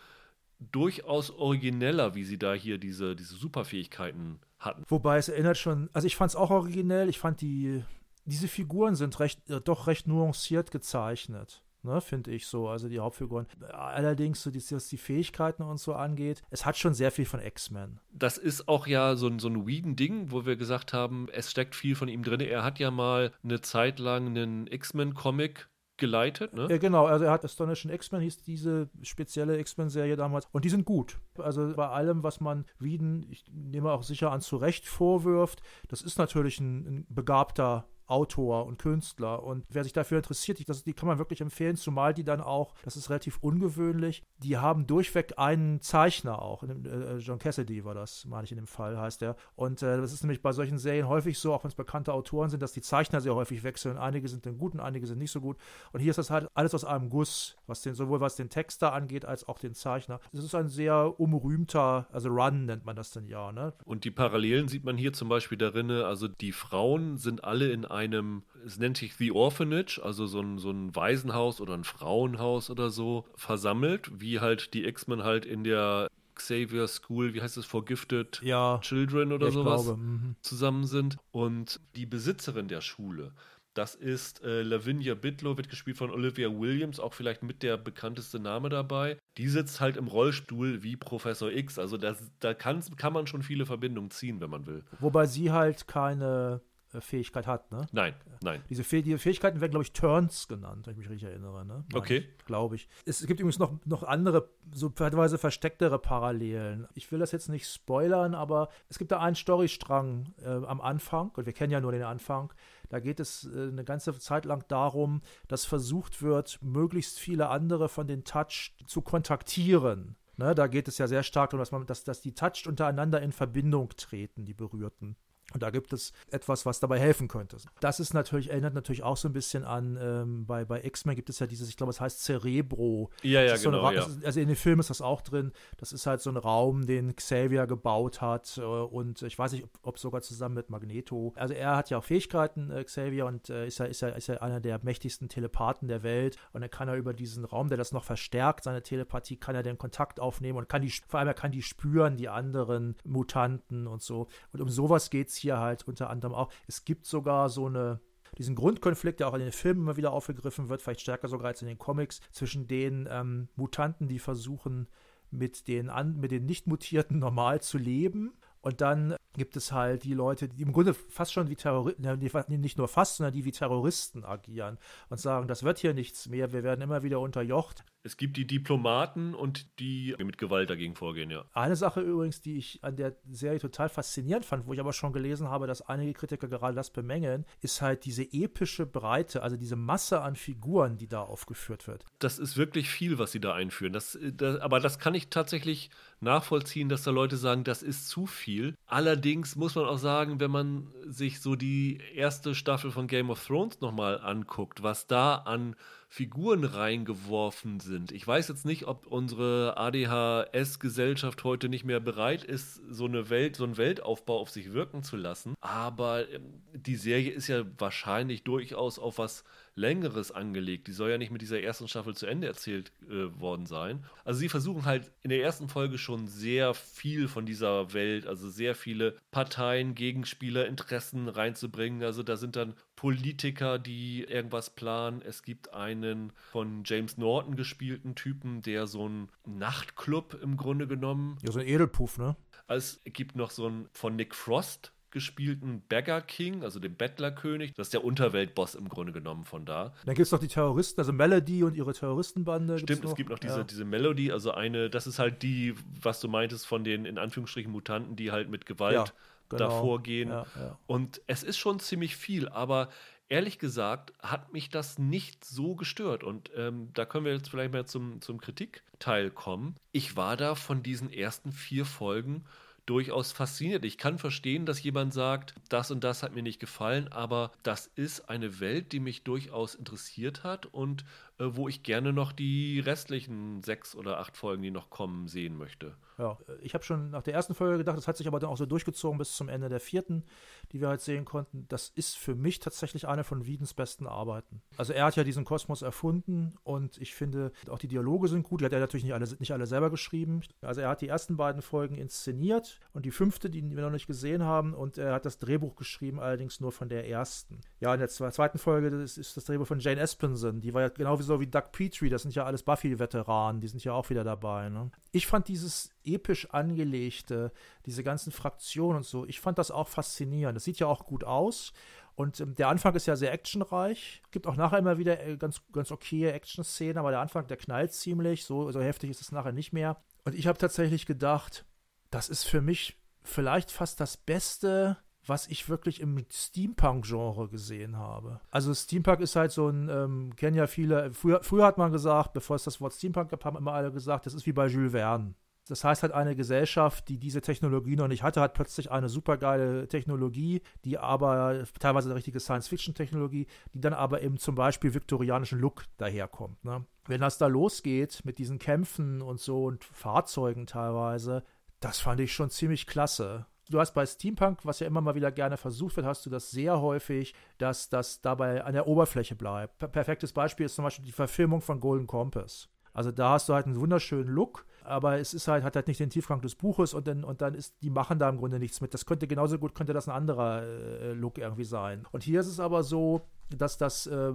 durchaus 0.73 1.31
origineller, 1.31 2.15
wie 2.15 2.25
sie 2.25 2.39
da 2.39 2.53
hier 2.53 2.79
diese, 2.79 3.17
diese 3.17 3.37
Superfähigkeiten 3.37 4.41
hatten. 4.59 4.85
Wobei 4.89 5.19
es 5.19 5.29
erinnert 5.29 5.57
schon, 5.57 5.89
also 5.93 6.07
ich 6.07 6.17
fand 6.17 6.31
es 6.31 6.37
auch 6.37 6.51
originell, 6.51 7.09
ich 7.09 7.19
fand 7.19 7.41
die 7.41 7.85
diese 8.29 8.49
Figuren 8.49 8.95
sind 8.95 9.19
recht, 9.21 9.49
äh, 9.51 9.61
doch 9.61 9.87
recht 9.87 10.07
nuanciert 10.07 10.71
gezeichnet. 10.71 11.63
Ne, 11.85 12.01
finde 12.01 12.33
ich 12.33 12.49
so, 12.49 12.69
also 12.69 12.89
die 12.89 12.99
Hauptfiguren. 12.99 13.47
Allerdings, 13.71 14.43
so 14.43 14.51
die, 14.51 14.63
was 14.73 14.89
die 14.89 14.97
Fähigkeiten 14.97 15.63
und 15.63 15.79
so 15.79 15.95
angeht, 15.95 16.43
es 16.51 16.67
hat 16.67 16.77
schon 16.77 16.93
sehr 16.93 17.13
viel 17.13 17.25
von 17.25 17.41
X-Men. 17.41 18.01
Das 18.11 18.37
ist 18.37 18.67
auch 18.67 18.89
ja 18.89 19.15
so 19.15 19.29
ein, 19.29 19.39
so 19.39 19.49
ein 19.49 19.65
Whedon-Ding, 19.65 20.33
wo 20.33 20.45
wir 20.45 20.57
gesagt 20.57 20.93
haben, 20.93 21.29
es 21.33 21.53
steckt 21.53 21.77
viel 21.77 21.95
von 21.95 22.09
ihm 22.09 22.25
drin. 22.25 22.41
Er 22.41 22.65
hat 22.65 22.81
ja 22.81 22.91
mal 22.91 23.33
eine 23.45 23.61
Zeit 23.61 24.01
lang 24.01 24.27
einen 24.27 24.67
X-Men-Comic 24.67 25.69
geleitet, 25.99 26.53
ne? 26.53 26.67
Ja, 26.69 26.79
genau, 26.79 27.07
also 27.07 27.27
er 27.27 27.31
hat 27.31 27.45
Astonishing 27.45 27.93
X-Men, 27.93 28.23
hieß 28.23 28.43
diese 28.43 28.89
spezielle 29.03 29.59
X-Men-Serie 29.59 30.17
damals. 30.17 30.49
Und 30.51 30.65
die 30.65 30.71
sind 30.71 30.85
gut. 30.85 31.19
Also 31.37 31.75
bei 31.77 31.89
allem, 31.89 32.25
was 32.25 32.41
man 32.41 32.65
Whedon, 32.81 33.25
ich 33.31 33.45
nehme 33.53 33.93
auch 33.93 34.03
sicher 34.03 34.33
an, 34.33 34.41
zu 34.41 34.57
Recht 34.57 34.87
vorwirft, 34.87 35.63
das 35.87 36.03
ist 36.03 36.19
natürlich 36.19 36.59
ein, 36.59 36.87
ein 36.87 37.07
begabter 37.09 37.89
Autor 38.09 38.67
und 38.67 38.79
Künstler. 38.79 39.43
Und 39.43 39.65
wer 39.69 39.85
sich 39.85 39.93
dafür 39.93 40.19
interessiert, 40.19 40.67
das, 40.69 40.83
die 40.83 40.95
kann 40.95 41.07
man 41.07 41.19
wirklich 41.19 41.41
empfehlen, 41.41 41.77
zumal 41.77 42.15
die 42.15 42.25
dann 42.25 42.41
auch, 42.41 42.75
das 42.83 42.97
ist 42.97 43.11
relativ 43.11 43.39
ungewöhnlich, 43.41 44.25
die 44.39 44.57
haben 44.57 44.87
durchweg 44.87 45.35
einen 45.37 45.81
Zeichner 45.81 46.41
auch. 46.41 46.63
Äh, 46.63 47.19
John 47.19 47.39
Cassidy 47.39 47.85
war 47.85 47.95
das, 47.95 48.25
meine 48.25 48.45
ich 48.45 48.51
in 48.51 48.57
dem 48.57 48.67
Fall, 48.67 48.99
heißt 48.99 49.23
er. 49.23 49.37
Und 49.55 49.83
äh, 49.83 49.99
das 49.99 50.13
ist 50.13 50.23
nämlich 50.23 50.43
bei 50.43 50.53
solchen 50.53 50.79
Serien 50.79 51.07
häufig 51.07 51.39
so, 51.39 51.53
auch 51.53 51.65
wenn 51.65 51.69
es 51.69 51.75
bekannte 51.75 52.13
Autoren 52.15 52.49
sind, 52.49 52.63
dass 52.63 52.73
die 52.73 52.81
Zeichner 52.81 53.21
sehr 53.21 53.35
häufig 53.35 53.63
wechseln. 53.63 53.99
Einige 53.99 54.29
sind 54.29 54.47
dann 54.47 54.57
gut 54.59 54.73
und 54.73 54.81
einige 54.81 55.07
sind 55.07 55.19
nicht 55.19 55.31
so 55.31 55.41
gut. 55.41 55.59
Und 55.93 56.01
hier 56.01 56.11
ist 56.11 56.19
das 56.19 56.31
halt 56.31 56.49
alles 56.55 56.75
aus 56.75 56.85
einem 56.85 57.11
Guss, 57.11 57.57
was 57.67 57.83
den, 57.83 57.95
sowohl 57.95 58.21
was 58.21 58.37
den 58.37 58.49
Texter 58.49 58.93
angeht, 58.95 59.27
als 59.27 59.47
auch 59.47 59.59
den 59.59 59.75
Zeichner. 59.75 60.19
Das 60.33 60.45
ist 60.45 60.55
ein 60.55 60.69
sehr 60.69 61.21
umrühmter, 61.21 62.07
also 62.11 62.31
Run 62.31 62.65
nennt 62.65 62.87
man 62.87 62.97
das 62.97 63.11
dann 63.11 63.27
ja. 63.27 63.53
Ne? 63.53 63.75
Und 63.85 64.05
die 64.05 64.11
Parallelen 64.11 64.69
sieht 64.69 64.85
man 64.85 64.97
hier 64.97 65.13
zum 65.13 65.29
Beispiel 65.29 65.59
darin, 65.59 65.91
also 65.91 66.27
die 66.27 66.53
Frauen 66.53 67.19
sind 67.19 67.45
alle 67.45 67.71
in 67.71 67.85
einem 67.85 67.98
einem, 67.99 68.43
es 68.65 68.79
nennt 68.79 68.97
sich 68.97 69.15
The 69.15 69.33
Orphanage, 69.33 70.01
also 70.03 70.27
so 70.27 70.41
ein, 70.41 70.59
so 70.59 70.71
ein 70.71 70.95
Waisenhaus 70.95 71.61
oder 71.61 71.75
ein 71.75 71.85
Frauenhaus 71.85 72.71
oder 72.71 72.91
so, 72.91 73.27
versammelt, 73.35 74.21
wie 74.21 74.41
halt 74.41 74.73
die 74.75 74.87
X-Men 74.87 75.25
halt 75.25 75.45
in 75.45 75.65
der 75.65 76.09
Xavier 76.35 76.87
School, 76.87 77.35
wie 77.35 77.43
heißt 77.43 77.57
es, 77.57 77.67
Forgifted 77.67 78.41
ja, 78.43 78.79
Children 78.83 79.33
oder 79.33 79.51
sowas, 79.51 79.97
mhm. 79.97 80.37
zusammen 80.41 80.85
sind. 80.85 81.17
Und 81.33 81.81
die 81.97 82.07
Besitzerin 82.07 82.69
der 82.69 82.81
Schule, 82.81 83.33
das 83.75 83.95
ist 83.95 84.43
äh, 84.43 84.63
Lavinia 84.63 85.15
Bitlow, 85.15 85.57
wird 85.57 85.69
gespielt 85.69 85.97
von 85.97 86.11
Olivia 86.11 86.49
Williams, 86.49 86.99
auch 86.99 87.15
vielleicht 87.15 87.43
mit 87.43 87.63
der 87.63 87.77
bekannteste 87.77 88.41
Name 88.41 88.71
dabei. 88.71 89.19
Die 89.37 89.49
sitzt 89.49 89.81
halt 89.81 89.97
im 89.97 90.09
Rollstuhl 90.09 90.83
wie 90.83 90.97
Professor 90.97 91.51
X. 91.53 91.79
Also 91.79 91.97
das, 91.97 92.31
da 92.41 92.55
kann, 92.55 92.83
kann 92.97 93.13
man 93.13 93.27
schon 93.27 93.43
viele 93.43 93.67
Verbindungen 93.67 94.11
ziehen, 94.11 94.41
wenn 94.41 94.51
man 94.51 94.67
will. 94.67 94.85
Wobei 94.99 95.27
sie 95.27 95.53
halt 95.53 95.87
keine 95.87 96.61
Fähigkeit 97.01 97.47
hat, 97.47 97.71
ne? 97.71 97.87
Nein, 97.93 98.15
nein. 98.43 98.63
Diese 98.69 98.85
Fäh 98.85 99.03
die 99.03 99.17
Fähigkeiten 99.19 99.61
werden, 99.61 99.73
glaube 99.73 99.85
ich, 99.85 99.93
Turns 99.93 100.49
genannt, 100.49 100.87
wenn 100.87 100.93
ich 100.93 100.99
mich 100.99 101.11
richtig 101.11 101.29
erinnere, 101.29 101.65
ne? 101.65 101.85
Okay. 101.95 102.27
Glaube 102.47 102.77
ich. 102.77 102.89
Es 103.05 103.27
gibt 103.27 103.41
übrigens 103.41 103.59
noch, 103.59 103.73
noch 103.85 104.03
andere, 104.03 104.49
so 104.73 104.89
teilweise 104.89 105.39
verstecktere 105.39 105.99
Parallelen. 105.99 106.87
Ich 106.95 107.11
will 107.13 107.19
das 107.19 107.33
jetzt 107.33 107.49
nicht 107.49 107.67
spoilern, 107.69 108.35
aber 108.35 108.69
es 108.89 108.99
gibt 108.99 109.11
da 109.11 109.21
einen 109.21 109.37
Storystrang 109.37 110.35
äh, 110.43 110.49
am 110.49 110.81
Anfang, 110.81 111.31
und 111.37 111.47
wir 111.47 111.53
kennen 111.53 111.73
ja 111.73 111.81
nur 111.81 111.93
den 111.93 112.03
Anfang. 112.03 112.53
Da 112.89 113.01
geht 113.01 113.21
es 113.21 113.45
äh, 113.45 113.69
eine 113.69 113.85
ganze 113.85 114.19
Zeit 114.19 114.45
lang 114.45 114.65
darum, 114.69 115.21
dass 115.47 115.65
versucht 115.67 116.23
wird, 116.23 116.59
möglichst 116.63 117.19
viele 117.19 117.49
andere 117.49 117.89
von 117.89 118.07
den 118.07 118.25
Touch 118.25 118.75
zu 118.87 119.03
kontaktieren. 119.03 120.17
Ne, 120.39 120.55
da 120.55 120.69
geht 120.69 120.87
es 120.87 120.99
ja 120.99 121.09
sehr 121.09 121.25
stark 121.25 121.51
darum, 121.51 121.59
dass, 121.61 121.73
man, 121.73 121.85
dass, 121.87 122.05
dass 122.05 122.21
die 122.21 122.33
Touched 122.33 122.69
untereinander 122.69 123.21
in 123.21 123.33
Verbindung 123.33 123.89
treten, 123.97 124.45
die 124.45 124.55
Berührten. 124.55 125.17
Und 125.55 125.63
da 125.63 125.71
gibt 125.71 125.95
es 125.95 126.13
etwas, 126.31 126.67
was 126.67 126.79
dabei 126.79 126.99
helfen 126.99 127.27
könnte. 127.27 127.57
Das 127.81 128.01
ist 128.01 128.13
natürlich, 128.13 128.51
erinnert 128.51 128.75
natürlich 128.75 129.03
auch 129.03 129.17
so 129.17 129.29
ein 129.29 129.33
bisschen 129.33 129.65
an, 129.65 129.99
ähm, 130.01 130.45
bei, 130.45 130.67
bei 130.67 130.85
X-Men 130.85 131.17
gibt 131.17 131.31
es 131.31 131.39
ja 131.39 131.47
dieses, 131.47 131.71
ich 131.71 131.77
glaube, 131.79 131.91
es 131.91 132.03
heißt 132.03 132.23
Cerebro. 132.23 133.11
Ja, 133.23 133.43
ja, 133.43 133.57
so 133.57 133.71
genau. 133.71 133.85
Eine, 133.87 133.97
ja. 133.97 134.05
Ist, 134.05 134.25
also 134.27 134.41
in 134.41 134.49
den 134.49 134.57
Filmen 134.57 134.81
ist 134.81 134.91
das 134.91 135.01
auch 135.01 135.23
drin. 135.23 135.53
Das 135.79 135.93
ist 135.93 136.07
halt 136.07 136.21
so 136.21 136.29
ein 136.29 136.37
Raum, 136.37 136.87
den 136.87 137.17
Xavier 137.17 137.67
gebaut 137.67 138.21
hat. 138.21 138.59
Äh, 138.59 138.61
und 138.61 139.23
ich 139.23 139.39
weiß 139.39 139.53
nicht, 139.53 139.65
ob, 139.65 139.71
ob, 139.83 139.99
sogar 139.99 140.21
zusammen 140.21 140.55
mit 140.55 140.69
Magneto. 140.69 141.33
Also 141.35 141.55
er 141.55 141.77
hat 141.77 141.89
ja 141.89 141.97
auch 141.97 142.05
Fähigkeiten, 142.05 142.71
äh, 142.71 142.85
Xavier, 142.85 143.25
und 143.25 143.49
äh, 143.49 143.67
ist, 143.67 143.79
ja, 143.79 143.87
ist, 143.87 144.03
ja, 144.03 144.09
ist 144.09 144.27
ja 144.27 144.37
einer 144.43 144.61
der 144.61 144.81
mächtigsten 144.83 145.31
Telepathen 145.31 145.89
der 145.89 146.03
Welt. 146.03 146.37
Und 146.53 146.61
er 146.61 146.69
kann 146.69 146.89
er 146.89 146.97
über 146.97 147.15
diesen 147.15 147.47
Raum, 147.47 147.69
der 147.69 147.79
das 147.79 147.93
noch 147.93 148.05
verstärkt, 148.05 148.65
seine 148.65 148.83
Telepathie, 148.83 149.37
kann 149.37 149.55
er 149.55 149.63
den 149.63 149.79
Kontakt 149.79 150.21
aufnehmen 150.21 150.59
und 150.59 150.69
kann 150.69 150.83
die, 150.83 150.91
vor 150.91 151.21
allem 151.21 151.29
er 151.29 151.35
kann 151.35 151.53
die 151.53 151.63
spüren, 151.63 152.19
die 152.19 152.29
anderen 152.29 152.97
Mutanten 153.05 153.87
und 153.87 154.03
so. 154.03 154.29
Und 154.53 154.61
um 154.61 154.69
sowas 154.69 155.09
geht 155.09 155.29
es 155.29 155.38
hier 155.39 155.59
halt 155.59 155.89
unter 155.89 156.11
anderem 156.11 156.35
auch. 156.35 156.51
Es 156.67 156.85
gibt 156.85 157.07
sogar 157.07 157.49
so 157.49 157.67
eine 157.67 158.01
diesen 158.37 158.55
Grundkonflikt, 158.55 159.21
der 159.21 159.29
auch 159.29 159.35
in 159.35 159.41
den 159.41 159.53
Filmen 159.53 159.81
immer 159.81 159.97
wieder 159.97 160.13
aufgegriffen 160.13 160.69
wird, 160.69 160.83
vielleicht 160.83 161.01
stärker 161.01 161.29
sogar 161.29 161.49
als 161.49 161.63
in 161.63 161.69
den 161.69 161.79
Comics, 161.79 162.21
zwischen 162.31 162.67
den 162.67 163.09
ähm, 163.11 163.49
Mutanten, 163.57 164.07
die 164.07 164.19
versuchen, 164.19 164.89
mit 165.31 165.69
den, 165.69 165.91
mit 166.17 166.31
den 166.31 166.47
nicht 166.47 166.67
mutierten 166.67 167.19
normal 167.19 167.61
zu 167.61 167.79
leben 167.79 168.33
und 168.61 168.81
dann 168.81 169.17
gibt 169.39 169.57
es 169.57 169.73
halt 169.73 170.05
die 170.05 170.15
Leute, 170.15 170.49
die 170.49 170.63
im 170.63 170.73
Grunde 170.73 170.95
fast 170.95 171.33
schon 171.33 171.49
wie 171.49 171.57
Terroristen, 171.57 172.61
nicht 172.61 172.79
nur 172.79 172.89
fast, 172.89 173.17
sondern 173.17 173.33
die 173.33 173.45
wie 173.45 173.53
Terroristen 173.53 174.25
agieren 174.25 174.79
und 175.09 175.19
sagen, 175.19 175.49
das 175.49 175.63
wird 175.63 175.79
hier 175.79 175.95
nichts 175.95 176.29
mehr, 176.29 176.53
wir 176.53 176.63
werden 176.63 176.83
immer 176.83 177.03
wieder 177.03 177.21
unterjocht. 177.21 177.85
Es 178.05 178.17
gibt 178.17 178.37
die 178.37 178.47
Diplomaten 178.47 179.35
und 179.35 179.79
die 179.81 180.15
mit 180.19 180.39
Gewalt 180.39 180.71
dagegen 180.71 180.95
vorgehen, 180.95 181.31
ja. 181.31 181.45
Eine 181.53 181.77
Sache 181.77 182.01
übrigens, 182.01 182.41
die 182.41 182.57
ich 182.57 182.83
an 182.83 182.97
der 182.97 183.17
Serie 183.29 183.59
total 183.59 183.89
faszinierend 183.89 184.45
fand, 184.45 184.67
wo 184.67 184.73
ich 184.73 184.81
aber 184.81 184.93
schon 184.93 185.13
gelesen 185.13 185.49
habe, 185.49 185.67
dass 185.67 185.83
einige 185.83 186.13
Kritiker 186.15 186.49
gerade 186.49 186.75
das 186.75 186.91
bemängeln, 186.91 187.45
ist 187.61 187.83
halt 187.83 188.05
diese 188.05 188.23
epische 188.23 188.87
Breite, 188.87 189.43
also 189.43 189.57
diese 189.57 189.77
Masse 189.77 190.23
an 190.23 190.37
Figuren, 190.37 190.97
die 190.97 191.09
da 191.09 191.23
aufgeführt 191.23 191.87
wird. 191.87 192.05
Das 192.19 192.39
ist 192.39 192.57
wirklich 192.57 192.89
viel, 192.89 193.19
was 193.19 193.33
sie 193.33 193.41
da 193.41 193.55
einführen. 193.55 193.93
Das, 193.93 194.19
das, 194.33 194.61
aber 194.61 194.81
das 194.81 194.99
kann 194.99 195.15
ich 195.15 195.29
tatsächlich 195.29 195.91
nachvollziehen, 196.21 196.89
dass 196.89 197.03
da 197.03 197.11
Leute 197.11 197.37
sagen, 197.37 197.65
das 197.65 197.83
ist 197.83 198.09
zu 198.09 198.27
viel. 198.27 198.75
Allerdings 198.87 199.28
muss 199.57 199.75
man 199.75 199.87
auch 199.87 199.99
sagen, 199.99 200.41
wenn 200.41 200.51
man 200.51 200.89
sich 201.07 201.41
so 201.41 201.57
die 201.57 202.01
erste 202.15 202.55
Staffel 202.55 202.91
von 202.91 203.07
Game 203.07 203.31
of 203.31 203.45
Thrones 203.45 203.81
nochmal 203.81 204.21
anguckt, 204.21 204.83
was 204.83 205.07
da 205.07 205.37
an 205.37 205.77
Figuren 206.11 206.65
reingeworfen 206.65 207.81
sind. 207.81 208.13
Ich 208.13 208.27
weiß 208.27 208.49
jetzt 208.49 208.65
nicht, 208.65 208.87
ob 208.87 209.07
unsere 209.07 209.77
ADHS-Gesellschaft 209.77 211.45
heute 211.45 211.69
nicht 211.69 211.85
mehr 211.85 212.01
bereit 212.01 212.45
ist, 212.45 212.81
so 212.89 213.05
eine 213.05 213.29
Welt, 213.29 213.57
so 213.57 213.65
einen 213.65 213.77
Weltaufbau 213.77 214.41
auf 214.41 214.49
sich 214.49 214.73
wirken 214.73 215.03
zu 215.03 215.17
lassen. 215.17 215.55
Aber 215.61 216.27
ähm, 216.31 216.63
die 216.73 216.97
Serie 216.97 217.33
ist 217.33 217.47
ja 217.49 217.65
wahrscheinlich 217.77 218.43
durchaus 218.43 218.99
auf 218.99 219.19
was 219.19 219.45
Längeres 219.79 220.33
angelegt. 220.33 220.89
Die 220.89 220.93
soll 220.93 221.11
ja 221.11 221.19
nicht 221.19 221.31
mit 221.31 221.41
dieser 221.41 221.63
ersten 221.63 221.89
Staffel 221.89 222.15
zu 222.15 222.27
Ende 222.27 222.47
erzählt 222.47 222.93
äh, 223.09 223.41
worden 223.41 223.67
sein. 223.67 224.05
Also 224.25 224.41
sie 224.41 224.49
versuchen 224.49 224.85
halt 224.85 225.11
in 225.23 225.31
der 225.31 225.43
ersten 225.43 225.69
Folge 225.69 225.99
schon 225.99 226.27
sehr 226.27 226.75
viel 226.75 227.29
von 227.29 227.47
dieser 227.47 227.93
Welt, 227.95 228.27
also 228.27 228.51
sehr 228.51 228.75
viele 228.75 229.15
Parteien, 229.31 229.95
Gegenspieler, 229.95 230.67
Interessen 230.67 231.29
reinzubringen. 231.29 232.03
Also 232.03 232.23
da 232.23 232.37
sind 232.37 232.57
dann 232.57 232.75
Politiker, 232.97 233.79
die 233.79 234.25
irgendwas 234.25 234.71
planen. 234.71 235.23
Es 235.23 235.45
gibt 235.45 235.73
einen 235.73 236.33
von 236.51 236.83
James 236.85 237.17
Norton 237.17 237.55
gespielten 237.55 238.17
Typen, 238.17 238.61
der 238.63 238.89
so 238.89 239.05
einen 239.05 239.29
Nachtclub 239.47 240.37
im 240.43 240.57
Grunde 240.57 240.89
genommen. 240.89 241.39
Ja, 241.45 241.53
so 241.53 241.61
ein 241.61 241.69
Edelpuff, 241.69 242.19
ne? 242.19 242.37
Es 242.67 243.01
gibt 243.05 243.37
noch 243.37 243.51
so 243.51 243.67
einen 243.67 243.89
von 243.93 244.17
Nick 244.17 244.35
Frost 244.35 244.93
gespielten 245.11 245.83
Beggar 245.89 246.21
King, 246.21 246.63
also 246.63 246.79
den 246.81 246.95
Bettlerkönig. 246.95 247.75
Das 247.75 247.89
ist 247.89 247.95
der 247.95 248.05
Unterweltboss 248.05 248.75
im 248.75 248.89
Grunde 248.89 249.13
genommen 249.13 249.45
von 249.45 249.65
da. 249.65 249.95
Dann 250.05 250.15
gibt 250.15 250.27
es 250.27 250.33
noch 250.33 250.41
die 250.41 250.49
Terroristen, 250.49 251.01
also 251.01 251.13
Melody 251.13 251.63
und 251.63 251.75
ihre 251.75 251.93
Terroristenbande. 251.93 252.79
Stimmt, 252.79 253.05
es 253.05 253.15
gibt 253.15 253.31
noch 253.31 253.39
diese, 253.39 253.59
ja. 253.59 253.65
diese 253.65 253.85
Melody, 253.85 254.33
also 254.33 254.53
eine, 254.53 254.91
das 254.91 255.07
ist 255.07 255.19
halt 255.19 255.43
die, 255.43 255.75
was 256.01 256.21
du 256.21 256.29
meintest, 256.29 256.67
von 256.67 256.85
den 256.85 257.05
in 257.05 257.19
Anführungsstrichen 257.19 257.73
Mutanten, 257.73 258.17
die 258.17 258.31
halt 258.31 258.49
mit 258.49 258.67
Gewalt 258.67 258.95
ja, 258.95 259.05
genau. 259.49 259.69
davor 259.69 260.03
gehen. 260.03 260.29
Ja, 260.29 260.47
und 260.87 261.21
es 261.27 261.43
ist 261.43 261.59
schon 261.59 261.81
ziemlich 261.81 262.17
viel, 262.17 262.49
aber 262.49 262.89
ehrlich 263.29 263.59
gesagt 263.59 264.13
hat 264.23 264.53
mich 264.53 264.71
das 264.71 264.99
nicht 264.99 265.45
so 265.45 265.75
gestört. 265.75 266.25
Und 266.25 266.51
ähm, 266.57 266.91
da 266.95 267.05
können 267.05 267.25
wir 267.25 267.33
jetzt 267.33 267.51
vielleicht 267.51 267.73
mal 267.73 267.87
zum, 267.87 268.21
zum 268.21 268.41
Kritikteil 268.41 269.31
kommen. 269.31 269.77
Ich 269.93 270.17
war 270.17 270.37
da 270.37 270.55
von 270.55 270.83
diesen 270.83 271.13
ersten 271.13 271.53
vier 271.53 271.85
Folgen 271.85 272.45
durchaus 272.89 273.33
fasziniert. 273.33 273.85
Ich 273.85 273.99
kann 273.99 274.19
verstehen, 274.19 274.65
dass 274.65 274.83
jemand 274.83 275.13
sagt, 275.13 275.55
das 275.69 275.91
und 275.91 276.03
das 276.05 276.23
hat 276.23 276.35
mir 276.35 276.43
nicht 276.43 276.61
gefallen, 276.61 277.09
aber 277.09 277.53
das 277.63 277.91
ist 277.95 278.29
eine 278.29 278.61
Welt, 278.61 278.93
die 278.93 279.01
mich 279.01 279.23
durchaus 279.23 279.75
interessiert 279.75 280.43
hat 280.43 280.67
und 280.67 281.05
äh, 281.39 281.45
wo 281.51 281.69
ich 281.69 281.83
gerne 281.83 282.13
noch 282.13 282.33
die 282.33 282.81
restlichen 282.81 283.63
sechs 283.63 283.95
oder 283.95 284.19
acht 284.19 284.37
Folgen, 284.37 284.63
die 284.63 284.71
noch 284.71 284.91
kommen, 284.91 285.29
sehen 285.29 285.57
möchte. 285.57 285.95
Ja, 286.19 286.37
ich 286.63 286.75
habe 286.75 286.83
schon 286.83 287.11
nach 287.11 287.23
der 287.23 287.35
ersten 287.35 287.55
Folge 287.55 287.79
gedacht, 287.79 287.97
das 287.97 288.09
hat 288.09 288.17
sich 288.17 288.27
aber 288.27 288.41
dann 288.41 288.51
auch 288.51 288.57
so 288.57 288.67
durchgezogen 288.67 289.19
bis 289.19 289.37
zum 289.37 289.49
Ende 289.49 289.69
der 289.69 289.79
vierten, 289.79 290.25
die 290.73 290.81
wir 290.81 290.89
halt 290.89 291.01
sehen 291.01 291.25
konnten. 291.25 291.67
Das 291.69 291.93
ist 291.95 292.19
für 292.19 292.35
mich 292.35 292.59
tatsächlich 292.59 293.07
eine 293.07 293.23
von 293.23 293.47
Wiedens 293.47 293.73
besten 293.73 294.09
Arbeiten. 294.09 294.61
Also 294.77 294.93
er 294.93 295.05
hat 295.05 295.15
ja 295.15 295.23
diesen 295.23 295.45
Kosmos 295.45 295.83
erfunden 295.83 296.55
und 296.65 296.99
ich 296.99 297.15
finde, 297.15 297.53
auch 297.71 297.79
die 297.79 297.87
Dialoge 297.87 298.27
sind 298.27 298.43
gut. 298.43 298.61
Die 298.61 298.65
hat 298.65 298.73
er 298.73 298.81
natürlich 298.81 299.05
nicht 299.05 299.15
alle, 299.15 299.29
nicht 299.39 299.53
alle 299.53 299.67
selber 299.67 299.91
geschrieben. 299.91 300.41
Also 300.61 300.81
er 300.81 300.89
hat 300.89 301.03
die 301.03 301.09
ersten 301.09 301.37
beiden 301.37 301.63
Folgen 301.63 301.95
inszeniert 301.95 302.81
und 302.93 303.07
die 303.07 303.13
fünfte, 303.13 303.49
die 303.49 303.77
wir 303.77 303.85
noch 303.85 303.91
nicht 303.93 304.09
gesehen 304.09 304.43
haben, 304.43 304.75
und 304.75 304.99
er 304.99 305.15
hat 305.15 305.25
das 305.25 305.39
Drehbuch 305.39 305.77
geschrieben, 305.77 306.19
allerdings 306.19 306.59
nur 306.59 306.73
von 306.73 306.89
der 306.89 307.09
ersten. 307.09 307.61
Ja, 307.79 307.95
in 307.95 308.01
der 308.01 308.09
zweiten 308.09 308.59
Folge 308.59 308.91
das 308.91 309.19
ist 309.19 309.37
das 309.37 309.45
Drehbuch 309.45 309.69
von 309.69 309.79
Jane 309.79 310.01
Espenson. 310.01 310.61
Die 310.61 310.75
war 310.75 310.83
ja 310.83 310.89
genau 310.89 311.19
wie 311.21 311.23
so 311.29 311.41
wie 311.41 311.47
Doug 311.47 311.71
Petrie, 311.73 312.09
das 312.09 312.23
sind 312.23 312.35
ja 312.35 312.45
alles 312.45 312.65
Buffy-Veteranen, 312.65 313.61
die 313.61 313.69
sind 313.69 313.85
ja 313.85 313.93
auch 313.93 314.11
wieder 314.11 314.25
dabei. 314.25 314.69
Ne? 314.69 314.91
Ich 315.13 315.27
fand 315.27 315.47
dieses 315.47 315.91
episch 316.05 316.51
angelegte, 316.51 317.53
diese 317.87 318.03
ganzen 318.03 318.33
Fraktionen 318.33 318.99
und 318.99 319.07
so, 319.07 319.25
ich 319.27 319.41
fand 319.41 319.59
das 319.59 319.71
auch 319.71 319.87
faszinierend. 319.87 320.57
Das 320.57 320.65
sieht 320.65 320.81
ja 320.81 320.89
auch 320.89 321.07
gut 321.07 321.23
aus. 321.23 321.73
Und 322.17 322.41
ähm, 322.41 322.57
der 322.57 322.69
Anfang 322.69 322.97
ist 322.97 323.07
ja 323.07 323.15
sehr 323.15 323.33
actionreich. 323.33 324.23
Gibt 324.33 324.49
auch 324.49 324.57
nachher 324.57 324.81
immer 324.81 324.99
wieder 324.99 325.25
äh, 325.25 325.37
ganz, 325.37 325.63
ganz 325.73 325.93
okaye 325.93 326.33
Action-Szenen, 326.33 326.99
aber 326.99 327.13
der 327.13 327.21
Anfang, 327.21 327.47
der 327.47 327.57
knallt 327.57 327.93
ziemlich. 327.93 328.45
So, 328.45 328.73
so 328.73 328.81
heftig 328.81 329.11
ist 329.11 329.21
es 329.21 329.31
nachher 329.31 329.53
nicht 329.53 329.73
mehr. 329.73 330.03
Und 330.25 330.35
ich 330.35 330.49
habe 330.49 330.59
tatsächlich 330.59 331.07
gedacht, 331.07 331.65
das 332.11 332.29
ist 332.29 332.43
für 332.43 332.61
mich 332.61 332.99
vielleicht 333.23 333.71
fast 333.71 334.01
das 334.01 334.17
Beste, 334.17 334.97
was 335.29 335.47
ich 335.49 335.69
wirklich 335.69 336.01
im 336.01 336.25
Steampunk-Genre 336.31 337.49
gesehen 337.49 337.97
habe. 337.97 338.41
Also 338.51 338.75
Steampunk 338.75 339.21
ist 339.21 339.37
halt 339.37 339.53
so 339.53 339.69
ein, 339.69 339.89
ähm, 339.89 340.37
kennen 340.37 340.57
ja 340.57 340.67
viele, 340.67 341.13
früher, 341.13 341.43
früher 341.43 341.67
hat 341.67 341.79
man 341.79 341.93
gesagt, 341.93 342.33
bevor 342.33 342.57
es 342.57 342.65
das 342.65 342.81
Wort 342.81 342.95
Steampunk 342.95 343.31
gab, 343.31 343.45
haben 343.45 343.57
immer 343.57 343.73
alle 343.73 343.93
gesagt, 343.93 344.27
das 344.27 344.35
ist 344.35 344.47
wie 344.47 344.53
bei 344.53 344.67
Jules 344.67 344.93
Verne. 344.93 345.35
Das 345.69 345.85
heißt 345.85 346.03
halt, 346.03 346.13
eine 346.13 346.35
Gesellschaft, 346.35 347.09
die 347.09 347.19
diese 347.19 347.43
Technologie 347.43 347.95
noch 347.95 348.09
nicht 348.09 348.23
hatte, 348.23 348.41
hat 348.41 348.55
plötzlich 348.55 348.91
eine 348.91 349.11
supergeile 349.11 349.87
Technologie, 349.87 350.63
die 350.87 350.97
aber 350.97 351.65
teilweise 351.79 352.09
eine 352.09 352.17
richtige 352.17 352.41
Science-Fiction-Technologie, 352.41 353.47
die 353.75 353.81
dann 353.81 353.93
aber 353.93 354.23
eben 354.23 354.39
zum 354.39 354.55
Beispiel 354.55 354.95
viktorianischen 354.95 355.59
Look 355.59 355.85
daherkommt. 355.99 356.65
Ne? 356.65 356.87
Wenn 357.07 357.21
das 357.21 357.37
da 357.37 357.49
losgeht 357.49 358.23
mit 358.25 358.39
diesen 358.39 358.59
Kämpfen 358.59 359.21
und 359.21 359.41
so 359.41 359.65
und 359.65 359.85
Fahrzeugen 359.85 360.67
teilweise, 360.67 361.45
das 361.81 362.01
fand 362.01 362.21
ich 362.21 362.33
schon 362.33 362.49
ziemlich 362.49 362.87
klasse 362.87 363.47
du 363.69 363.81
hast 363.81 363.93
bei 363.93 364.07
Steampunk, 364.07 364.65
was 364.65 364.81
ja 364.81 364.87
immer 364.87 365.01
mal 365.01 365.15
wieder 365.15 365.33
gerne 365.33 365.57
versucht 365.57 365.97
wird, 365.97 366.07
hast 366.07 366.25
du 366.27 366.31
das 366.31 366.51
sehr 366.51 366.81
häufig, 366.81 367.35
dass 367.59 367.89
das 367.89 368.21
dabei 368.21 368.65
an 368.65 368.75
der 368.75 368.87
Oberfläche 368.87 369.35
bleibt. 369.35 369.79
Perfektes 369.79 370.33
Beispiel 370.33 370.67
ist 370.67 370.75
zum 370.75 370.85
Beispiel 370.85 371.05
die 371.05 371.13
Verfilmung 371.13 371.61
von 371.61 371.81
Golden 371.81 372.07
Compass. 372.07 372.69
Also 372.93 373.13
da 373.13 373.31
hast 373.31 373.49
du 373.49 373.55
halt 373.55 373.67
einen 373.67 373.79
wunderschönen 373.79 374.29
Look, 374.29 374.67
aber 374.83 375.19
es 375.19 375.35
ist 375.35 375.47
halt, 375.47 375.63
hat 375.63 375.77
halt 375.77 375.87
nicht 375.87 376.01
den 376.01 376.11
Tiefgang 376.11 376.41
des 376.41 376.55
Buches 376.55 376.95
und 376.95 377.07
dann, 377.07 377.23
und 377.23 377.43
dann 377.43 377.55
ist, 377.55 377.83
die 377.83 377.91
machen 377.91 378.19
da 378.19 378.29
im 378.29 378.39
Grunde 378.39 378.59
nichts 378.59 378.81
mit. 378.81 378.95
Das 378.95 379.07
könnte 379.07 379.29
genauso 379.29 379.59
gut, 379.59 379.75
könnte 379.75 379.93
das 379.93 380.09
ein 380.09 380.15
anderer 380.15 380.63
äh, 380.63 381.13
Look 381.13 381.39
irgendwie 381.39 381.65
sein. 381.65 382.07
Und 382.11 382.25
hier 382.25 382.41
ist 382.41 382.47
es 382.47 382.59
aber 382.59 382.83
so, 382.83 383.23
dass 383.51 383.79
das 383.79 384.07
äh, 384.07 384.33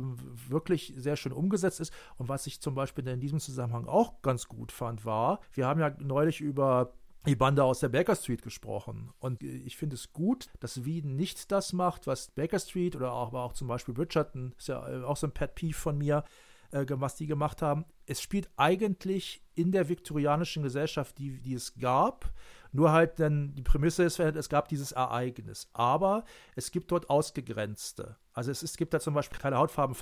wirklich 0.47 0.93
sehr 0.95 1.15
schön 1.15 1.33
umgesetzt 1.33 1.79
ist. 1.79 1.93
Und 2.17 2.29
was 2.29 2.47
ich 2.47 2.61
zum 2.61 2.75
Beispiel 2.75 3.07
in 3.07 3.19
diesem 3.19 3.39
Zusammenhang 3.39 3.85
auch 3.85 4.21
ganz 4.21 4.47
gut 4.47 4.71
fand, 4.71 5.05
war, 5.05 5.39
wir 5.51 5.67
haben 5.67 5.79
ja 5.79 5.93
neulich 5.99 6.39
über 6.39 6.93
die 7.25 7.35
Bande 7.35 7.63
aus 7.63 7.79
der 7.79 7.89
Baker 7.89 8.15
Street 8.15 8.41
gesprochen. 8.41 9.11
Und 9.19 9.43
ich 9.43 9.77
finde 9.77 9.95
es 9.95 10.11
gut, 10.11 10.49
dass 10.59 10.85
Wieden 10.85 11.15
nicht 11.15 11.51
das 11.51 11.73
macht, 11.73 12.07
was 12.07 12.31
Baker 12.31 12.59
Street 12.59 12.95
oder 12.95 13.13
auch, 13.13 13.27
aber 13.27 13.43
auch 13.43 13.53
zum 13.53 13.67
Beispiel 13.67 13.93
Bridgerton, 13.93 14.53
ist 14.57 14.67
ja 14.67 14.87
äh, 14.87 15.03
auch 15.03 15.17
so 15.17 15.27
ein 15.27 15.31
Pet 15.31 15.55
Peeve 15.55 15.77
von 15.77 15.97
mir, 15.97 16.23
äh, 16.71 16.85
was 16.89 17.15
die 17.15 17.27
gemacht 17.27 17.61
haben. 17.61 17.85
Es 18.05 18.21
spielt 18.21 18.49
eigentlich 18.57 19.41
in 19.55 19.71
der 19.71 19.87
viktorianischen 19.87 20.63
Gesellschaft, 20.63 21.17
die, 21.17 21.39
die 21.39 21.53
es 21.53 21.75
gab. 21.75 22.33
Nur 22.73 22.91
halt 22.91 23.19
dann, 23.19 23.53
die 23.55 23.61
Prämisse 23.61 24.03
ist, 24.03 24.19
es 24.19 24.49
gab 24.49 24.67
dieses 24.67 24.91
Ereignis. 24.91 25.69
Aber 25.73 26.25
es 26.55 26.71
gibt 26.71 26.91
dort 26.91 27.09
Ausgegrenzte. 27.09 28.17
Also 28.33 28.51
es, 28.51 28.63
es 28.63 28.75
gibt 28.77 28.93
da 28.93 28.99
zum 28.99 29.13
Beispiel 29.13 29.39
keine 29.39 29.57
Hautfarben, 29.57 29.95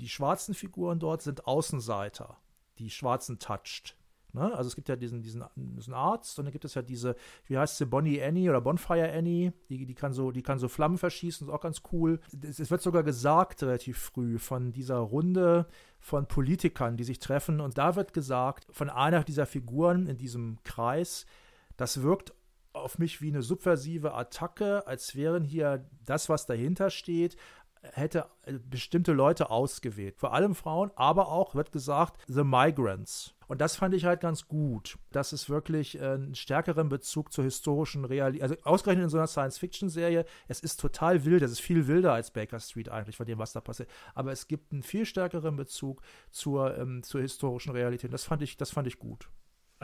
Die 0.00 0.08
schwarzen 0.08 0.54
Figuren 0.54 0.98
dort 0.98 1.22
sind 1.22 1.46
Außenseiter, 1.46 2.36
die 2.78 2.90
Schwarzen 2.90 3.38
touched. 3.38 3.96
Ne? 4.34 4.52
Also 4.54 4.68
es 4.68 4.74
gibt 4.74 4.88
ja 4.88 4.96
diesen, 4.96 5.22
diesen, 5.22 5.44
diesen 5.54 5.94
Arzt 5.94 6.38
und 6.38 6.46
dann 6.46 6.52
gibt 6.52 6.64
es 6.64 6.74
ja 6.74 6.82
diese, 6.82 7.14
wie 7.46 7.56
heißt 7.56 7.78
sie, 7.78 7.86
Bonnie 7.86 8.20
Annie 8.20 8.50
oder 8.50 8.60
Bonfire 8.60 9.12
Annie, 9.12 9.52
die, 9.68 9.86
die, 9.86 9.94
kann, 9.94 10.12
so, 10.12 10.32
die 10.32 10.42
kann 10.42 10.58
so 10.58 10.68
Flammen 10.68 10.98
verschießen, 10.98 11.46
ist 11.46 11.52
auch 11.52 11.60
ganz 11.60 11.82
cool. 11.92 12.20
Es, 12.42 12.58
es 12.58 12.70
wird 12.70 12.82
sogar 12.82 13.04
gesagt 13.04 13.62
relativ 13.62 13.98
früh 13.98 14.38
von 14.38 14.72
dieser 14.72 14.98
Runde 14.98 15.66
von 16.00 16.26
Politikern, 16.26 16.96
die 16.96 17.04
sich 17.04 17.20
treffen 17.20 17.60
und 17.60 17.78
da 17.78 17.94
wird 17.94 18.12
gesagt 18.12 18.66
von 18.70 18.90
einer 18.90 19.22
dieser 19.22 19.46
Figuren 19.46 20.06
in 20.06 20.18
diesem 20.18 20.58
Kreis, 20.64 21.26
das 21.76 22.02
wirkt 22.02 22.34
auf 22.72 22.98
mich 22.98 23.22
wie 23.22 23.28
eine 23.28 23.42
subversive 23.42 24.14
Attacke, 24.14 24.86
als 24.86 25.14
wären 25.14 25.44
hier 25.44 25.88
das, 26.04 26.28
was 26.28 26.46
dahinter 26.46 26.90
steht, 26.90 27.36
hätte 27.92 28.26
bestimmte 28.68 29.12
Leute 29.12 29.50
ausgewählt. 29.50 30.16
Vor 30.16 30.32
allem 30.32 30.54
Frauen, 30.54 30.90
aber 30.96 31.28
auch, 31.28 31.54
wird 31.54 31.72
gesagt, 31.72 32.20
The 32.26 32.44
Migrants. 32.44 33.33
Und 33.48 33.60
das 33.60 33.76
fand 33.76 33.94
ich 33.94 34.04
halt 34.04 34.20
ganz 34.20 34.46
gut, 34.48 34.98
dass 35.12 35.32
es 35.32 35.48
wirklich 35.48 36.00
äh, 36.00 36.04
einen 36.04 36.34
stärkeren 36.34 36.88
Bezug 36.88 37.32
zur 37.32 37.44
historischen 37.44 38.04
Realität, 38.04 38.42
also 38.42 38.56
ausgerechnet 38.62 39.04
in 39.04 39.10
so 39.10 39.18
einer 39.18 39.26
Science-Fiction-Serie, 39.26 40.24
es 40.48 40.60
ist 40.60 40.80
total 40.80 41.24
wild, 41.24 41.42
es 41.42 41.52
ist 41.52 41.60
viel 41.60 41.86
wilder 41.86 42.12
als 42.12 42.30
Baker 42.30 42.60
Street 42.60 42.88
eigentlich, 42.88 43.16
von 43.16 43.26
dem, 43.26 43.38
was 43.38 43.52
da 43.52 43.60
passiert. 43.60 43.88
Aber 44.14 44.32
es 44.32 44.48
gibt 44.48 44.72
einen 44.72 44.82
viel 44.82 45.06
stärkeren 45.06 45.56
Bezug 45.56 46.02
zur, 46.30 46.76
ähm, 46.78 47.02
zur 47.02 47.20
historischen 47.20 47.72
Realität. 47.72 48.12
Das 48.12 48.24
fand 48.24 48.42
ich, 48.42 48.56
das 48.56 48.70
fand 48.70 48.86
ich 48.86 48.98
gut. 48.98 49.28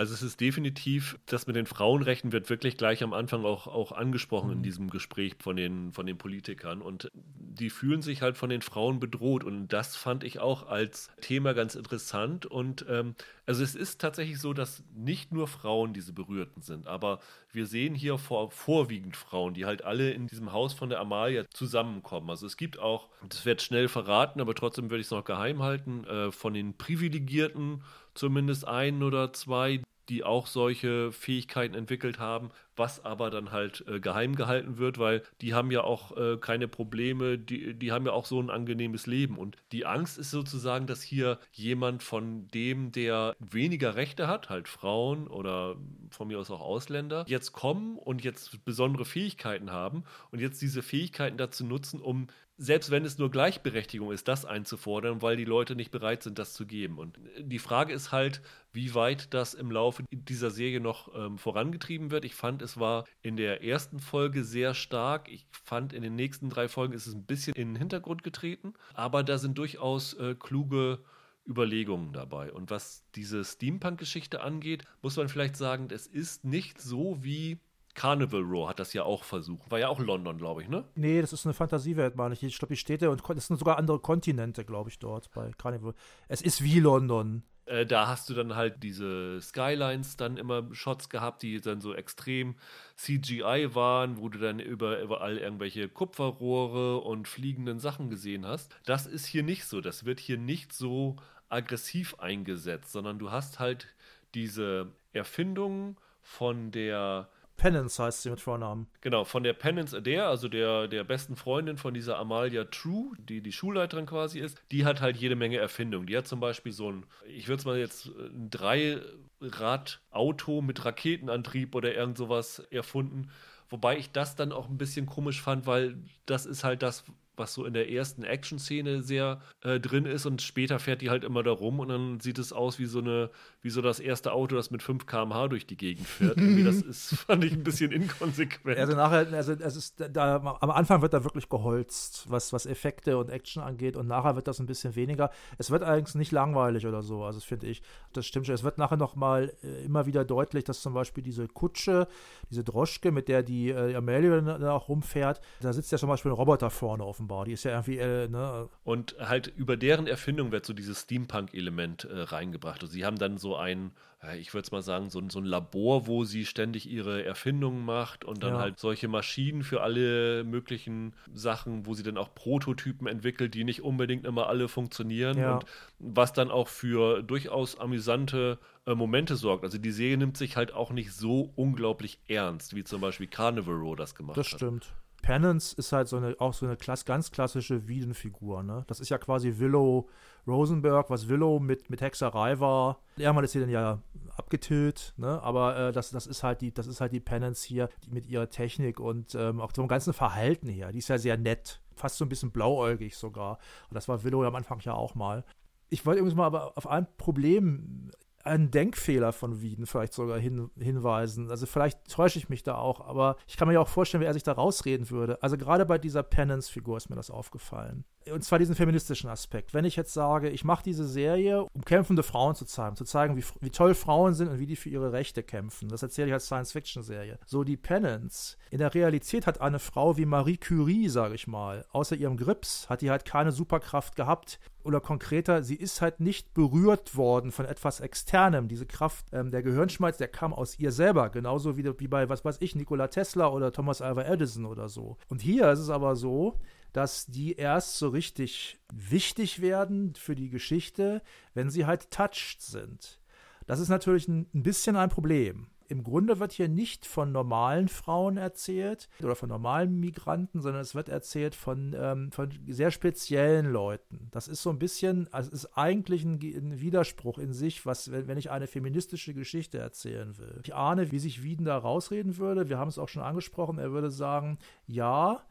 Also 0.01 0.15
es 0.15 0.23
ist 0.23 0.41
definitiv, 0.41 1.19
das 1.27 1.47
mit 1.47 1.57
den 1.57 1.67
Frauenrechten 1.67 2.33
wird 2.33 2.49
wirklich 2.49 2.79
gleich 2.79 3.03
am 3.03 3.13
Anfang 3.13 3.45
auch, 3.45 3.67
auch 3.67 3.93
angesprochen 3.93 4.47
mhm. 4.47 4.57
in 4.57 4.63
diesem 4.63 4.89
Gespräch 4.89 5.35
von 5.39 5.57
den, 5.57 5.93
von 5.93 6.07
den 6.07 6.17
Politikern. 6.17 6.81
Und 6.81 7.11
die 7.13 7.69
fühlen 7.69 8.01
sich 8.01 8.23
halt 8.23 8.39
von 8.39 8.49
den 8.49 8.63
Frauen 8.63 8.99
bedroht. 8.99 9.45
Und 9.45 9.69
das 9.69 9.97
fand 9.97 10.25
ich 10.25 10.39
auch 10.39 10.67
als 10.67 11.11
Thema 11.21 11.53
ganz 11.53 11.75
interessant. 11.75 12.47
Und 12.47 12.87
ähm, 12.89 13.15
also 13.45 13.63
es 13.63 13.75
ist 13.75 14.01
tatsächlich 14.01 14.39
so, 14.39 14.55
dass 14.55 14.83
nicht 14.95 15.33
nur 15.33 15.49
Frauen 15.49 15.93
diese 15.93 16.15
Berührten 16.15 16.63
sind, 16.63 16.87
aber 16.87 17.19
wir 17.53 17.67
sehen 17.67 17.95
hier 17.95 18.17
vor, 18.17 18.53
vorwiegend 18.53 19.17
Frauen, 19.17 19.55
die 19.55 19.67
halt 19.67 19.85
alle 19.85 20.13
in 20.13 20.29
diesem 20.29 20.53
Haus 20.53 20.73
von 20.73 20.89
der 20.89 21.01
Amalia 21.01 21.45
zusammenkommen. 21.51 22.31
Also 22.31 22.47
es 22.47 22.57
gibt 22.57 22.79
auch, 22.79 23.09
das 23.29 23.45
wird 23.45 23.61
schnell 23.61 23.89
verraten, 23.89 24.41
aber 24.41 24.55
trotzdem 24.55 24.89
würde 24.89 25.01
ich 25.01 25.09
es 25.09 25.11
noch 25.11 25.25
geheim 25.25 25.63
halten, 25.63 26.05
äh, 26.05 26.31
von 26.31 26.55
den 26.55 26.79
Privilegierten 26.79 27.83
zumindest 28.15 28.67
ein 28.67 29.03
oder 29.03 29.33
zwei, 29.33 29.83
die 30.11 30.25
auch 30.25 30.49
solche 30.49 31.13
Fähigkeiten 31.13 31.75
entwickelt 31.75 32.19
haben, 32.19 32.51
was 32.77 33.05
aber 33.05 33.31
dann 33.31 33.53
halt 33.53 33.85
äh, 33.87 34.01
geheim 34.01 34.35
gehalten 34.35 34.79
wird, 34.79 34.99
weil 34.99 35.23
die 35.41 35.55
haben 35.55 35.71
ja 35.71 35.83
auch 35.83 36.17
äh, 36.17 36.37
keine 36.37 36.67
Probleme, 36.67 37.39
die, 37.39 37.75
die 37.75 37.93
haben 37.93 38.07
ja 38.07 38.13
auch 38.13 38.27
so 38.27 38.41
ein 38.41 38.51
angenehmes 38.51 39.07
Leben. 39.07 39.39
Und 39.39 39.57
die 39.71 39.87
Angst 39.87 40.19
ist 40.19 40.33
sozusagen, 40.33 40.87
dass 40.87 41.03
hier 41.03 41.39
jemand 41.53 42.03
von 42.03 42.49
dem, 42.49 42.91
der 42.91 43.37
weniger 43.39 43.95
Rechte 43.95 44.27
hat, 44.27 44.51
halt 44.51 44.67
Frauen 44.69 45.29
oder 45.29 45.77
von 46.11 46.27
mir 46.29 46.39
aus 46.39 46.51
auch 46.51 46.61
Ausländer, 46.61 47.25
jetzt 47.29 47.53
kommen 47.53 47.97
und 47.97 48.25
jetzt 48.25 48.65
besondere 48.65 49.05
Fähigkeiten 49.05 49.71
haben 49.71 50.05
und 50.33 50.41
jetzt 50.41 50.61
diese 50.61 50.83
Fähigkeiten 50.83 51.37
dazu 51.37 51.65
nutzen, 51.65 52.01
um 52.01 52.27
selbst 52.63 52.91
wenn 52.91 53.07
es 53.07 53.17
nur 53.17 53.31
Gleichberechtigung 53.31 54.13
ist, 54.13 54.29
das 54.29 54.45
einzufordern, 54.45 55.23
weil 55.23 55.39
die 55.39 55.47
Leute 55.47 55.75
nicht 55.75 55.91
bereit 55.91 56.23
sind, 56.23 56.39
das 56.39 56.53
zu 56.53 56.67
geben. 56.67 56.99
Und 56.99 57.19
die 57.39 57.59
Frage 57.59 57.95
ist 57.95 58.13
halt, 58.13 58.43
wie 58.73 58.95
weit 58.95 59.35
das 59.35 59.55
im 59.55 59.71
Laufe 59.71 60.05
dieser 60.11 60.51
Serie 60.51 60.81
noch 60.81 61.15
ähm, 61.15 61.39
vorangetrieben 61.39 62.11
wird. 62.11 62.25
Ich 62.25 62.35
fand, 62.35 62.63
es 62.63 62.79
war 62.79 63.05
in 63.23 63.37
der 63.37 63.65
ersten 63.65 63.99
Folge 63.99 64.45
sehr 64.45 64.75
stark. 64.75 65.29
Ich 65.29 65.47
fand, 65.51 65.93
in 65.93 66.03
den 66.03 66.15
nächsten 66.15 66.51
drei 66.51 66.69
Folgen 66.69 66.95
ist 66.95 67.07
es 67.07 67.15
ein 67.15 67.25
bisschen 67.25 67.55
in 67.55 67.75
den 67.75 67.77
Hintergrund 67.77 68.23
getreten. 68.23 68.75
Aber 68.95 69.23
da 69.23 69.39
sind 69.39 69.59
durchaus 69.59 70.15
äh, 70.15 70.35
kluge 70.39 71.01
Überlegungen 71.47 72.13
dabei. 72.13 72.53
Und 72.53 72.71
was 72.71 73.05
diese 73.15 73.45
Steampunk-Geschichte 73.45 74.41
angeht, 74.41 74.85
muss 75.03 75.17
man 75.17 75.29
vielleicht 75.29 75.57
sagen, 75.57 75.89
es 75.91 76.07
ist 76.07 76.45
nicht 76.45 76.81
so 76.81 77.23
wie 77.23 77.59
Carnival 77.95 78.43
Row 78.43 78.69
hat 78.69 78.79
das 78.79 78.93
ja 78.93 79.03
auch 79.03 79.25
versucht. 79.25 79.71
War 79.71 79.79
ja 79.79 79.89
auch 79.89 79.99
London, 79.99 80.39
glaube 80.39 80.63
ich, 80.63 80.69
ne? 80.69 80.85
Nee, 80.95 81.21
das 81.21 81.33
ist 81.33 81.45
eine 81.45 81.55
Fantasiewelt, 81.55 82.15
meine 82.17 82.35
ich. 82.35 82.43
Ich 82.43 82.59
glaube, 82.59 82.75
die 82.75 82.79
Städte 82.79 83.11
und 83.11 83.23
es 83.37 83.47
sind 83.47 83.59
sogar 83.59 83.79
andere 83.79 83.99
Kontinente, 83.99 84.65
glaube 84.65 84.91
ich, 84.91 84.99
dort 84.99 85.31
bei 85.33 85.51
Carnival. 85.59 85.95
Es 86.29 86.41
ist 86.41 86.63
wie 86.63 86.79
London. 86.79 87.43
Äh, 87.71 87.87
da 87.87 88.09
hast 88.09 88.29
du 88.29 88.35
dann 88.35 88.57
halt 88.57 88.83
diese 88.83 89.41
Skylines 89.41 90.17
dann 90.17 90.37
immer 90.37 90.75
Shots 90.75 91.09
gehabt, 91.09 91.43
die 91.43 91.61
dann 91.61 91.81
so 91.81 91.95
extrem 91.95 92.57
CGI 92.97 93.75
waren, 93.75 94.19
wo 94.19 94.29
du 94.29 94.39
dann 94.39 94.59
über, 94.59 95.01
überall 95.01 95.39
irgendwelche 95.39 95.89
Kupferrohre 95.89 96.99
und 96.99 97.29
fliegenden 97.29 97.79
Sachen 97.79 98.11
gesehen 98.11 98.45
hast. 98.45 98.75
Das 98.87 99.07
ist 99.07 99.25
hier 99.25 99.45
nicht 99.45 99.67
so. 99.67 99.81
Das 99.81 100.05
wird 100.05 100.19
hier 100.19 100.37
nicht 100.37 100.73
so 100.73 101.17
aggressiv 101.49 102.17
eingesetzt, 102.19 102.91
sondern 102.91 103.21
du 103.21 103.31
hast 103.31 103.61
halt 103.61 103.87
diese 104.35 104.89
Erfindungen 105.13 105.97
von 106.23 106.73
der 106.73 107.29
Penance 107.61 108.03
heißt 108.03 108.23
sie 108.23 108.31
mit 108.31 108.41
Vornamen. 108.41 108.87
Genau, 109.03 109.25
von 109.25 109.43
der 109.43 109.53
Penance 109.53 109.95
Adair, 109.95 110.29
also 110.29 110.49
der, 110.49 110.89
der 110.89 111.05
besten 111.05 111.37
Freundin 111.37 111.77
von 111.77 111.93
dieser 111.93 112.19
Amalia 112.19 112.65
True, 112.65 113.13
die 113.19 113.43
die 113.43 113.53
Schulleiterin 113.53 114.07
quasi 114.07 114.41
ist, 114.41 114.57
die 114.71 114.87
hat 114.87 115.03
halt 115.03 115.19
jede 115.19 115.37
Menge 115.37 115.59
Erfindungen. 115.59 116.07
Die 116.07 116.17
hat 116.17 116.27
zum 116.27 116.41
Beispiel 116.41 116.73
so 116.73 116.91
ein, 116.91 117.05
ich 117.27 117.49
würde 117.49 117.61
es 117.61 117.67
mal 117.67 117.79
jetzt, 117.79 118.07
ein 118.07 118.49
Dreirad-Auto 118.49 120.63
mit 120.63 120.87
Raketenantrieb 120.87 121.75
oder 121.75 121.95
irgend 121.95 122.17
sowas 122.17 122.61
erfunden. 122.71 123.31
Wobei 123.69 123.99
ich 123.99 124.11
das 124.11 124.37
dann 124.37 124.53
auch 124.53 124.71
ein 124.71 124.79
bisschen 124.79 125.05
komisch 125.05 125.43
fand, 125.43 125.67
weil 125.67 125.99
das 126.25 126.47
ist 126.47 126.65
halt 126.65 126.83
das, 126.83 127.05
was 127.37 127.55
so 127.55 127.65
in 127.65 127.73
der 127.73 127.91
ersten 127.91 128.23
Action-Szene 128.23 129.03
sehr 129.03 129.41
äh, 129.63 129.81
drin 129.81 130.05
ist 130.05 130.27
und 130.27 130.43
später 130.43 130.79
fährt 130.79 131.01
die 131.01 131.11
halt 131.11 131.25
immer 131.25 131.43
da 131.43 131.51
rum 131.51 131.81
und 131.81 131.89
dann 131.89 132.21
sieht 132.21 132.39
es 132.39 132.53
aus 132.53 132.79
wie 132.79 132.85
so 132.85 132.99
eine, 132.99 133.31
wie 133.63 133.71
so 133.71 133.81
das 133.81 133.99
erste 133.99 134.33
Auto, 134.33 134.57
das 134.57 134.71
mit 134.71 134.83
5 134.83 135.07
km/h 135.07 135.49
durch 135.49 135.67
die 135.67 135.77
Gegend 135.77 136.07
fährt. 136.07 136.37
Irgendwie 136.37 136.65
das 136.65 136.83
ist, 136.83 137.15
fand 137.27 137.43
ich 137.45 137.53
ein 137.53 137.63
bisschen 137.63 137.93
inkonsequent. 137.93 138.79
Also 138.79 138.95
nachher, 138.95 139.33
also 139.33 139.53
es 139.53 139.77
ist 139.77 140.05
da, 140.13 140.37
am 140.61 140.71
Anfang 140.71 141.03
wird 141.03 141.15
da 141.15 141.25
wirklich 141.25 141.49
geholzt, 141.49 142.27
was, 142.29 142.53
was 142.53 142.67
Effekte 142.67 143.17
und 143.17 143.31
Action 143.31 143.63
angeht 143.63 143.97
und 143.97 144.07
nachher 144.07 144.37
wird 144.37 144.47
das 144.47 144.61
ein 144.61 144.67
bisschen 144.67 144.95
weniger. 144.95 145.31
Es 145.57 145.71
wird 145.71 145.83
allerdings 145.83 146.15
nicht 146.15 146.33
langweilig 146.33 146.87
oder 146.87 147.03
so, 147.03 147.25
also 147.25 147.41
finde 147.41 147.69
ich, 147.69 147.83
das 148.13 148.27
stimmt 148.27 148.47
schon. 148.47 148.55
Es 148.55 148.65
wird 148.65 148.77
nachher 148.77 148.99
noch 148.99 149.17
mal 149.17 149.53
äh, 149.63 149.85
immer 149.85 150.05
wieder 150.05 150.25
deutlich, 150.25 150.65
dass 150.65 150.83
zum 150.83 150.93
Beispiel 150.93 151.25
diese 151.25 151.49
Kutsche, 151.49 152.07
diese 152.51 152.65
Droschke, 152.65 153.13
mit 153.13 153.29
der 153.29 153.43
die 153.43 153.71
äh, 153.71 153.95
Amelia 153.95 154.41
dann 154.41 154.65
auch 154.65 154.89
rumfährt, 154.89 155.41
da 155.61 155.73
sitzt 155.73 155.91
ja 155.91 155.99
zum 155.99 156.09
Beispiel 156.09 156.31
ein 156.31 156.35
Roboter 156.35 156.69
vorne 156.69 157.05
offenbar 157.05 157.20
offenbar. 157.21 157.45
Die 157.45 157.53
ist 157.53 157.65
ja 157.65 157.73
irgendwie, 157.73 157.99
äh, 157.99 158.29
ne? 158.29 158.69
Und 158.85 159.17
halt 159.21 159.53
über 159.57 159.77
deren 159.77 160.07
Erfindung 160.07 160.53
wird 160.53 160.65
so 160.65 160.73
dieses 160.73 161.03
Steampunk-Element 161.03 162.05
äh, 162.05 162.21
reingebracht. 162.23 162.83
Und 162.83 162.89
sie 162.89 163.05
haben 163.05 163.19
dann 163.19 163.39
so 163.39 163.57
ein, 163.57 163.93
ich 164.39 164.53
würde 164.53 164.65
es 164.67 164.73
mal 164.73 164.83
sagen, 164.83 165.09
so, 165.09 165.23
so, 165.31 165.39
ein 165.39 165.45
Labor, 165.45 166.07
wo 166.07 166.25
sie 166.25 166.45
ständig 166.45 166.91
ihre 166.91 167.25
Erfindungen 167.25 167.85
macht 167.85 168.25
und 168.25 168.43
dann 168.43 168.55
ja. 168.55 168.61
halt 168.61 168.79
solche 168.79 169.09
Maschinen 169.09 169.63
für 169.63 169.81
alle 169.81 170.45
möglichen 170.45 171.15
Sachen, 171.33 171.87
wo 171.87 171.95
sie 171.95 172.03
dann 172.03 172.19
auch 172.19 172.35
Prototypen 172.35 173.07
entwickelt, 173.07 173.55
die 173.55 173.65
nicht 173.65 173.83
unbedingt 173.83 174.27
immer 174.27 174.49
alle 174.49 174.69
funktionieren. 174.69 175.39
Ja. 175.39 175.55
Und 175.55 175.65
was 175.99 176.33
dann 176.33 176.51
auch 176.51 176.69
für 176.69 177.23
durchaus 177.23 177.79
amüsante 177.79 178.59
äh, 178.87 178.95
Momente 178.95 179.37
sorgt. 179.37 179.65
Also 179.65 179.79
die 179.79 179.91
Serie 179.91 180.19
nimmt 180.19 180.37
sich 180.37 180.57
halt 180.57 180.73
auch 180.75 180.91
nicht 180.91 181.13
so 181.13 181.53
unglaublich 181.57 182.19
ernst, 182.29 182.75
wie 182.75 182.85
zum 182.85 183.01
Beispiel 183.01 183.27
Carnival 183.27 183.75
Row 183.75 183.97
das 183.97 184.15
gemacht 184.15 184.37
das 184.37 184.49
hat. 184.49 184.53
Das 184.55 184.59
stimmt. 184.59 184.95
Penance 185.23 185.75
ist 185.77 185.93
halt 185.93 186.09
so 186.09 186.17
eine, 186.17 186.35
auch 186.39 186.55
so 186.55 186.67
eine 186.67 186.77
Klass, 186.77 187.05
ganz 187.05 187.31
klassische 187.31 187.89
Wiedenfigur. 187.89 188.63
Ne? 188.63 188.85
Das 188.87 189.01
ist 189.01 189.09
ja 189.09 189.19
quasi 189.19 189.59
Willow 189.59 190.09
Rosenberg, 190.47 191.11
was 191.11 191.29
Willow 191.29 191.61
mit, 191.61 191.91
mit 191.91 192.01
Hexerei 192.01 192.61
war. 192.61 193.01
Irgendwann 193.17 193.45
ist 193.45 193.53
sie 193.53 193.61
dann 193.61 193.69
ja 193.69 194.03
abgetillt, 194.37 195.15
ne? 195.17 195.43
aber 195.43 195.77
äh, 195.77 195.93
das, 195.93 196.11
das, 196.11 196.27
ist 196.27 196.43
halt 196.43 196.61
die, 196.61 196.73
das 196.73 196.87
ist 196.87 197.01
halt 197.01 197.13
die 197.13 197.21
Penance 197.21 197.67
hier 197.67 197.89
die 198.05 198.11
mit 198.11 198.27
ihrer 198.27 198.49
Technik 198.49 199.01
und 199.01 199.35
ähm, 199.35 199.61
auch 199.61 199.73
vom 199.75 199.89
ganzen 199.89 200.13
Verhalten 200.13 200.69
her. 200.69 200.93
Die 200.93 200.99
ist 200.99 201.09
ja 201.09 201.19
sehr 201.19 201.37
nett, 201.37 201.81
fast 201.95 202.17
so 202.17 202.25
ein 202.25 202.29
bisschen 202.29 202.51
blauäugig 202.51 203.17
sogar. 203.17 203.59
Und 203.89 203.95
das 203.95 204.09
war 204.09 204.25
Willow 204.25 204.45
am 204.45 204.55
Anfang 204.55 204.81
ja 204.81 204.95
auch 204.95 205.15
mal. 205.15 205.45
Ich 205.91 206.07
wollte 206.07 206.21
übrigens 206.21 206.37
mal 206.37 206.47
aber 206.47 206.77
auf 206.77 206.87
ein 206.87 207.07
Problem 207.17 208.11
einen 208.45 208.71
Denkfehler 208.71 209.33
von 209.33 209.61
Wieden 209.61 209.87
vielleicht 209.87 210.13
sogar 210.13 210.39
hin, 210.39 210.71
hinweisen. 210.79 211.51
Also 211.51 211.67
vielleicht 211.67 212.09
täusche 212.09 212.39
ich 212.39 212.49
mich 212.49 212.63
da 212.63 212.77
auch, 212.77 213.01
aber 213.01 213.37
ich 213.47 213.57
kann 213.57 213.69
mir 213.69 213.75
ja 213.75 213.81
auch 213.81 213.89
vorstellen, 213.89 214.23
wie 214.23 214.27
er 214.27 214.35
sich 214.35 214.43
da 214.43 214.53
rausreden 214.53 215.11
würde. 215.11 215.43
Also 215.43 215.57
gerade 215.57 215.87
bei 215.87 215.99
dieser 215.99 216.23
Penance-Figur 216.23 216.97
ist 216.97 217.11
mir 217.11 217.17
das 217.17 217.31
aufgefallen. 217.31 218.05
Und 218.31 218.45
zwar 218.45 218.59
diesen 218.59 218.75
feministischen 218.75 219.31
Aspekt. 219.31 219.73
Wenn 219.73 219.85
ich 219.85 219.97
jetzt 219.97 220.13
sage, 220.13 220.51
ich 220.51 220.63
mache 220.63 220.85
diese 220.85 221.07
Serie, 221.07 221.65
um 221.73 221.85
kämpfende 221.85 222.23
Frauen 222.23 222.55
zu 222.55 222.67
zeigen, 222.67 222.97
zu 222.97 223.05
zeigen, 223.05 223.37
wie, 223.37 223.45
wie 223.61 223.71
toll 223.71 223.95
Frauen 223.95 224.35
sind 224.35 224.49
und 224.49 224.59
wie 224.59 224.67
die 224.67 224.77
für 224.77 224.91
ihre 224.91 225.13
Rechte 225.13 225.43
kämpfen. 225.43 225.89
Das 225.89 226.03
erzähle 226.03 226.29
ich 226.29 226.35
als 226.35 226.47
Science-Fiction-Serie. 226.47 227.39
So 227.47 227.65
die 227.65 227.79
Penance. 227.79 228.57
In 228.71 228.79
der 228.79 228.95
Realität 228.95 229.47
hat 229.47 229.61
eine 229.61 229.79
Frau 229.79 230.17
wie 230.19 230.27
Marie 230.27 230.59
Curie, 230.59 231.09
sage 231.09 231.35
ich 231.35 231.47
mal, 231.47 231.87
außer 231.93 232.15
ihrem 232.15 232.37
Grips, 232.37 232.89
hat 232.91 233.01
die 233.01 233.11
halt 233.11 233.25
keine 233.25 233.53
Superkraft 233.53 234.17
gehabt, 234.17 234.61
oder 234.85 235.01
konkreter, 235.01 235.63
sie 235.63 235.75
ist 235.75 236.01
halt 236.01 236.21
nicht 236.21 236.55
berührt 236.55 237.17
worden 237.17 237.53
von 237.53 237.67
etwas 237.67 238.01
Externem. 238.01 238.69
Diese 238.69 238.87
Kraft, 238.87 239.27
ähm, 239.33 239.51
der 239.51 239.63
Gehirnschmalz, 239.63 240.19
der 240.19 240.29
kam 240.29 240.53
aus 240.53 240.79
ihr 240.79 240.93
selber, 240.93 241.31
genauso 241.31 241.77
wie, 241.77 241.85
wie 241.99 242.09
bei, 242.09 242.29
was 242.29 242.45
weiß 242.45 242.59
ich, 242.61 242.75
Nikola 242.75 243.09
Tesla 243.09 243.49
oder 243.49 243.73
Thomas 243.73 244.03
Alva 244.03 244.23
Edison 244.23 244.67
oder 244.67 244.89
so. 244.89 245.17
Und 245.29 245.43
hier 245.43 245.71
ist 245.71 245.81
es 245.81 245.91
aber 245.91 246.17
so, 246.17 246.59
dass 246.93 247.27
die 247.27 247.55
erst 247.55 247.99
so 247.99 248.09
richtig 248.09 248.81
wichtig 248.93 249.61
werden 249.61 250.15
für 250.15 250.35
die 250.35 250.51
Geschichte, 250.51 251.23
wenn 251.55 251.71
sie 251.71 251.87
halt 251.87 252.11
touched 252.11 252.63
sind. 252.63 253.21
Das 253.67 253.79
ist 253.79 253.89
natürlich 253.89 254.27
ein, 254.29 254.47
ein 254.55 254.63
bisschen 254.63 254.97
ein 254.97 255.11
Problem 255.11 255.69
im 255.91 256.05
Grunde 256.05 256.39
wird 256.39 256.53
hier 256.53 256.69
nicht 256.69 257.05
von 257.05 257.33
normalen 257.33 257.89
Frauen 257.89 258.37
erzählt 258.37 259.09
oder 259.23 259.35
von 259.35 259.49
normalen 259.49 259.99
Migranten, 259.99 260.61
sondern 260.61 260.83
es 260.83 260.95
wird 260.95 261.09
erzählt 261.09 261.57
von, 261.57 261.97
ähm, 261.99 262.31
von 262.31 262.51
sehr 262.69 262.93
speziellen 262.93 263.67
Leuten. 263.67 264.29
Das 264.31 264.47
ist 264.47 264.63
so 264.63 264.71
ein 264.71 264.79
bisschen, 264.79 265.27
also 265.33 265.49
es 265.49 265.65
ist 265.65 265.77
eigentlich 265.77 266.25
ein, 266.25 266.35
ein, 266.35 266.81
Widerspruch 266.81 267.39
in 267.39 267.53
sich, 267.53 267.87
was, 267.87 268.13
wenn, 268.13 268.29
wenn 268.29 268.39
ich 268.39 268.53
eine 268.53 268.69
feministische 268.69 269.35
Geschichte 269.35 269.79
erzählen 269.79 270.39
will. 270.39 270.61
Ich 270.65 270.75
ahne, 270.75 271.11
wie 271.11 271.19
sich 271.19 271.43
Wieden 271.43 271.65
da 271.65 271.77
rausreden 271.77 272.39
würde. 272.39 272.69
Wir 272.69 272.79
haben 272.79 272.89
es 272.89 272.99
auch 272.99 273.09
schon 273.09 273.23
angesprochen. 273.23 273.79
Er 273.79 273.91
würde 273.91 274.11
sagen, 274.11 274.59
ja, 274.87 275.43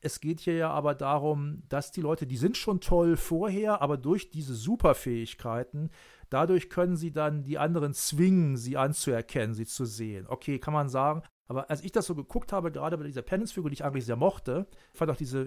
es 0.00 0.20
geht 0.20 0.40
hier 0.40 0.54
ja 0.54 0.70
aber 0.70 0.94
darum, 0.94 1.62
dass 1.68 1.92
die 1.92 2.00
Leute, 2.00 2.26
die 2.26 2.36
sind 2.36 2.56
schon 2.56 2.80
toll 2.80 3.16
vorher, 3.16 3.82
aber 3.82 3.96
durch 3.96 4.30
diese 4.30 4.54
Superfähigkeiten 4.54 5.90
Dadurch 6.30 6.70
können 6.70 6.96
sie 6.96 7.12
dann 7.12 7.42
die 7.42 7.58
anderen 7.58 7.94
zwingen, 7.94 8.56
sie 8.56 8.76
anzuerkennen, 8.76 9.54
sie 9.54 9.66
zu 9.66 9.84
sehen. 9.84 10.26
Okay, 10.28 10.58
kann 10.58 10.74
man 10.74 10.88
sagen. 10.88 11.22
Aber 11.48 11.70
als 11.70 11.82
ich 11.82 11.92
das 11.92 12.06
so 12.06 12.14
geguckt 12.14 12.52
habe, 12.52 12.72
gerade 12.72 12.98
bei 12.98 13.04
dieser 13.04 13.22
Penance-Figur, 13.22 13.70
die 13.70 13.74
ich 13.74 13.84
eigentlich 13.84 14.04
sehr 14.04 14.16
mochte, 14.16 14.66
fand 14.92 15.10
auch 15.10 15.16
diese 15.16 15.46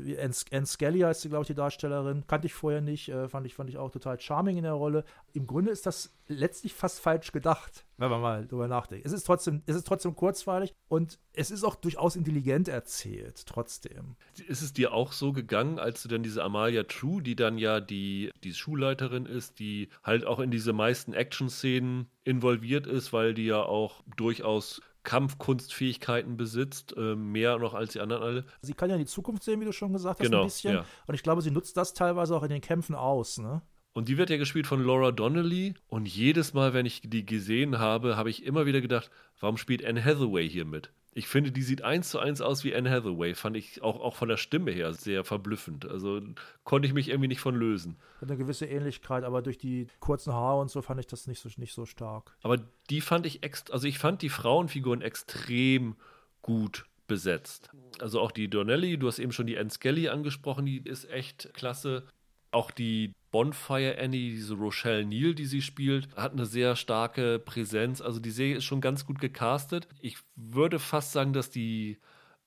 Anne 0.52 0.66
Skelly 0.66 1.00
heißt 1.00 1.22
sie, 1.22 1.30
glaube 1.30 1.44
ich, 1.44 1.48
die 1.48 1.56
Darstellerin, 1.56 2.26
kannte 2.28 2.48
ich 2.48 2.54
vorher 2.54 2.82
nicht, 2.82 3.10
äh, 3.10 3.28
fand, 3.28 3.46
ich, 3.46 3.54
fand 3.54 3.70
ich 3.70 3.78
auch 3.78 3.92
total 3.92 4.20
charming 4.20 4.58
in 4.58 4.64
der 4.64 4.74
Rolle. 4.74 5.04
Im 5.34 5.46
Grunde 5.46 5.72
ist 5.72 5.86
das 5.86 6.14
letztlich 6.28 6.74
fast 6.74 7.02
falsch 7.02 7.32
gedacht, 7.32 7.86
wenn 7.98 8.10
man 8.10 8.22
mal 8.22 8.48
drüber 8.48 8.68
nachdenkt. 8.68 9.06
Es 9.06 9.12
ist 9.12 9.24
trotzdem, 9.24 9.62
es 9.66 9.76
ist 9.76 9.88
trotzdem 9.88 10.16
kurzweilig 10.16 10.74
und 10.88 11.20
es 11.34 11.52
ist 11.52 11.64
auch 11.64 11.76
durchaus 11.76 12.16
intelligent 12.16 12.68
erzählt, 12.68 13.46
trotzdem. 13.46 14.16
Ist 14.48 14.62
es 14.62 14.72
dir 14.72 14.94
auch 14.94 15.12
so 15.12 15.34
gegangen, 15.34 15.80
als 15.80 16.04
du 16.04 16.08
dann 16.08 16.24
diese 16.24 16.44
Amalia 16.44 16.84
True, 16.84 17.22
die 17.22 17.36
dann 17.36 17.58
ja 17.58 17.82
die, 17.82 18.32
die 18.44 18.54
Schulleiterin 18.54 19.26
ist, 19.26 19.60
die 19.60 19.90
halt 20.04 20.26
auch 20.26 20.40
in 20.40 20.52
diese 20.52 20.72
meisten 20.72 21.14
Action-Szenen 21.14 22.10
involviert 22.24 22.88
ist, 22.88 23.12
weil 23.12 23.34
die 23.34 23.46
ja 23.46 23.64
auch 23.64 24.04
durchaus 24.16 24.82
Kampfkunstfähigkeiten 25.10 26.38
besitzt, 26.38 26.94
äh, 26.96 27.16
mehr 27.16 27.58
noch 27.58 27.74
als 27.74 27.94
die 27.94 28.00
anderen 28.00 28.22
alle. 28.22 28.46
Sie 28.62 28.76
kann 28.76 28.92
ja 28.92 28.96
in 28.96 29.02
die 29.02 29.08
Zukunft 29.08 29.44
sehen, 29.44 29.60
wie 29.60 29.66
du 29.66 29.74
schon 29.74 29.92
gesagt 29.92 30.20
hast, 30.20 30.26
genau, 30.26 30.42
ein 30.42 30.46
bisschen. 30.46 30.76
Ja. 30.76 30.86
Und 31.08 31.16
ich 31.16 31.24
glaube, 31.24 31.42
sie 31.42 31.50
nutzt 31.50 31.76
das 31.78 31.96
teilweise 31.96 32.36
auch 32.36 32.44
in 32.44 32.50
den 32.50 32.62
Kämpfen 32.62 32.94
aus, 32.94 33.40
ne? 33.40 33.64
Und 33.94 34.08
die 34.08 34.20
wird 34.20 34.30
ja 34.30 34.38
gespielt 34.38 34.68
von 34.68 34.84
Laura 34.84 35.12
Donnelly. 35.12 35.74
Und 35.88 36.08
jedes 36.08 36.54
Mal, 36.54 36.76
wenn 36.76 36.86
ich 36.86 37.02
die 37.04 37.26
gesehen 37.26 37.80
habe, 37.80 38.18
habe 38.18 38.30
ich 38.30 38.46
immer 38.46 38.68
wieder 38.68 38.82
gedacht, 38.82 39.10
warum 39.40 39.58
spielt 39.58 39.84
Anne 39.84 40.06
Hathaway 40.06 40.48
hier 40.48 40.66
mit? 40.66 40.92
Ich 41.20 41.28
finde, 41.28 41.52
die 41.52 41.64
sieht 41.64 41.82
eins 41.82 42.12
zu 42.12 42.20
eins 42.20 42.40
aus 42.40 42.64
wie 42.64 42.74
Anne 42.74 42.90
Hathaway. 42.90 43.36
Fand 43.36 43.58
ich 43.58 43.82
auch, 43.82 44.00
auch 44.00 44.16
von 44.16 44.30
der 44.30 44.38
Stimme 44.38 44.72
her 44.72 44.94
sehr 44.94 45.26
verblüffend. 45.26 45.86
Also 45.86 46.22
konnte 46.64 46.88
ich 46.88 46.94
mich 46.94 47.10
irgendwie 47.10 47.28
nicht 47.28 47.42
von 47.42 47.56
lösen. 47.56 47.98
Hat 48.22 48.30
eine 48.30 48.38
gewisse 48.38 48.66
Ähnlichkeit, 48.66 49.26
aber 49.26 49.42
durch 49.42 49.58
die 49.58 49.88
kurzen 50.00 50.32
Haare 50.32 50.62
und 50.62 50.72
so 50.72 50.82
fand 50.82 50.98
ich 51.02 51.08
das 51.08 51.28
nicht 51.28 51.42
so, 51.42 51.50
nicht 51.58 51.74
so 51.74 51.86
stark. 51.86 52.38
Aber 52.42 52.56
die 52.90 53.02
fand 53.02 53.26
ich 53.26 53.44
extra, 53.44 53.74
also 53.74 53.86
ich 53.86 54.00
fand 54.00 54.22
die 54.22 54.30
Frauenfiguren 54.30 55.02
extrem 55.02 55.98
gut 56.42 56.86
besetzt. 57.08 57.70
Also 58.00 58.22
auch 58.22 58.32
die 58.32 58.50
Donnelly, 58.50 58.98
du 58.98 59.10
hast 59.10 59.20
eben 59.20 59.34
schon 59.34 59.48
die 59.48 59.58
Anne 59.58 59.72
Skelly 59.72 60.08
angesprochen, 60.08 60.66
die 60.66 60.78
ist 60.78 61.04
echt 61.10 61.54
klasse. 61.54 62.08
Auch 62.52 62.72
die 62.72 63.12
Bonfire 63.32 63.98
Annie, 64.00 64.32
diese 64.32 64.56
Rochelle 64.56 65.06
Neal, 65.06 65.36
die 65.36 65.46
sie 65.46 65.62
spielt, 65.62 66.16
hat 66.16 66.34
eine 66.34 66.46
sehr 66.46 66.76
starke 66.76 67.40
Präsenz. 67.40 68.02
Also 68.02 68.20
die 68.20 68.32
Serie 68.32 68.58
ist 68.58 68.66
schon 68.66 68.82
ganz 68.82 69.06
gut 69.06 69.20
gecastet. 69.20 69.88
Ich 70.00 70.18
würde 70.36 70.80
fast 70.80 71.12
sagen, 71.12 71.34
dass 71.34 71.50
die 71.50 72.00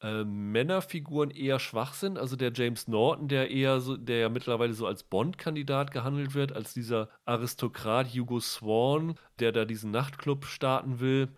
äh, 0.02 0.24
Männerfiguren 0.24 1.30
eher 1.30 1.60
schwach 1.60 1.94
sind. 1.94 2.18
Also 2.18 2.34
der 2.34 2.52
James 2.52 2.88
Norton, 2.88 3.28
der 3.28 3.50
eher 3.50 3.80
so, 3.80 3.96
der 3.96 4.18
ja 4.18 4.28
mittlerweile 4.28 4.74
so 4.74 4.86
als 4.86 5.04
Bond-Kandidat 5.04 5.92
gehandelt 5.92 6.34
wird, 6.34 6.52
als 6.52 6.74
dieser 6.74 7.08
Aristokrat 7.24 8.08
Hugo 8.12 8.40
Swan, 8.40 9.14
der 9.38 9.52
da 9.52 9.64
diesen 9.64 9.92
Nachtclub 9.92 10.44
starten 10.44 10.98
will. 10.98 11.28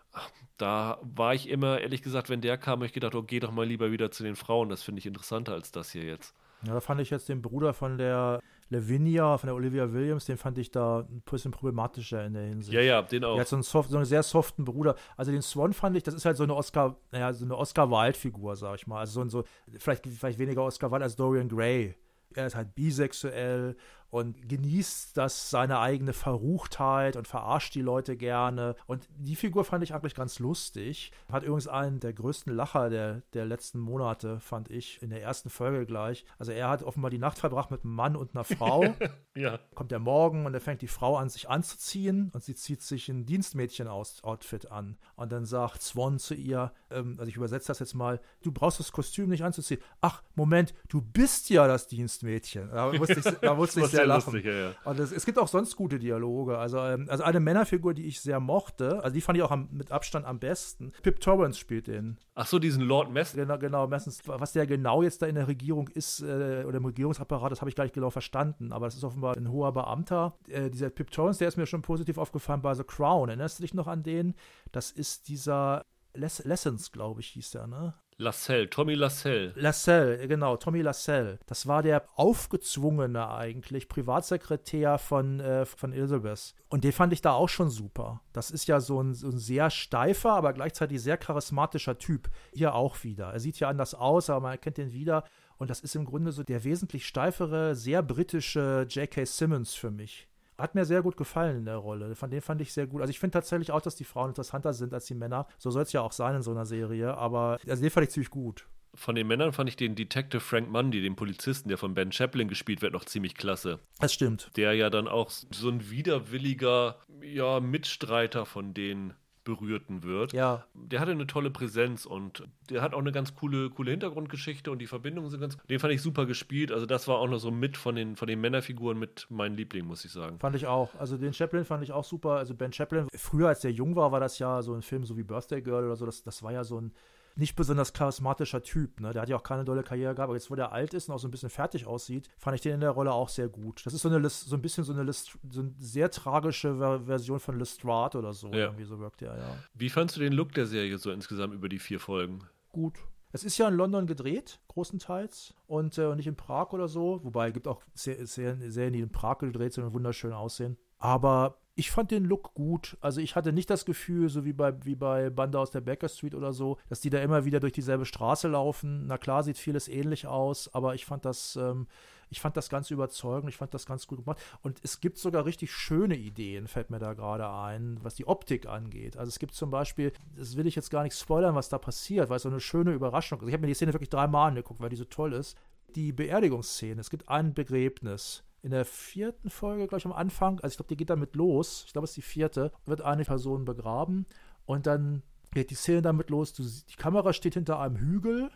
Da 0.56 0.98
war 1.02 1.34
ich 1.34 1.48
immer, 1.48 1.80
ehrlich 1.80 2.02
gesagt, 2.02 2.30
wenn 2.30 2.40
der 2.40 2.56
kam, 2.56 2.78
habe 2.78 2.86
ich 2.86 2.92
gedacht, 2.92 3.14
oh, 3.14 3.22
geh 3.22 3.40
doch 3.40 3.50
mal 3.50 3.66
lieber 3.66 3.90
wieder 3.90 4.10
zu 4.10 4.22
den 4.22 4.36
Frauen. 4.36 4.70
Das 4.70 4.82
finde 4.82 5.00
ich 5.00 5.06
interessanter 5.06 5.52
als 5.52 5.70
das 5.70 5.90
hier 5.90 6.04
jetzt. 6.04 6.34
Ja, 6.66 6.72
da 6.72 6.80
fand 6.80 7.00
ich 7.00 7.10
jetzt 7.10 7.28
den 7.28 7.42
Bruder 7.42 7.74
von 7.74 7.98
der 7.98 8.40
Lavinia, 8.74 9.38
von 9.38 9.46
der 9.48 9.54
Olivia 9.54 9.92
Williams, 9.92 10.24
den 10.24 10.36
fand 10.36 10.58
ich 10.58 10.70
da 10.70 11.00
ein 11.00 11.22
bisschen 11.22 11.50
problematischer 11.50 12.24
in 12.24 12.34
der 12.34 12.42
Hinsicht. 12.44 12.72
Ja, 12.72 12.80
ja, 12.80 13.02
den 13.02 13.24
auch. 13.24 13.34
Der 13.34 13.42
hat 13.42 13.48
so 13.48 13.56
einen, 13.56 13.62
soft, 13.62 13.90
so 13.90 13.96
einen 13.96 14.06
sehr 14.06 14.22
soften 14.22 14.64
Bruder. 14.64 14.96
Also 15.16 15.32
den 15.32 15.42
Swan 15.42 15.72
fand 15.72 15.96
ich, 15.96 16.02
das 16.02 16.14
ist 16.14 16.24
halt 16.24 16.36
so 16.36 16.44
eine 16.44 16.54
Oscar, 16.54 16.96
naja, 17.12 17.32
so 17.32 17.44
eine 17.44 17.56
Oscar-Wilde-Figur, 17.56 18.56
sag 18.56 18.76
ich 18.76 18.86
mal. 18.86 19.00
Also 19.00 19.22
so, 19.22 19.28
so 19.28 19.44
vielleicht, 19.78 20.06
vielleicht 20.06 20.38
weniger 20.38 20.62
Oscar 20.62 20.90
Wilde 20.90 21.04
als 21.04 21.16
Dorian 21.16 21.48
Gray. 21.48 21.94
Er 22.34 22.46
ist 22.46 22.56
halt 22.56 22.74
bisexuell 22.74 23.76
und 24.14 24.48
genießt 24.48 25.16
das 25.16 25.50
seine 25.50 25.80
eigene 25.80 26.12
Verruchtheit 26.12 27.16
und 27.16 27.26
verarscht 27.26 27.74
die 27.74 27.82
Leute 27.82 28.16
gerne. 28.16 28.76
Und 28.86 29.08
die 29.18 29.34
Figur 29.34 29.64
fand 29.64 29.82
ich 29.82 29.92
eigentlich 29.92 30.14
ganz 30.14 30.38
lustig. 30.38 31.10
Hat 31.32 31.42
übrigens 31.42 31.66
einen 31.66 31.98
der 31.98 32.12
größten 32.12 32.54
Lacher 32.54 32.90
der, 32.90 33.22
der 33.32 33.44
letzten 33.44 33.80
Monate, 33.80 34.38
fand 34.38 34.70
ich, 34.70 35.02
in 35.02 35.10
der 35.10 35.20
ersten 35.20 35.50
Folge 35.50 35.84
gleich. 35.84 36.24
Also 36.38 36.52
er 36.52 36.68
hat 36.68 36.84
offenbar 36.84 37.10
die 37.10 37.18
Nacht 37.18 37.38
verbracht 37.38 37.72
mit 37.72 37.82
einem 37.82 37.96
Mann 37.96 38.14
und 38.14 38.36
einer 38.36 38.44
Frau. 38.44 38.84
ja. 39.34 39.58
Kommt 39.74 39.90
der 39.90 39.98
Morgen 39.98 40.46
und 40.46 40.54
er 40.54 40.60
fängt 40.60 40.82
die 40.82 40.86
Frau 40.86 41.16
an, 41.16 41.28
sich 41.28 41.48
anzuziehen 41.48 42.30
und 42.32 42.44
sie 42.44 42.54
zieht 42.54 42.82
sich 42.82 43.08
ein 43.08 43.26
Dienstmädchen-Outfit 43.26 44.70
an. 44.70 44.96
Und 45.16 45.32
dann 45.32 45.44
sagt 45.44 45.82
Swan 45.82 46.20
zu 46.20 46.34
ihr, 46.34 46.70
ähm, 46.92 47.16
also 47.18 47.28
ich 47.28 47.34
übersetze 47.34 47.66
das 47.66 47.80
jetzt 47.80 47.94
mal, 47.94 48.20
du 48.42 48.52
brauchst 48.52 48.78
das 48.78 48.92
Kostüm 48.92 49.30
nicht 49.30 49.42
anzuziehen. 49.42 49.80
Ach, 50.00 50.22
Moment, 50.36 50.72
du 50.86 51.02
bist 51.02 51.50
ja 51.50 51.66
das 51.66 51.88
Dienstmädchen. 51.88 52.70
Da 52.70 52.92
musste 52.92 53.14
ich, 53.14 53.24
da 53.24 53.54
musste 53.56 53.80
ich 53.80 53.86
sehr 54.03 54.03
lachen. 54.06 54.32
Lustig, 54.32 54.46
ja, 54.46 54.52
ja. 54.52 54.74
Und 54.84 54.98
es, 54.98 55.12
es, 55.12 55.24
gibt 55.24 55.38
auch 55.38 55.48
sonst 55.48 55.76
gute 55.76 55.98
Dialoge. 55.98 56.58
Also, 56.58 56.78
ähm, 56.78 57.06
also 57.08 57.24
eine 57.24 57.40
Männerfigur, 57.40 57.94
die 57.94 58.06
ich 58.06 58.20
sehr 58.20 58.40
mochte, 58.40 59.02
also 59.02 59.14
die 59.14 59.20
fand 59.20 59.38
ich 59.38 59.42
auch 59.42 59.50
am, 59.50 59.68
mit 59.72 59.92
Abstand 59.92 60.26
am 60.26 60.38
besten. 60.38 60.92
Pip 61.02 61.20
Torrance 61.20 61.58
spielt 61.58 61.86
den. 61.86 62.18
Ach 62.34 62.46
so, 62.46 62.58
diesen 62.58 62.82
Lord 62.82 63.10
Messens. 63.10 63.42
Genau, 63.42 63.58
genau, 63.58 63.86
Messens. 63.86 64.22
Was 64.26 64.52
der 64.52 64.66
genau 64.66 65.02
jetzt 65.02 65.22
da 65.22 65.26
in 65.26 65.34
der 65.34 65.48
Regierung 65.48 65.88
ist 65.88 66.20
äh, 66.20 66.64
oder 66.66 66.78
im 66.78 66.84
Regierungsapparat, 66.84 67.52
das 67.52 67.60
habe 67.60 67.68
ich 67.68 67.76
gar 67.76 67.84
nicht 67.84 67.94
genau 67.94 68.10
verstanden. 68.10 68.72
Aber 68.72 68.86
das 68.86 68.94
ist 68.94 69.04
offenbar 69.04 69.36
ein 69.36 69.50
hoher 69.50 69.72
Beamter. 69.72 70.36
Äh, 70.48 70.70
dieser 70.70 70.90
Pip 70.90 71.10
Torrance, 71.10 71.38
der 71.38 71.48
ist 71.48 71.56
mir 71.56 71.66
schon 71.66 71.82
positiv 71.82 72.18
aufgefallen 72.18 72.62
bei 72.62 72.74
The 72.74 72.84
Crown. 72.84 73.28
Erinnerst 73.28 73.58
du 73.58 73.62
dich 73.62 73.74
noch 73.74 73.86
an 73.86 74.02
den? 74.02 74.34
Das 74.72 74.90
ist 74.90 75.28
dieser 75.28 75.84
Les 76.14 76.44
Lessons, 76.44 76.92
glaube 76.92 77.20
ich, 77.20 77.28
hieß 77.28 77.50
der, 77.52 77.66
ne? 77.66 77.94
Lassell, 78.16 78.68
Tommy 78.68 78.94
Lassell. 78.94 79.52
Lassell, 79.56 80.28
genau, 80.28 80.56
Tommy 80.56 80.82
Lassell. 80.82 81.38
Das 81.46 81.66
war 81.66 81.82
der 81.82 82.04
aufgezwungene 82.14 83.28
eigentlich 83.28 83.88
Privatsekretär 83.88 84.98
von, 84.98 85.40
äh, 85.40 85.66
von 85.66 85.92
Elizabeth. 85.92 86.54
Und 86.68 86.84
den 86.84 86.92
fand 86.92 87.12
ich 87.12 87.22
da 87.22 87.32
auch 87.32 87.48
schon 87.48 87.70
super. 87.70 88.22
Das 88.32 88.50
ist 88.50 88.68
ja 88.68 88.80
so 88.80 89.02
ein, 89.02 89.14
so 89.14 89.28
ein 89.28 89.38
sehr 89.38 89.70
steifer, 89.70 90.32
aber 90.32 90.52
gleichzeitig 90.52 91.02
sehr 91.02 91.16
charismatischer 91.16 91.98
Typ. 91.98 92.30
Hier 92.52 92.74
auch 92.74 93.02
wieder. 93.02 93.32
Er 93.32 93.40
sieht 93.40 93.58
ja 93.58 93.68
anders 93.68 93.94
aus, 93.94 94.30
aber 94.30 94.40
man 94.40 94.52
erkennt 94.52 94.78
ihn 94.78 94.92
wieder. 94.92 95.24
Und 95.56 95.70
das 95.70 95.80
ist 95.80 95.96
im 95.96 96.04
Grunde 96.04 96.32
so 96.32 96.42
der 96.42 96.64
wesentlich 96.64 97.06
steifere, 97.06 97.74
sehr 97.74 98.02
britische 98.02 98.86
J.K. 98.88 99.24
Simmons 99.24 99.74
für 99.74 99.90
mich. 99.90 100.28
Hat 100.58 100.74
mir 100.74 100.84
sehr 100.84 101.02
gut 101.02 101.16
gefallen 101.16 101.58
in 101.58 101.64
der 101.64 101.76
Rolle. 101.76 102.14
Von 102.14 102.30
dem 102.30 102.42
fand 102.42 102.60
ich 102.60 102.72
sehr 102.72 102.86
gut. 102.86 103.00
Also 103.00 103.10
ich 103.10 103.18
finde 103.18 103.32
tatsächlich 103.32 103.72
auch, 103.72 103.80
dass 103.80 103.96
die 103.96 104.04
Frauen 104.04 104.28
interessanter 104.28 104.72
sind 104.72 104.94
als 104.94 105.06
die 105.06 105.14
Männer. 105.14 105.46
So 105.58 105.70
soll 105.70 105.82
es 105.82 105.92
ja 105.92 106.00
auch 106.00 106.12
sein 106.12 106.36
in 106.36 106.42
so 106.42 106.52
einer 106.52 106.66
Serie. 106.66 107.16
Aber 107.16 107.58
also 107.68 107.82
den 107.82 107.90
fand 107.90 108.06
ich 108.06 108.12
ziemlich 108.12 108.30
gut. 108.30 108.66
Von 108.94 109.16
den 109.16 109.26
Männern 109.26 109.52
fand 109.52 109.68
ich 109.68 109.76
den 109.76 109.96
Detective 109.96 110.40
Frank 110.40 110.70
Mundy, 110.70 111.02
den 111.02 111.16
Polizisten, 111.16 111.68
der 111.68 111.78
von 111.78 111.94
Ben 111.94 112.12
Chaplin 112.12 112.46
gespielt 112.46 112.80
wird, 112.80 112.92
noch 112.92 113.04
ziemlich 113.04 113.34
klasse. 113.34 113.80
Das 113.98 114.14
stimmt. 114.14 114.52
Der 114.56 114.72
ja 114.74 114.88
dann 114.88 115.08
auch 115.08 115.30
so 115.30 115.68
ein 115.68 115.90
widerwilliger 115.90 116.98
ja, 117.20 117.58
Mitstreiter 117.58 118.46
von 118.46 118.72
denen 118.72 119.14
Berührten 119.44 120.02
wird. 120.02 120.32
Ja. 120.32 120.64
Der 120.74 121.00
hatte 121.00 121.12
eine 121.12 121.26
tolle 121.26 121.50
Präsenz 121.50 122.06
und 122.06 122.42
der 122.70 122.82
hat 122.82 122.94
auch 122.94 122.98
eine 122.98 123.12
ganz 123.12 123.34
coole, 123.34 123.70
coole 123.70 123.90
Hintergrundgeschichte 123.90 124.70
und 124.70 124.78
die 124.78 124.86
Verbindungen 124.86 125.30
sind 125.30 125.40
ganz. 125.40 125.56
Den 125.68 125.78
fand 125.78 125.92
ich 125.92 126.02
super 126.02 126.26
gespielt. 126.26 126.72
Also, 126.72 126.86
das 126.86 127.06
war 127.06 127.18
auch 127.18 127.28
noch 127.28 127.38
so 127.38 127.50
mit 127.50 127.76
von 127.76 127.94
den, 127.94 128.16
von 128.16 128.26
den 128.26 128.40
Männerfiguren 128.40 128.98
mit 128.98 129.26
meinem 129.30 129.54
Liebling, 129.54 129.86
muss 129.86 130.04
ich 130.04 130.12
sagen. 130.12 130.38
Fand 130.38 130.56
ich 130.56 130.66
auch. 130.66 130.94
Also, 130.98 131.16
den 131.16 131.32
Chaplin 131.32 131.64
fand 131.64 131.84
ich 131.84 131.92
auch 131.92 132.04
super. 132.04 132.32
Also, 132.32 132.54
Ben 132.54 132.72
Chaplin, 132.72 133.08
früher 133.14 133.48
als 133.48 133.60
der 133.60 133.72
jung 133.72 133.94
war, 133.94 134.10
war 134.12 134.20
das 134.20 134.38
ja 134.38 134.62
so 134.62 134.74
ein 134.74 134.82
Film 134.82 135.04
so 135.04 135.16
wie 135.16 135.22
Birthday 135.22 135.62
Girl 135.62 135.84
oder 135.84 135.96
so. 135.96 136.06
Das, 136.06 136.22
das 136.22 136.42
war 136.42 136.52
ja 136.52 136.64
so 136.64 136.80
ein 136.80 136.92
nicht 137.36 137.56
besonders 137.56 137.92
charismatischer 137.92 138.62
Typ. 138.62 139.00
Ne? 139.00 139.12
Der 139.12 139.22
hat 139.22 139.28
ja 139.28 139.36
auch 139.36 139.42
keine 139.42 139.64
dolle 139.64 139.82
Karriere 139.82 140.14
gehabt, 140.14 140.28
aber 140.28 140.34
jetzt, 140.34 140.50
wo 140.50 140.54
der 140.54 140.72
alt 140.72 140.94
ist 140.94 141.08
und 141.08 141.14
auch 141.14 141.18
so 141.18 141.28
ein 141.28 141.30
bisschen 141.30 141.50
fertig 141.50 141.86
aussieht, 141.86 142.28
fand 142.38 142.54
ich 142.54 142.60
den 142.60 142.74
in 142.74 142.80
der 142.80 142.90
Rolle 142.90 143.12
auch 143.12 143.28
sehr 143.28 143.48
gut. 143.48 143.84
Das 143.84 143.94
ist 143.94 144.02
so, 144.02 144.08
eine 144.08 144.28
so 144.28 144.54
ein 144.54 144.62
bisschen 144.62 144.84
so 144.84 144.92
eine, 144.92 145.02
List, 145.02 145.36
so 145.50 145.60
eine 145.60 145.74
sehr 145.78 146.10
tragische 146.10 146.76
Version 147.04 147.40
von 147.40 147.58
Lestrade 147.58 148.18
oder 148.18 148.32
so. 148.32 148.48
Ja. 148.48 148.66
Irgendwie 148.66 148.84
so 148.84 148.98
wirkt 149.00 149.20
der, 149.20 149.36
ja. 149.36 149.56
Wie 149.74 149.90
fandst 149.90 150.16
du 150.16 150.20
den 150.20 150.32
Look 150.32 150.52
der 150.52 150.66
Serie 150.66 150.98
so 150.98 151.10
insgesamt 151.10 151.54
über 151.54 151.68
die 151.68 151.78
vier 151.78 152.00
Folgen? 152.00 152.40
Gut. 152.70 152.98
Es 153.32 153.42
ist 153.42 153.58
ja 153.58 153.66
in 153.66 153.74
London 153.74 154.06
gedreht, 154.06 154.60
großenteils, 154.68 155.54
und 155.66 155.98
äh, 155.98 156.14
nicht 156.14 156.28
in 156.28 156.36
Prag 156.36 156.72
oder 156.72 156.86
so. 156.86 157.18
Wobei 157.24 157.48
es 157.48 157.54
gibt 157.54 157.66
auch 157.66 157.82
Serien, 157.94 158.92
die 158.92 159.00
in 159.00 159.10
Prag 159.10 159.38
gedreht 159.38 159.72
sind 159.72 159.82
und 159.82 159.92
wunderschön 159.92 160.32
aussehen. 160.32 160.76
Aber 161.04 161.58
ich 161.74 161.90
fand 161.90 162.10
den 162.12 162.24
Look 162.24 162.54
gut. 162.54 162.96
Also 163.02 163.20
ich 163.20 163.36
hatte 163.36 163.52
nicht 163.52 163.68
das 163.68 163.84
Gefühl, 163.84 164.30
so 164.30 164.46
wie 164.46 164.54
bei, 164.54 164.72
wie 164.86 164.94
bei 164.94 165.28
Bande 165.28 165.58
aus 165.58 165.70
der 165.70 165.82
Baker 165.82 166.08
Street 166.08 166.34
oder 166.34 166.54
so, 166.54 166.78
dass 166.88 167.02
die 167.02 167.10
da 167.10 167.18
immer 167.18 167.44
wieder 167.44 167.60
durch 167.60 167.74
dieselbe 167.74 168.06
Straße 168.06 168.48
laufen. 168.48 169.06
Na 169.06 169.18
klar, 169.18 169.42
sieht 169.42 169.58
vieles 169.58 169.86
ähnlich 169.86 170.26
aus, 170.26 170.72
aber 170.72 170.94
ich 170.94 171.04
fand 171.04 171.26
das, 171.26 171.56
ähm, 171.56 171.88
ich 172.30 172.40
fand 172.40 172.56
das 172.56 172.70
ganz 172.70 172.90
überzeugend, 172.90 173.50
ich 173.50 173.58
fand 173.58 173.74
das 173.74 173.84
ganz 173.84 174.06
gut 174.06 174.24
gemacht. 174.24 174.40
Und 174.62 174.78
es 174.82 175.02
gibt 175.02 175.18
sogar 175.18 175.44
richtig 175.44 175.72
schöne 175.72 176.16
Ideen, 176.16 176.68
fällt 176.68 176.88
mir 176.88 177.00
da 177.00 177.12
gerade 177.12 177.50
ein, 177.50 177.98
was 178.02 178.14
die 178.14 178.26
Optik 178.26 178.64
angeht. 178.66 179.18
Also 179.18 179.28
es 179.28 179.38
gibt 179.38 179.52
zum 179.52 179.70
Beispiel, 179.70 180.10
das 180.38 180.56
will 180.56 180.66
ich 180.66 180.74
jetzt 180.74 180.88
gar 180.88 181.02
nicht 181.02 181.18
spoilern, 181.18 181.54
was 181.54 181.68
da 181.68 181.76
passiert, 181.76 182.30
weil 182.30 182.36
es 182.36 182.44
so 182.44 182.48
eine 182.48 182.60
schöne 182.60 182.94
Überraschung 182.94 183.42
ist. 183.42 183.48
Ich 183.48 183.52
habe 183.52 183.60
mir 183.60 183.68
die 183.68 183.74
Szene 183.74 183.92
wirklich 183.92 184.08
dreimal 184.08 184.48
angeguckt, 184.48 184.80
weil 184.80 184.88
die 184.88 184.96
so 184.96 185.04
toll 185.04 185.34
ist. 185.34 185.58
Die 185.96 186.12
Beerdigungsszene, 186.12 186.98
es 186.98 187.10
gibt 187.10 187.28
ein 187.28 187.52
Begräbnis 187.52 188.42
in 188.64 188.70
der 188.70 188.86
vierten 188.86 189.50
Folge, 189.50 189.86
glaube 189.86 189.98
ich, 189.98 190.06
am 190.06 190.12
Anfang, 190.12 190.58
also 190.60 190.72
ich 190.72 190.76
glaube, 190.78 190.88
die 190.88 190.96
geht 190.96 191.10
damit 191.10 191.36
los, 191.36 191.84
ich 191.86 191.92
glaube, 191.92 192.04
es 192.04 192.12
ist 192.12 192.16
die 192.16 192.22
vierte, 192.22 192.72
wird 192.86 193.02
eine 193.02 193.24
Person 193.24 193.66
begraben 193.66 194.24
und 194.64 194.86
dann 194.86 195.22
geht 195.52 195.70
die 195.70 195.74
Szene 195.74 196.00
damit 196.00 196.30
los, 196.30 196.54
du, 196.54 196.62
die 196.62 196.96
Kamera 196.96 197.34
steht 197.34 197.54
hinter 197.54 197.78
einem 197.78 197.98
Hügel 197.98 198.50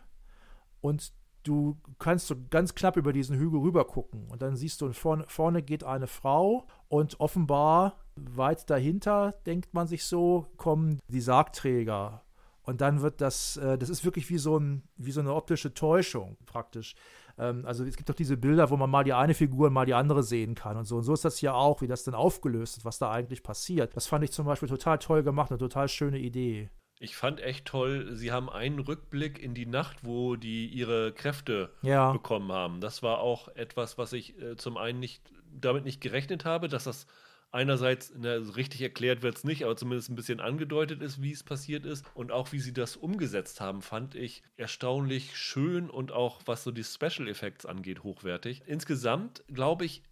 und 0.81 1.13
du 1.43 1.77
kannst 1.99 2.27
so 2.27 2.37
ganz 2.49 2.75
knapp 2.75 2.97
über 2.97 3.13
diesen 3.13 3.37
Hügel 3.37 3.61
rüber 3.61 3.85
gucken 3.85 4.27
und 4.29 4.41
dann 4.41 4.57
siehst 4.57 4.81
du, 4.81 4.91
vorne, 4.95 5.27
vorne 5.29 5.63
geht 5.63 5.85
eine 5.85 6.07
Frau 6.07 6.67
und 6.89 7.21
offenbar 7.21 7.99
weit 8.17 8.71
dahinter, 8.71 9.35
denkt 9.45 9.75
man 9.75 9.87
sich 9.87 10.07
so, 10.07 10.47
kommen 10.57 11.01
die 11.09 11.21
Sargträger 11.21 12.23
und 12.63 12.81
dann 12.81 13.03
wird 13.03 13.21
das, 13.21 13.59
äh, 13.59 13.77
das 13.77 13.91
ist 13.91 14.07
wirklich 14.07 14.31
wie 14.31 14.39
so, 14.39 14.59
ein, 14.59 14.85
wie 14.97 15.13
so 15.13 15.21
eine 15.21 15.35
optische 15.35 15.75
Täuschung 15.75 16.39
praktisch. 16.47 16.97
Ähm, 17.39 17.65
also 17.65 17.85
es 17.85 17.97
gibt 17.97 18.09
doch 18.09 18.15
diese 18.15 18.37
Bilder, 18.37 18.71
wo 18.71 18.77
man 18.77 18.91
mal 18.91 19.05
die 19.05 19.13
eine 19.13 19.35
Figur 19.35 19.69
und 19.69 19.73
mal 19.73 19.87
die 19.87 19.95
andere 19.95 20.23
sehen 20.23 20.55
kann 20.55 20.77
und 20.77 20.85
so. 20.85 20.97
Und 20.97 21.03
so 21.03 21.13
ist 21.13 21.25
das 21.25 21.39
hier 21.39 21.55
auch, 21.55 21.81
wie 21.81 21.87
das 21.87 22.05
dann 22.05 22.15
aufgelöst 22.15 22.79
ist, 22.79 22.85
was 22.85 22.99
da 22.99 23.11
eigentlich 23.11 23.43
passiert. 23.43 23.97
Das 23.97 24.07
fand 24.07 24.25
ich 24.25 24.33
zum 24.33 24.47
Beispiel 24.47 24.69
total 24.69 24.99
toll 24.99 25.23
gemacht, 25.23 25.51
eine 25.51 25.59
total 25.59 25.89
schöne 25.89 26.19
Idee. 26.19 26.71
Ich 27.01 27.17
fand 27.17 27.41
echt 27.41 27.67
toll, 27.67 28.17
sie 28.17 28.33
haben 28.33 28.51
einen 28.51 28.81
Rückblick 28.81 29.41
in 29.41 29.55
die 29.55 29.67
Nacht, 29.67 29.99
wo 30.03 30.35
die 30.35 30.67
ihre 30.67 31.13
Kräfte 31.13 31.73
ja. 31.83 32.11
bekommen 32.11 32.51
haben. 32.51 32.81
Das 32.81 33.05
war 33.05 33.21
auch 33.21 33.49
etwas, 33.55 33.99
was 33.99 34.13
ich 34.13 34.37
äh, 34.41 34.57
zum 34.57 34.77
einen 34.77 34.99
nicht 34.99 35.23
damit 35.53 35.85
nicht 35.85 36.01
gerechnet 36.01 36.45
habe, 36.45 36.69
dass 36.69 36.85
das 36.85 37.07
einerseits 37.51 38.13
na, 38.17 38.35
richtig 38.35 38.83
erklärt 38.83 39.23
wird 39.23 39.37
es 39.37 39.45
nicht, 39.45 39.65
aber 39.65 39.77
zumindest 39.77 40.11
ein 40.11 40.17
bisschen 40.17 40.41
angedeutet 40.41 41.03
ist, 41.03 41.23
wie 41.23 41.33
es 41.33 41.43
passiert 41.43 41.87
ist. 41.87 42.05
Und 42.15 42.33
auch 42.33 42.53
wie 42.53 42.61
sie 42.61 42.73
das 42.73 42.97
umgesetzt 42.97 43.61
haben, 43.61 43.83
fand 43.83 44.15
ich 44.15 44.43
erstaunlich 44.57 45.37
schön 45.37 45.91
und 45.91 46.13
auch 46.13 46.41
was 46.47 46.65
so 46.65 46.71
die 46.71 46.85
Special 46.85 47.29
Effects 47.29 47.67
angeht, 47.67 48.03
hochwertig. 48.03 48.63
Insgesamt, 48.67 49.45
glaube 49.49 49.85
ich, 49.85 50.03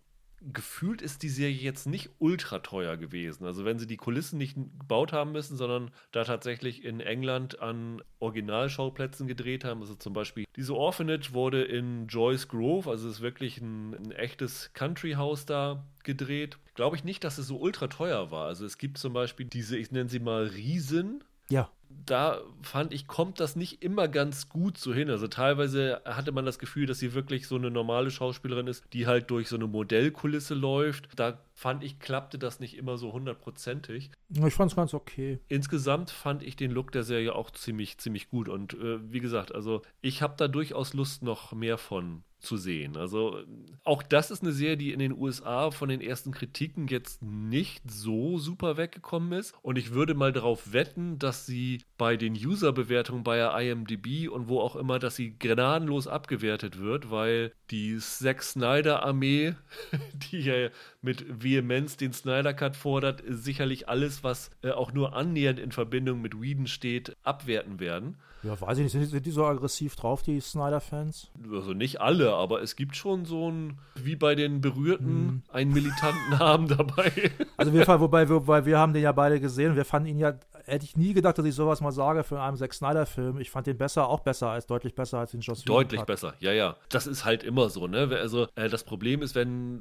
gefühlt 0.41 1.03
ist 1.03 1.23
die 1.23 1.29
Serie 1.29 1.57
jetzt 1.57 1.87
nicht 1.87 2.11
ultra 2.19 2.59
teuer 2.61 2.97
gewesen. 2.97 3.45
Also 3.47 3.65
wenn 3.65 3.79
sie 3.79 3.87
die 3.87 3.97
Kulissen 3.97 4.39
nicht 4.39 4.55
gebaut 4.55 5.13
haben 5.13 5.33
müssen, 5.33 5.57
sondern 5.57 5.91
da 6.13 6.25
tatsächlich 6.25 6.85
in 6.85 7.01
England 7.01 7.61
an 7.61 8.03
Originalschauplätzen 8.19 9.27
gedreht 9.27 9.65
haben. 9.65 9.81
Also 9.81 9.95
zum 9.95 10.13
Beispiel 10.13 10.45
diese 10.57 10.75
Orphanage 10.75 11.33
wurde 11.33 11.63
in 11.63 12.07
Joyce 12.07 12.49
Grove, 12.49 12.91
also 12.91 13.09
ist 13.09 13.21
wirklich 13.21 13.61
ein, 13.61 13.95
ein 13.95 14.13
echtes 14.13 14.73
Country 14.73 15.13
House 15.13 15.47
da 15.47 15.85
gedreht. 16.05 16.59
Glaube 16.75 16.97
ich 16.97 17.05
nicht, 17.05 17.25
dass 17.25 17.39
es 17.39 17.47
so 17.47 17.59
ultra 17.59 17.89
teuer 17.89 18.31
war. 18.31 18.47
Also 18.47 18.67
es 18.67 18.79
gibt 18.79 18.99
zum 18.99 19.13
Beispiel 19.13 19.47
diese, 19.47 19.77
ich 19.77 19.91
nenne 19.91 20.09
sie 20.09 20.21
mal 20.21 20.45
Riesen. 20.45 21.25
Ja 21.49 21.71
da 22.07 22.41
fand 22.63 22.93
ich, 22.93 23.07
kommt 23.07 23.41
das 23.41 23.57
nicht 23.57 23.83
immer 23.83 24.09
ganz 24.09 24.49
gut 24.49 24.79
so 24.79 24.95
hin. 24.95 25.11
Also 25.11 25.27
teilweise 25.29 26.01
hatte 26.05 26.33
man 26.33 26.47
das 26.47 26.59
Gefühl, 26.59 26.87
dass 26.87 26.99
sie 26.99 27.15
wirklich 27.15 27.47
so 27.49 27.57
eine 27.57 27.71
normale 27.71 28.11
Schauspielerin 28.11 28.69
ist, 28.69 28.85
die 28.93 29.07
halt 29.07 29.31
durch 29.31 29.49
so 29.49 29.57
eine 29.57 29.67
Modellkulisse 29.67 30.55
läuft. 30.55 31.09
Da 31.17 31.41
fand 31.55 31.83
ich, 31.83 31.99
klappte 31.99 32.39
das 32.39 32.61
nicht 32.61 32.77
immer 32.77 32.97
so 32.97 33.13
hundertprozentig. 33.13 34.11
Ich 34.29 34.55
fand 34.55 34.71
es 34.71 34.77
ganz 34.77 34.95
okay. 34.95 35.41
Insgesamt 35.49 36.11
fand 36.11 36.43
ich 36.43 36.57
den 36.57 36.71
Look 36.71 36.93
der 36.93 37.03
Serie 37.03 37.35
auch 37.35 37.51
ziemlich, 37.51 37.99
ziemlich 37.99 38.29
gut. 38.29 38.49
Und 38.49 38.75
äh, 38.75 39.13
wie 39.13 39.21
gesagt, 39.21 39.55
also 39.55 39.83
ich 40.01 40.23
habe 40.23 40.35
da 40.37 40.49
durchaus 40.49 40.95
Lust, 40.95 41.23
noch 41.23 41.53
mehr 41.53 41.79
von 41.79 42.23
zu 42.47 42.57
sehen. 42.57 42.97
Also 42.97 43.41
auch 43.85 44.03
das 44.03 44.31
ist 44.31 44.43
eine 44.43 44.53
Serie, 44.53 44.77
die 44.77 44.93
in 44.93 44.99
den 44.99 45.17
USA 45.17 45.71
von 45.71 45.89
den 45.89 46.01
ersten 46.01 46.33
Kritiken 46.33 46.89
jetzt 46.89 47.23
nicht 47.23 47.83
so 47.91 48.39
super 48.39 48.77
weggekommen 48.77 49.39
ist. 49.39 49.55
Und 49.63 49.77
ich 49.77 49.93
würde 49.93 50.15
mal 50.15 50.33
darauf 50.33 50.73
wetten, 50.73 51.19
dass 51.19 51.45
sie 51.45 51.83
bei 51.99 52.17
den 52.17 52.35
User-Bewertungen 52.35 53.25
bei 53.25 53.41
IMDb 53.63 54.29
und 54.29 54.49
wo 54.49 54.61
auch 54.61 54.77
immer, 54.77 54.99
dass 54.99 55.17
sie 55.17 55.37
gnadenlos 55.39 56.07
abgewertet 56.07 56.79
wird, 56.79 57.11
weil 57.11 57.53
die 57.71 57.99
Zack 57.99 58.43
Snyder-Armee, 58.43 59.55
die 60.31 60.41
ja 60.41 60.69
mit 61.03 61.25
Vehemenz 61.43 61.97
den 61.97 62.13
Snyder 62.13 62.55
Cut 62.55 62.77
fordert, 62.77 63.23
sicherlich 63.29 63.89
alles, 63.89 64.25
was 64.25 64.51
äh, 64.63 64.71
auch 64.71 64.93
nur 64.93 65.15
annähernd 65.15 65.59
in 65.59 65.73
Verbindung 65.73 66.21
mit 66.23 66.41
Whedon 66.41 66.67
steht, 66.67 67.17
abwerten 67.23 67.81
werden. 67.81 68.17
Ja, 68.47 68.61
weiß 68.61 68.79
ich 68.79 68.85
nicht. 68.85 68.93
Sind 68.93 69.01
die, 69.03 69.07
sind 69.07 69.27
die 69.27 69.31
so 69.31 69.45
aggressiv 69.45 69.97
drauf, 69.97 70.23
die 70.23 70.41
Snyder-Fans? 70.41 71.31
Also 71.53 71.73
nicht 71.73 72.01
alle, 72.01 72.33
aber 72.35 72.63
es 72.63 72.77
gibt 72.77 72.95
schon 72.95 73.25
so 73.25 73.51
ein, 73.51 73.79
wie 73.97 74.15
bei 74.15 74.37
den 74.37 74.61
Berührten, 74.61 75.07
hm. 75.07 75.43
einen 75.53 75.73
militanten 75.73 76.31
Namen 76.31 76.69
dabei. 76.77 77.33
Also 77.57 77.73
wir, 77.73 77.87
wobei, 77.87 78.29
wobei 78.29 78.65
wir 78.65 78.79
haben 78.79 78.93
den 78.93 79.03
ja 79.03 79.13
beide 79.13 79.41
gesehen. 79.41 79.75
Wir 79.75 79.85
fanden 79.85 80.09
ihn 80.09 80.19
ja 80.19 80.35
hätte 80.67 80.85
ich 80.85 80.97
nie 80.97 81.15
gedacht, 81.15 81.39
dass 81.39 81.47
ich 81.47 81.55
sowas 81.55 81.81
mal 81.81 81.93
sage 81.93 82.25
für 82.25 82.41
einen 82.41 82.57
Zack 82.57 82.75
Snyder-Film. 82.75 83.39
Ich 83.39 83.51
fand 83.51 83.67
den 83.67 83.79
besser, 83.79 84.09
auch 84.09 84.21
besser 84.21 84.51
als, 84.51 84.67
deutlich 84.67 84.95
besser 84.95 85.19
als 85.19 85.31
den 85.31 85.41
Joss 85.41 85.63
Whedon. 85.63 85.77
Deutlich 85.77 86.01
hat. 86.01 86.07
besser, 86.07 86.35
ja, 86.41 86.53
ja. 86.53 86.77
Das 86.89 87.07
ist 87.07 87.25
halt 87.25 87.43
immer 87.45 87.71
so, 87.71 87.87
ne? 87.87 88.09
Also 88.21 88.49
äh, 88.55 88.69
das 88.69 88.85
Problem 88.85 89.23
ist, 89.23 89.35
wenn 89.35 89.81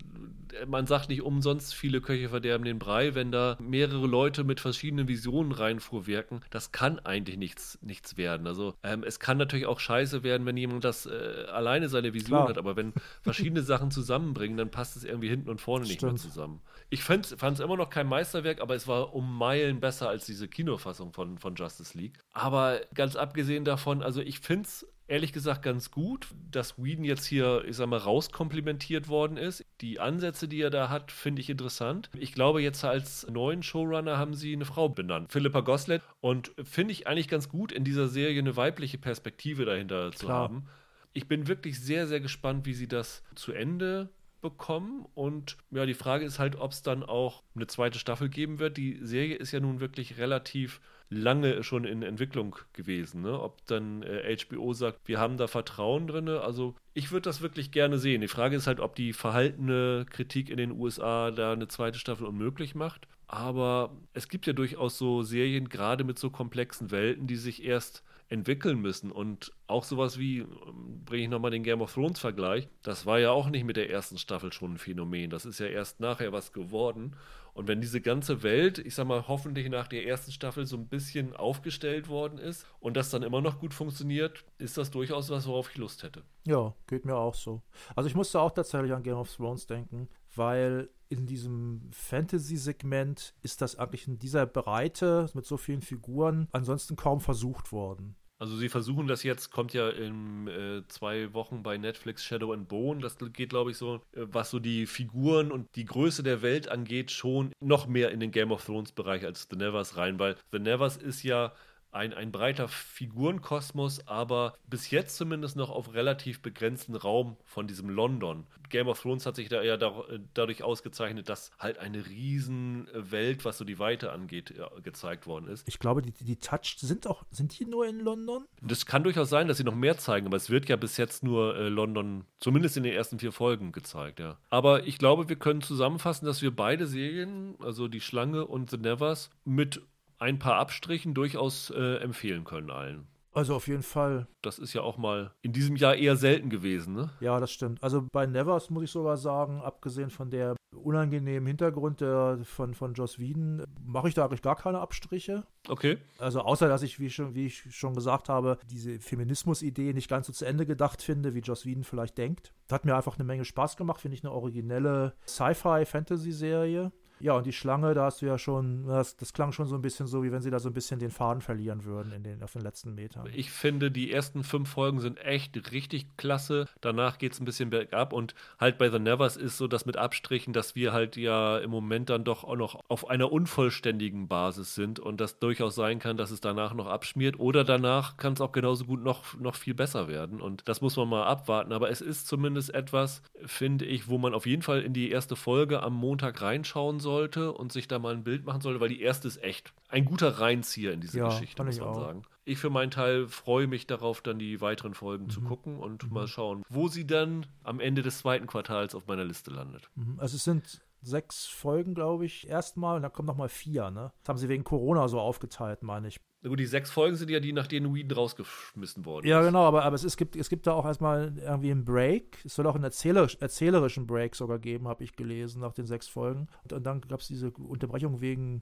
man 0.67 0.87
sagt 0.87 1.09
nicht 1.09 1.21
umsonst, 1.21 1.73
viele 1.73 2.01
Köche 2.01 2.29
verderben 2.29 2.63
den 2.63 2.79
Brei, 2.79 3.15
wenn 3.15 3.31
da 3.31 3.57
mehrere 3.59 4.05
Leute 4.07 4.43
mit 4.43 4.59
verschiedenen 4.59 5.07
Visionen 5.07 5.51
reinfuhrwerken, 5.51 6.41
das 6.49 6.71
kann 6.71 6.99
eigentlich 6.99 7.37
nichts, 7.37 7.79
nichts 7.81 8.17
werden. 8.17 8.47
Also 8.47 8.75
ähm, 8.83 9.03
es 9.03 9.19
kann 9.19 9.37
natürlich 9.37 9.65
auch 9.65 9.79
scheiße 9.79 10.23
werden, 10.23 10.45
wenn 10.45 10.57
jemand 10.57 10.83
das 10.83 11.05
äh, 11.05 11.45
alleine 11.51 11.89
seine 11.89 12.13
Vision 12.13 12.37
Klar. 12.37 12.49
hat, 12.49 12.57
aber 12.57 12.75
wenn 12.75 12.93
verschiedene 13.21 13.61
Sachen 13.63 13.91
zusammenbringen, 13.91 14.57
dann 14.57 14.71
passt 14.71 14.95
es 14.95 15.03
irgendwie 15.03 15.29
hinten 15.29 15.49
und 15.49 15.61
vorne 15.61 15.85
nicht 15.85 15.97
Stimmt. 15.97 16.13
mehr 16.13 16.21
zusammen. 16.21 16.61
Ich 16.89 17.03
fand 17.03 17.31
es 17.31 17.59
immer 17.59 17.77
noch 17.77 17.89
kein 17.89 18.07
Meisterwerk, 18.07 18.61
aber 18.61 18.75
es 18.75 18.87
war 18.87 19.13
um 19.13 19.37
Meilen 19.37 19.79
besser 19.79 20.09
als 20.09 20.25
diese 20.25 20.47
Kinofassung 20.75 21.13
von, 21.13 21.37
von 21.37 21.55
Justice 21.55 21.97
League. 21.97 22.19
Aber 22.33 22.81
ganz 22.93 23.15
abgesehen 23.15 23.65
davon, 23.65 24.03
also 24.03 24.21
ich 24.21 24.39
finde 24.39 24.67
es 24.67 24.87
ehrlich 25.07 25.33
gesagt 25.33 25.61
ganz 25.61 25.91
gut, 25.91 26.27
dass 26.51 26.77
Whedon 26.77 27.05
jetzt 27.05 27.25
hier, 27.25 27.63
ich 27.67 27.75
sag 27.75 27.87
mal, 27.87 27.97
rauskomplimentiert 27.97 29.07
worden 29.07 29.37
ist. 29.37 29.63
Die 29.81 29.99
Ansätze, 29.99 30.47
die 30.47 30.61
er 30.61 30.71
da 30.71 30.89
hat, 30.89 31.11
finde 31.11 31.41
ich 31.41 31.49
interessant. 31.49 32.09
Ich 32.17 32.33
glaube, 32.33 32.61
jetzt 32.61 32.83
als 32.83 33.27
neuen 33.29 33.61
Showrunner 33.61 34.17
haben 34.17 34.33
sie 34.33 34.53
eine 34.53 34.65
Frau 34.65 34.89
benannt, 34.89 35.31
Philippa 35.31 35.61
Goslet. 35.61 36.01
Und 36.21 36.51
finde 36.63 36.91
ich 36.91 37.07
eigentlich 37.07 37.27
ganz 37.27 37.49
gut, 37.49 37.71
in 37.71 37.83
dieser 37.83 38.07
Serie 38.07 38.39
eine 38.39 38.55
weibliche 38.57 38.97
Perspektive 38.97 39.65
dahinter 39.65 40.11
zu 40.11 40.25
Klar. 40.25 40.39
haben. 40.39 40.65
Ich 41.13 41.27
bin 41.27 41.47
wirklich 41.47 41.79
sehr, 41.79 42.07
sehr 42.07 42.19
gespannt, 42.19 42.65
wie 42.65 42.73
sie 42.73 42.87
das 42.87 43.23
zu 43.35 43.53
Ende 43.53 44.09
bekommen. 44.45 45.07
Und 45.15 45.57
ja, 45.71 45.87
die 45.87 45.95
Frage 45.95 46.23
ist 46.23 46.37
halt, 46.37 46.55
ob 46.55 46.71
es 46.71 46.83
dann 46.83 47.03
auch 47.03 47.41
eine 47.55 47.65
zweite 47.65 47.97
Staffel 47.97 48.29
geben 48.29 48.59
wird. 48.59 48.77
Die 48.77 48.99
Serie 49.01 49.35
ist 49.35 49.51
ja 49.51 49.59
nun 49.59 49.79
wirklich 49.79 50.19
relativ 50.19 50.81
lange 51.09 51.63
schon 51.63 51.83
in 51.83 52.03
Entwicklung 52.03 52.55
gewesen. 52.73 53.23
Ne? 53.23 53.39
Ob 53.39 53.65
dann 53.65 54.03
äh, 54.03 54.37
HBO 54.37 54.73
sagt, 54.73 54.99
wir 55.05 55.19
haben 55.19 55.37
da 55.37 55.47
Vertrauen 55.47 56.05
drin. 56.05 56.29
Also 56.29 56.75
ich 56.93 57.11
würde 57.11 57.23
das 57.23 57.41
wirklich 57.41 57.71
gerne 57.71 57.97
sehen. 57.97 58.21
Die 58.21 58.27
Frage 58.27 58.55
ist 58.55 58.67
halt, 58.67 58.79
ob 58.79 58.95
die 58.95 59.13
verhaltene 59.13 60.05
Kritik 60.09 60.49
in 60.49 60.57
den 60.57 60.71
USA 60.71 61.31
da 61.31 61.53
eine 61.53 61.67
zweite 61.67 61.97
Staffel 61.97 62.27
unmöglich 62.27 62.75
macht. 62.75 63.07
Aber 63.27 63.97
es 64.13 64.29
gibt 64.29 64.45
ja 64.45 64.53
durchaus 64.53 64.99
so 64.99 65.23
Serien, 65.23 65.69
gerade 65.69 66.03
mit 66.03 66.19
so 66.19 66.29
komplexen 66.29 66.91
Welten, 66.91 67.25
die 67.25 67.37
sich 67.37 67.63
erst 67.63 68.03
entwickeln 68.29 68.79
müssen. 68.79 69.11
Und 69.11 69.51
auch 69.67 69.83
sowas 69.83 70.17
wie, 70.17 70.39
ähm, 70.39 71.03
bringe 71.05 71.23
ich 71.23 71.29
nochmal 71.29 71.51
den 71.51 71.63
Game 71.63 71.81
of 71.81 71.93
Thrones 71.93 72.19
Vergleich, 72.19 72.67
das 72.81 73.05
war 73.05 73.19
ja 73.19 73.31
auch 73.31 73.49
nicht 73.49 73.65
mit 73.65 73.77
der 73.77 73.89
ersten 73.89 74.17
Staffel 74.17 74.51
schon 74.51 74.73
ein 74.73 74.77
Phänomen. 74.77 75.29
Das 75.29 75.45
ist 75.45 75.59
ja 75.59 75.67
erst 75.67 75.99
nachher 75.99 76.31
was 76.31 76.53
geworden. 76.53 77.15
Und 77.53 77.69
wenn 77.69 77.79
diese 77.79 78.01
ganze 78.01 78.43
Welt, 78.43 78.79
ich 78.79 78.95
sag 78.95 79.07
mal, 79.07 79.29
hoffentlich 79.29 79.69
nach 79.69 79.87
der 79.87 80.05
ersten 80.05 80.31
Staffel 80.31 80.65
so 80.65 80.75
ein 80.75 80.89
bisschen 80.89 81.33
aufgestellt 81.33 82.09
worden 82.09 82.37
ist 82.37 82.67
und 82.81 82.97
das 82.97 83.09
dann 83.11 83.23
immer 83.23 83.39
noch 83.39 83.59
gut 83.59 83.73
funktioniert, 83.73 84.43
ist 84.57 84.77
das 84.77 84.91
durchaus 84.91 85.29
was, 85.29 85.47
worauf 85.47 85.71
ich 85.71 85.77
Lust 85.77 86.03
hätte. 86.03 86.23
Ja, 86.45 86.75
geht 86.87 87.05
mir 87.05 87.15
auch 87.15 87.33
so. 87.33 87.61
Also 87.95 88.09
ich 88.09 88.15
musste 88.15 88.41
auch 88.41 88.51
tatsächlich 88.51 88.91
an 88.91 89.03
Game 89.03 89.15
of 89.15 89.33
Thrones 89.33 89.67
denken, 89.67 90.09
weil 90.35 90.89
in 91.09 91.25
diesem 91.25 91.89
Fantasy-Segment 91.91 93.33
ist 93.41 93.61
das 93.61 93.77
eigentlich 93.77 94.07
in 94.07 94.17
dieser 94.17 94.45
Breite 94.45 95.29
mit 95.33 95.45
so 95.45 95.57
vielen 95.57 95.81
Figuren 95.81 96.47
ansonsten 96.51 96.95
kaum 96.95 97.21
versucht 97.21 97.71
worden. 97.71 98.15
Also 98.37 98.57
sie 98.57 98.67
versuchen 98.67 99.07
das 99.07 99.23
jetzt, 99.23 99.49
kommt 99.51 99.73
ja 99.73 99.89
in 99.89 100.47
äh, 100.47 100.83
zwei 100.89 101.33
Wochen 101.33 101.63
bei 101.63 101.77
Netflix 101.77 102.25
Shadow 102.25 102.51
and 102.51 102.67
Bone. 102.67 102.99
Das 102.99 103.17
geht, 103.17 103.49
glaube 103.49 103.71
ich, 103.71 103.77
so, 103.77 104.01
äh, 104.11 104.25
was 104.27 104.49
so 104.49 104.59
die 104.59 104.87
Figuren 104.87 105.53
und 105.53 105.73
die 105.75 105.85
Größe 105.85 106.21
der 106.21 106.41
Welt 106.41 106.67
angeht, 106.67 107.11
schon 107.11 107.53
noch 107.61 107.87
mehr 107.87 108.11
in 108.11 108.19
den 108.19 108.31
Game 108.31 108.51
of 108.51 108.65
Thrones 108.65 108.91
Bereich 108.91 109.23
als 109.23 109.47
The 109.49 109.55
Nevers 109.55 109.95
rein, 109.95 110.19
weil 110.19 110.35
The 110.51 110.59
Nevers 110.59 110.97
ist 110.97 111.23
ja 111.23 111.53
ein, 111.95 112.13
ein 112.13 112.31
breiter 112.31 112.67
Figurenkosmos, 112.67 114.07
aber 114.07 114.53
bis 114.67 114.91
jetzt 114.91 115.15
zumindest 115.15 115.55
noch 115.55 115.69
auf 115.69 115.93
relativ 115.93 116.41
begrenzten 116.41 116.95
Raum 116.95 117.37
von 117.45 117.67
diesem 117.67 117.89
London. 117.89 118.45
Game 118.69 118.87
of 118.87 119.01
Thrones 119.01 119.25
hat 119.25 119.35
sich 119.35 119.47
da 119.47 119.63
ja 119.63 119.77
da, 119.77 120.03
dadurch 120.33 120.63
ausgezeichnet, 120.63 121.29
dass 121.29 121.51
halt 121.59 121.77
eine 121.77 122.05
riesen 122.05 122.87
Welt, 122.93 123.45
was 123.45 123.57
so 123.57 123.65
die 123.65 123.79
Weite 123.79 124.11
angeht, 124.11 124.53
gezeigt 124.83 125.27
worden 125.27 125.47
ist. 125.47 125.67
Ich 125.67 125.79
glaube, 125.79 126.01
die, 126.01 126.11
die 126.11 126.35
Touched 126.35 126.79
sind 126.79 127.07
auch, 127.07 127.23
sind 127.31 127.57
die 127.59 127.65
nur 127.65 127.87
in 127.87 127.99
London? 127.99 128.45
Das 128.61 128.85
kann 128.85 129.03
durchaus 129.03 129.29
sein, 129.29 129.47
dass 129.47 129.57
sie 129.57 129.63
noch 129.63 129.75
mehr 129.75 129.97
zeigen, 129.97 130.27
aber 130.27 130.37
es 130.37 130.49
wird 130.49 130.67
ja 130.67 130.75
bis 130.75 130.97
jetzt 130.97 131.23
nur 131.23 131.55
äh, 131.55 131.69
London, 131.69 132.25
zumindest 132.39 132.77
in 132.77 132.83
den 132.83 132.93
ersten 132.93 133.19
vier 133.19 133.31
Folgen 133.31 133.71
gezeigt, 133.71 134.19
ja. 134.19 134.37
Aber 134.49 134.85
ich 134.85 134.97
glaube, 134.97 135.29
wir 135.29 135.37
können 135.37 135.61
zusammenfassen, 135.61 136.25
dass 136.25 136.41
wir 136.41 136.53
beide 136.53 136.87
Serien, 136.87 137.55
also 137.59 137.87
die 137.87 138.01
Schlange 138.01 138.45
und 138.45 138.69
The 138.69 138.77
Nevers, 138.77 139.29
mit 139.45 139.81
ein 140.19 140.39
paar 140.39 140.55
Abstrichen 140.55 141.13
durchaus 141.13 141.69
äh, 141.71 141.97
empfehlen 141.97 142.43
können 142.43 142.71
allen. 142.71 143.07
Also 143.35 143.53
auf 143.53 143.67
jeden 143.67 143.83
Fall. 143.83 144.27
Das 144.41 144.59
ist 144.59 144.73
ja 144.73 144.81
auch 144.81 144.97
mal 144.97 145.33
in 145.41 145.51
diesem 145.51 145.75
Jahr 145.75 145.95
eher 145.95 146.15
selten 146.15 146.49
gewesen, 146.49 146.93
ne? 146.93 147.09
Ja, 147.19 147.37
das 147.41 147.51
stimmt. 147.51 147.83
Also 147.83 148.07
bei 148.13 148.25
Nevers 148.25 148.69
muss 148.69 148.83
ich 148.83 148.91
sogar 148.91 149.17
sagen, 149.17 149.61
abgesehen 149.61 150.09
von 150.09 150.29
der 150.29 150.55
unangenehmen 150.73 151.45
Hintergrund 151.45 151.99
der, 151.99 152.39
von, 152.43 152.73
von 152.73 152.93
Joss 152.93 153.19
Whedon, 153.19 153.65
mache 153.85 154.07
ich 154.07 154.13
da 154.13 154.25
eigentlich 154.25 154.41
gar 154.41 154.55
keine 154.55 154.79
Abstriche. 154.79 155.43
Okay. 155.67 155.97
Also 156.17 156.41
außer, 156.41 156.69
dass 156.69 156.81
ich, 156.81 156.97
wie, 156.99 157.09
schon, 157.09 157.35
wie 157.35 157.47
ich 157.47 157.75
schon 157.75 157.93
gesagt 157.93 158.29
habe, 158.29 158.57
diese 158.69 158.99
Feminismus-Idee 158.99 159.91
nicht 159.91 160.09
ganz 160.09 160.27
so 160.27 160.33
zu 160.33 160.45
Ende 160.45 160.65
gedacht 160.65 161.01
finde, 161.01 161.35
wie 161.35 161.39
Joss 161.39 161.65
Whedon 161.65 161.83
vielleicht 161.83 162.17
denkt. 162.17 162.53
Das 162.67 162.75
hat 162.75 162.85
mir 162.85 162.95
einfach 162.95 163.15
eine 163.15 163.25
Menge 163.25 163.43
Spaß 163.43 163.75
gemacht, 163.75 163.99
finde 163.99 164.15
ich 164.15 164.23
eine 164.23 164.31
originelle 164.31 165.13
Sci-Fi-Fantasy-Serie. 165.27 166.93
Ja, 167.19 167.33
und 167.33 167.45
die 167.45 167.53
Schlange, 167.53 167.93
da 167.93 168.05
hast 168.05 168.21
du 168.21 168.25
ja 168.25 168.37
schon, 168.37 168.87
das, 168.87 169.15
das, 169.15 169.33
klang 169.33 169.51
schon 169.51 169.67
so 169.67 169.75
ein 169.75 169.81
bisschen 169.81 170.07
so, 170.07 170.23
wie 170.23 170.31
wenn 170.31 170.41
sie 170.41 170.51
da 170.51 170.59
so 170.59 170.69
ein 170.69 170.73
bisschen 170.73 170.99
den 170.99 171.11
Faden 171.11 171.41
verlieren 171.41 171.85
würden 171.85 172.11
in 172.11 172.23
den, 172.23 172.43
auf 172.43 172.53
den 172.53 172.61
letzten 172.61 172.93
Metern. 172.93 173.27
Ich 173.33 173.51
finde, 173.51 173.89
die 173.91 174.11
ersten 174.11 174.43
fünf 174.43 174.69
Folgen 174.69 174.99
sind 174.99 175.17
echt 175.17 175.71
richtig 175.71 176.17
klasse. 176.17 176.67
Danach 176.81 177.17
geht 177.17 177.33
es 177.33 177.39
ein 177.39 177.45
bisschen 177.45 177.69
bergab 177.69 178.11
und 178.11 178.35
halt 178.59 178.77
bei 178.77 178.89
The 178.89 178.99
Nevers 178.99 179.37
ist 179.37 179.57
so 179.57 179.67
das 179.67 179.85
mit 179.85 179.97
Abstrichen, 179.97 180.53
dass 180.53 180.75
wir 180.75 180.91
halt 180.91 181.15
ja 181.15 181.57
im 181.57 181.71
Moment 181.71 182.09
dann 182.09 182.23
doch 182.23 182.43
auch 182.43 182.55
noch 182.55 182.81
auf 182.89 183.09
einer 183.09 183.31
unvollständigen 183.31 184.27
Basis 184.27 184.75
sind 184.75 184.99
und 184.99 185.21
das 185.21 185.39
durchaus 185.39 185.75
sein 185.75 185.99
kann, 185.99 186.17
dass 186.17 186.31
es 186.31 186.41
danach 186.41 186.73
noch 186.73 186.87
abschmiert 186.87 187.39
oder 187.39 187.63
danach 187.63 188.17
kann 188.17 188.33
es 188.33 188.41
auch 188.41 188.51
genauso 188.51 188.85
gut 188.85 189.03
noch, 189.03 189.37
noch 189.39 189.55
viel 189.55 189.73
besser 189.73 190.07
werden 190.07 190.41
und 190.41 190.67
das 190.67 190.81
muss 190.81 190.97
man 190.97 191.07
mal 191.07 191.25
abwarten. 191.25 191.71
Aber 191.71 191.89
es 191.89 192.01
ist 192.01 192.27
zumindest 192.27 192.73
etwas, 192.73 193.21
finde 193.45 193.85
ich, 193.85 194.09
wo 194.09 194.17
man 194.17 194.33
auf 194.33 194.45
jeden 194.45 194.61
Fall 194.61 194.81
in 194.81 194.93
die 194.93 195.11
erste 195.11 195.35
Folge 195.35 195.81
am 195.81 195.93
Montag 195.93 196.41
reinschauen 196.41 196.99
sollte 197.05 197.53
und 197.53 197.71
sich 197.71 197.87
da 197.87 197.99
mal 197.99 198.13
ein 198.13 198.23
Bild 198.23 198.45
machen 198.45 198.61
sollte, 198.61 198.79
weil 198.79 198.89
die 198.89 199.01
erste 199.01 199.27
ist 199.27 199.41
echt 199.43 199.73
ein 199.87 200.05
guter 200.05 200.39
Reinzieher 200.39 200.91
in 200.91 201.01
diese 201.01 201.19
ja, 201.19 201.29
Geschichte, 201.29 201.63
muss 201.63 201.79
man 201.79 201.87
auch. 201.87 201.99
sagen. 201.99 202.23
Ich 202.45 202.59
für 202.59 202.69
meinen 202.69 202.91
Teil 202.91 203.27
freue 203.27 203.67
mich 203.67 203.87
darauf, 203.87 204.21
dann 204.21 204.37
die 204.37 204.61
weiteren 204.61 204.93
Folgen 204.93 205.25
mhm. 205.25 205.29
zu 205.29 205.41
gucken 205.41 205.77
und 205.77 206.07
mhm. 206.07 206.13
mal 206.13 206.27
schauen, 206.27 206.63
wo 206.69 206.87
sie 206.87 207.07
dann 207.07 207.47
am 207.63 207.79
Ende 207.79 208.03
des 208.03 208.19
zweiten 208.19 208.45
Quartals 208.45 208.93
auf 208.93 209.07
meiner 209.07 209.25
Liste 209.25 209.51
landet. 209.51 209.89
Mhm. 209.95 210.19
Also 210.19 210.35
es 210.35 210.43
sind 210.43 210.81
sechs 211.01 211.45
Folgen, 211.45 211.93
glaube 211.93 212.25
ich, 212.25 212.47
erstmal 212.47 212.97
und 212.97 213.03
dann 213.03 213.11
kommen 213.11 213.27
nochmal 213.27 213.49
vier, 213.49 213.91
ne? 213.91 214.11
Das 214.23 214.29
haben 214.29 214.37
sie 214.37 214.49
wegen 214.49 214.63
Corona 214.63 215.07
so 215.07 215.19
aufgeteilt, 215.19 215.83
meine 215.83 216.07
ich. 216.07 216.19
Na 216.41 216.49
gut, 216.49 216.59
die 216.59 216.65
sechs 216.65 216.91
Folgen 216.91 217.15
sind 217.15 217.31
ja 217.31 217.39
die, 217.39 217.53
nach 217.53 217.65
denen 217.65 217.93
Whedon 217.93 218.17
rausgeschmissen 218.17 219.05
worden 219.05 219.27
Ja, 219.27 219.41
genau, 219.41 219.63
aber, 219.63 219.83
aber 219.83 219.95
es, 219.95 220.03
es, 220.03 220.15
gibt, 220.15 220.35
es 220.35 220.49
gibt 220.49 220.67
da 220.67 220.73
auch 220.73 220.85
erstmal 220.85 221.35
irgendwie 221.39 221.71
einen 221.71 221.85
Break. 221.85 222.37
Es 222.45 222.55
soll 222.55 222.67
auch 222.67 222.75
einen 222.75 222.83
erzählerisch, 222.83 223.37
erzählerischen 223.39 224.05
Break 224.05 224.35
sogar 224.35 224.59
geben, 224.59 224.87
habe 224.87 225.03
ich 225.03 225.15
gelesen, 225.15 225.61
nach 225.61 225.73
den 225.73 225.87
sechs 225.87 226.07
Folgen. 226.07 226.47
Und, 226.63 226.73
und 226.73 226.83
dann 226.83 227.01
gab 227.01 227.21
es 227.21 227.27
diese 227.27 227.49
Unterbrechung 227.51 228.21
wegen 228.21 228.61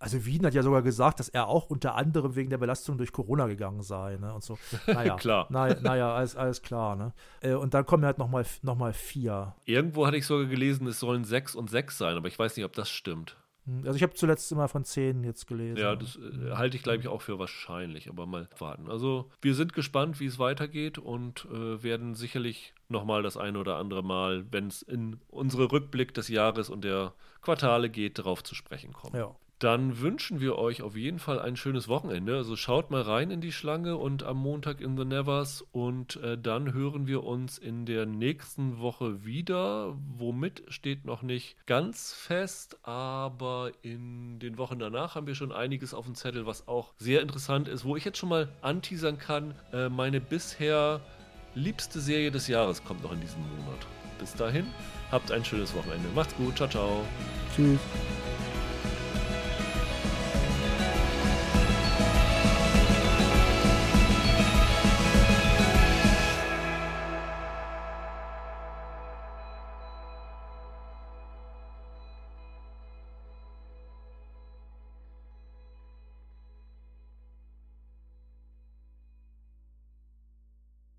also 0.00 0.24
Wien 0.24 0.44
hat 0.46 0.54
ja 0.54 0.62
sogar 0.62 0.82
gesagt, 0.82 1.20
dass 1.20 1.28
er 1.28 1.46
auch 1.46 1.66
unter 1.66 1.94
anderem 1.94 2.34
wegen 2.34 2.48
der 2.48 2.56
Belastung 2.58 2.96
durch 2.96 3.12
Corona 3.12 3.46
gegangen 3.46 3.82
sei. 3.82 4.16
Ne? 4.16 4.32
Und 4.34 4.42
so. 4.42 4.58
Naja, 4.86 5.16
klar. 5.16 5.46
Na, 5.50 5.74
naja, 5.74 6.14
alles, 6.14 6.36
alles 6.36 6.62
klar. 6.62 6.96
Ne? 6.96 7.12
Äh, 7.42 7.52
und 7.52 7.74
dann 7.74 7.84
kommen 7.84 8.04
halt 8.04 8.18
nochmal 8.18 8.44
noch 8.62 8.76
mal 8.76 8.94
vier. 8.94 9.54
Irgendwo 9.66 10.06
hatte 10.06 10.16
ich 10.16 10.26
sogar 10.26 10.46
gelesen, 10.46 10.86
es 10.86 10.98
sollen 10.98 11.24
sechs 11.24 11.54
und 11.54 11.70
sechs 11.70 11.98
sein, 11.98 12.16
aber 12.16 12.28
ich 12.28 12.38
weiß 12.38 12.56
nicht, 12.56 12.64
ob 12.64 12.72
das 12.72 12.90
stimmt. 12.90 13.36
Hm, 13.66 13.82
also 13.84 13.94
ich 13.94 14.02
habe 14.02 14.14
zuletzt 14.14 14.50
immer 14.52 14.68
von 14.68 14.84
zehn 14.84 15.22
jetzt 15.22 15.46
gelesen. 15.46 15.76
Ja, 15.76 15.94
das 15.94 16.16
äh, 16.16 16.52
halte 16.52 16.78
ich, 16.78 16.82
glaube 16.82 17.00
ich, 17.00 17.08
auch 17.08 17.20
für 17.20 17.38
wahrscheinlich, 17.38 18.08
aber 18.08 18.24
mal 18.24 18.48
warten. 18.58 18.90
Also 18.90 19.30
wir 19.42 19.54
sind 19.54 19.74
gespannt, 19.74 20.18
wie 20.18 20.26
es 20.26 20.38
weitergeht 20.38 20.96
und 20.96 21.46
äh, 21.52 21.82
werden 21.82 22.14
sicherlich 22.14 22.72
nochmal 22.88 23.22
das 23.22 23.36
eine 23.36 23.58
oder 23.58 23.76
andere 23.76 24.02
Mal, 24.02 24.46
wenn 24.50 24.68
es 24.68 24.80
in 24.80 25.20
unsere 25.28 25.70
Rückblick 25.70 26.14
des 26.14 26.28
Jahres 26.28 26.70
und 26.70 26.84
der 26.84 27.12
Quartale 27.42 27.90
geht, 27.90 28.18
darauf 28.18 28.42
zu 28.42 28.54
sprechen 28.54 28.94
kommen. 28.94 29.16
Ja. 29.16 29.36
Dann 29.60 30.00
wünschen 30.00 30.40
wir 30.40 30.56
euch 30.56 30.80
auf 30.80 30.96
jeden 30.96 31.18
Fall 31.18 31.38
ein 31.38 31.54
schönes 31.54 31.86
Wochenende. 31.86 32.34
Also 32.36 32.56
schaut 32.56 32.90
mal 32.90 33.02
rein 33.02 33.30
in 33.30 33.42
die 33.42 33.52
Schlange 33.52 33.96
und 33.96 34.22
am 34.22 34.38
Montag 34.38 34.80
in 34.80 34.96
The 34.96 35.04
Nevers 35.04 35.62
und 35.70 36.16
äh, 36.16 36.38
dann 36.38 36.72
hören 36.72 37.06
wir 37.06 37.24
uns 37.24 37.58
in 37.58 37.84
der 37.84 38.06
nächsten 38.06 38.80
Woche 38.80 39.24
wieder. 39.24 39.94
Womit 40.16 40.62
steht 40.68 41.04
noch 41.04 41.20
nicht 41.20 41.56
ganz 41.66 42.14
fest, 42.14 42.78
aber 42.84 43.70
in 43.82 44.38
den 44.38 44.56
Wochen 44.56 44.78
danach 44.78 45.14
haben 45.14 45.26
wir 45.26 45.34
schon 45.34 45.52
einiges 45.52 45.92
auf 45.92 46.06
dem 46.06 46.14
Zettel, 46.14 46.46
was 46.46 46.66
auch 46.66 46.94
sehr 46.96 47.20
interessant 47.20 47.68
ist, 47.68 47.84
wo 47.84 47.96
ich 47.96 48.04
jetzt 48.06 48.16
schon 48.16 48.30
mal 48.30 48.48
anteasern 48.62 49.18
kann. 49.18 49.54
Äh, 49.74 49.90
meine 49.90 50.22
bisher 50.22 51.02
liebste 51.54 52.00
Serie 52.00 52.30
des 52.30 52.48
Jahres 52.48 52.82
kommt 52.82 53.02
noch 53.02 53.12
in 53.12 53.20
diesem 53.20 53.42
Monat. 53.42 53.86
Bis 54.18 54.34
dahin, 54.34 54.66
habt 55.10 55.30
ein 55.30 55.44
schönes 55.44 55.74
Wochenende. 55.74 56.08
Macht's 56.14 56.34
gut, 56.36 56.56
ciao, 56.56 56.68
ciao. 56.68 57.04
Tschüss. 57.54 57.78